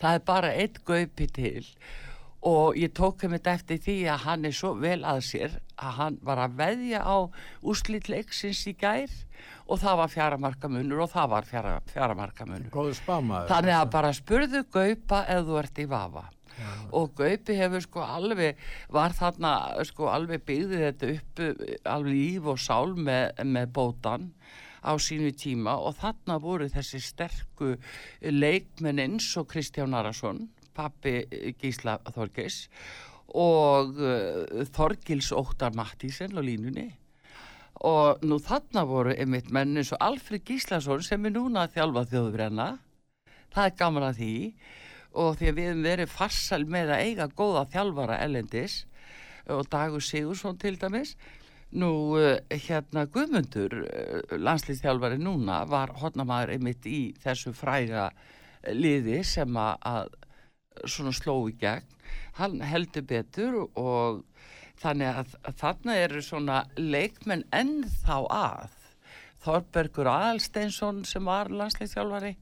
[0.00, 1.64] það er bara eitt gaupi til.
[1.64, 2.09] og
[2.80, 6.18] ég tók um þetta eftir því að hann er svo vel að sér að hann
[6.24, 7.16] var að veðja á
[7.60, 9.12] úslitleiksins í gær
[9.68, 12.70] og það var fjaramarkamunur og það var fjara, fjaramarkamunur.
[13.50, 16.24] Þannig að bara spurðu gaupa ef þú ert í vafa.
[16.92, 18.58] Og Gaupi hefur sko alveg
[18.92, 19.52] var þarna
[19.88, 21.42] sko alveg byggði þetta upp
[21.88, 24.26] alveg líf og sál með, með bótan
[24.84, 25.78] á sínu tíma.
[25.78, 27.76] Og þarna voru þessi sterku
[28.20, 31.22] leikmenn eins og Kristján Arason pappi
[31.60, 32.64] Gísla Þorgis
[33.38, 36.88] og uh, Þorgils Óttar Mattísen á línunni.
[37.86, 42.06] Og nú þarna voru einmitt menn eins og Alfred Gíslason sem er núna að þjálfa
[42.10, 42.70] þjóðbrenna
[43.54, 44.36] það er gaman að því.
[45.20, 48.76] Og því að við hefum verið farsal með að eiga góða þjálfara ellendis
[49.50, 51.16] og Dagur Sigursson til dæmis.
[51.70, 51.90] Nú
[52.50, 53.74] hérna Guðmundur
[54.38, 60.14] landslýstjálfari núna var hodnamaður einmitt í þessu fræga eh, liði sem að
[60.86, 61.86] svona sló í gegn.
[62.38, 64.24] Hann heldur betur og
[64.80, 68.76] þannig að, að þarna eru svona leikmenn ennþá að.
[69.40, 72.34] Þorbergur Aðalsteinsson sem var landslýstjálfari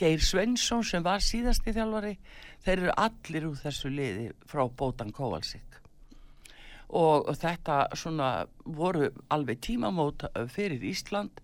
[0.00, 2.16] Geir Svensson sem var síðasti þjálfari
[2.64, 5.78] þeir eru allir úr þessu liði frá Bótan Kóvalsik
[6.92, 8.30] og þetta svona
[8.64, 11.38] voru alveg tímamót fyrir Ísland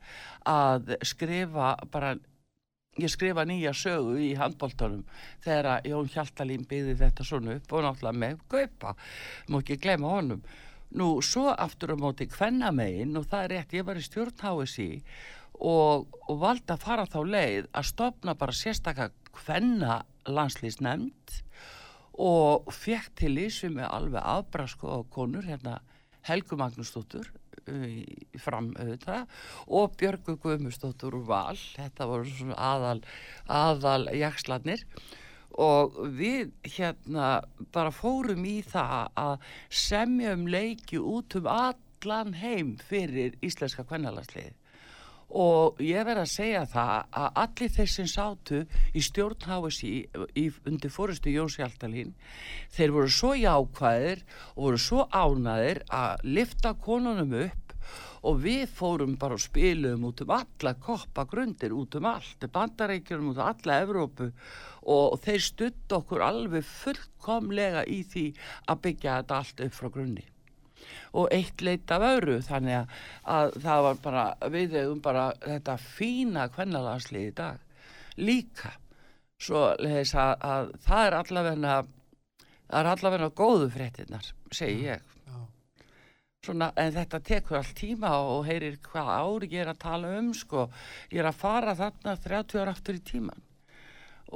[0.49, 2.17] að skrifa bara
[2.99, 5.05] ég skrifa nýja sögu í handbóltunum
[5.45, 8.95] þegar Jón Hjaltalín byggði þetta svona upp og náttúrulega með gaupa
[9.49, 10.43] má ekki gleyma honum.
[10.99, 14.89] Nú svo aftur á móti kvennamegin og það er rétt, ég var í stjórn HSI
[15.61, 21.43] og, og valdi að fara þá leið að stopna bara sérstakka kvenna landslýsnefnd
[22.19, 25.79] og fekk til lísu með alveg afbrasko á konur hérna
[26.27, 27.48] Helgu Magnúsdóttur í-
[28.43, 29.25] fram auðvitað.
[29.69, 31.57] Og Björgu Guðmusdóttur úr Val.
[31.77, 33.01] Þetta voru svona aðal
[33.49, 34.85] aðal jakslarnir
[35.59, 37.29] og við hérna
[37.75, 44.58] bara fórum í það að semja um leiki út um allan heim fyrir íslenska kvennalagsliði
[45.29, 48.61] og ég verð að segja það að allir þeir sem sátu
[48.97, 49.93] í stjórn HSI
[50.41, 52.15] í, undir fórustu Jóns Hjaltalín
[52.73, 54.23] þeir voru svo jákvæðir
[54.55, 57.65] og voru svo ánaðir að lifta konunum upp.
[58.27, 63.39] Og við fórum bara og spilum út um alla koppagrundir, út um allt bandarækjunum út
[63.39, 64.33] um alla Evrópu.
[64.91, 68.25] Og þeir stutt okkur alveg fullkomlega í því
[68.67, 70.27] að byggja þetta allt upp frá grunni
[71.13, 72.39] og eitt leit af öðru.
[72.47, 72.99] Þannig að,
[73.37, 74.25] að það var bara
[74.55, 77.65] við hefum bara þetta fína kvennalansli í dag
[78.19, 78.75] líka.
[79.39, 81.77] Svo leðis að, að það er allavegna
[82.69, 85.05] það er allavegna góðu fréttinnar segi ég.
[86.45, 90.33] svona, en þetta tekur allt tíma og heyrir hvað ári ég er að tala um
[90.35, 90.69] sko,
[91.13, 93.48] ég er að fara þarna 30 ára aftur í tíman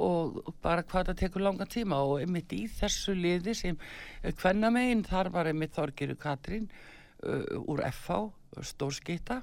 [0.01, 2.01] og bara hvað það tekur langa tíma.
[2.05, 3.79] Og einmitt í þessu liði sem
[4.41, 8.19] hvenna megin þar var einmitt Þorgiru Katrín uh, úr FH,
[8.73, 9.41] stórskita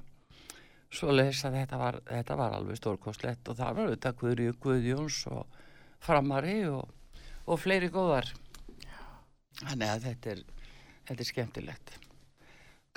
[0.91, 5.21] svo leys að þetta var, þetta var alveg stórkostlegt og það var auðvitað Guðri Guðjóns
[5.31, 5.59] og
[6.03, 6.91] Framari og,
[7.47, 8.27] og fleiri góðar.
[9.61, 10.45] Þannig að þetta er,
[11.07, 11.99] þetta er skemmtilegt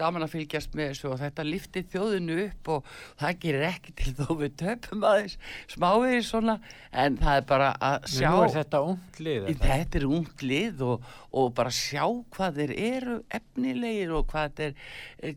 [0.01, 2.89] gaman að fylgjast með þessu og þetta lifti þjóðinu upp og
[3.21, 5.37] það gerir ekki til þó við töpum aðeins
[5.71, 6.57] smávegis svona
[7.05, 9.47] en það er bara að sjá Nú er þetta ungt lið.
[9.47, 9.63] það?
[9.69, 12.05] þetta er ungt lið og, og bara sjá
[12.35, 14.77] hvað þeir eru efnilegir og hvað þeir,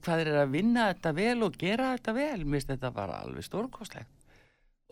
[0.02, 3.22] hvað þeir eru að vinna þetta vel og gera þetta vel mér finnst þetta bara
[3.28, 4.14] alveg stórkostlegt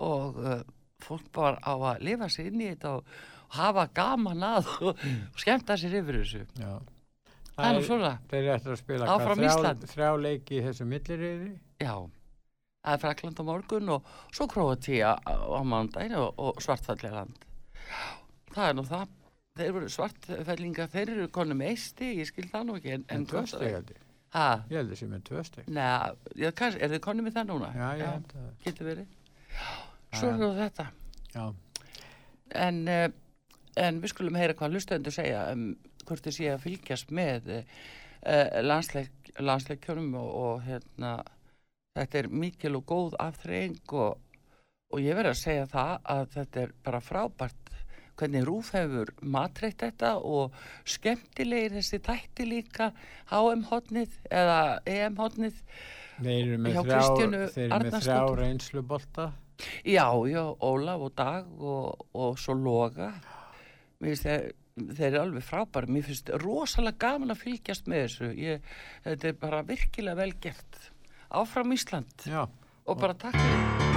[0.06, 0.60] og uh,
[1.02, 3.16] fólk bara á að lifa sér inn í þetta og
[3.56, 5.02] hafa gaman að og,
[5.42, 6.76] skemmta sér yfir þessu Já.
[7.56, 8.12] Það er svona.
[8.32, 11.52] Þeir ættu að spila Áfram hvað, þrjá, þrjá leiki í þessu milliriði.
[11.80, 11.94] Já,
[12.84, 17.46] það er Frakland á morgun og svo Króatíja á mánudaginn og, og Svartfalliland.
[18.56, 19.14] Það er nú það.
[19.56, 22.92] Þeir eru svartfellinga, þeir eru konum eisti, ég skil það nú ekki.
[22.98, 24.02] En, En tvö stig held ég.
[24.36, 24.48] Hæ?
[24.68, 25.68] Ég held þessi með tvö steg.
[25.72, 25.84] Nei,
[26.42, 27.70] já, kannski, er þið konum með það núna?
[27.72, 28.50] Já, held það.
[28.66, 29.14] Getur verið.
[30.12, 30.34] Svo Já.
[30.34, 30.86] er nú þetta.
[31.32, 31.46] Já.
[32.66, 33.06] En, uh,
[33.86, 35.70] en við skulum heyra hvað lustendur segja um
[36.08, 37.64] hvort þið sé að fylgjast með uh,
[38.66, 41.18] landsleik, landsleikjörnum og, og hérna,
[41.98, 44.18] þetta er mikil og góð afþreying og,
[44.94, 47.62] og ég verð að segja það að þetta er bara frábært
[48.16, 50.56] hvernig Rúf hefur matreitt þetta og
[50.88, 52.92] skemmtilegir þessi tætti líka
[53.32, 55.60] HM hotnið eða EM hotnið
[56.16, 59.26] Þeir eru með þrjá, þrjá reynslubolta.
[59.84, 63.10] Já, já, Ólaf og Dag og, og svo Loga
[64.00, 68.32] mér finnst þeir, þeir eru alveg frábæri mér finnst rosalega gaman að fylgjast með þessu.
[68.44, 68.70] Ég,
[69.08, 70.80] þetta er bara virkilega vel gert.
[71.32, 72.28] Áfram Ísland.
[72.28, 72.46] Já.
[72.86, 73.95] og bara takk fyrir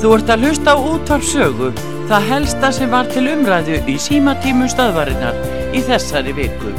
[0.00, 1.66] Þú ert að hlusta á útvarpsögu,
[2.08, 5.36] það helsta sem var til umræðu í símatímu stöðvarinnar
[5.76, 6.72] í þessari viku.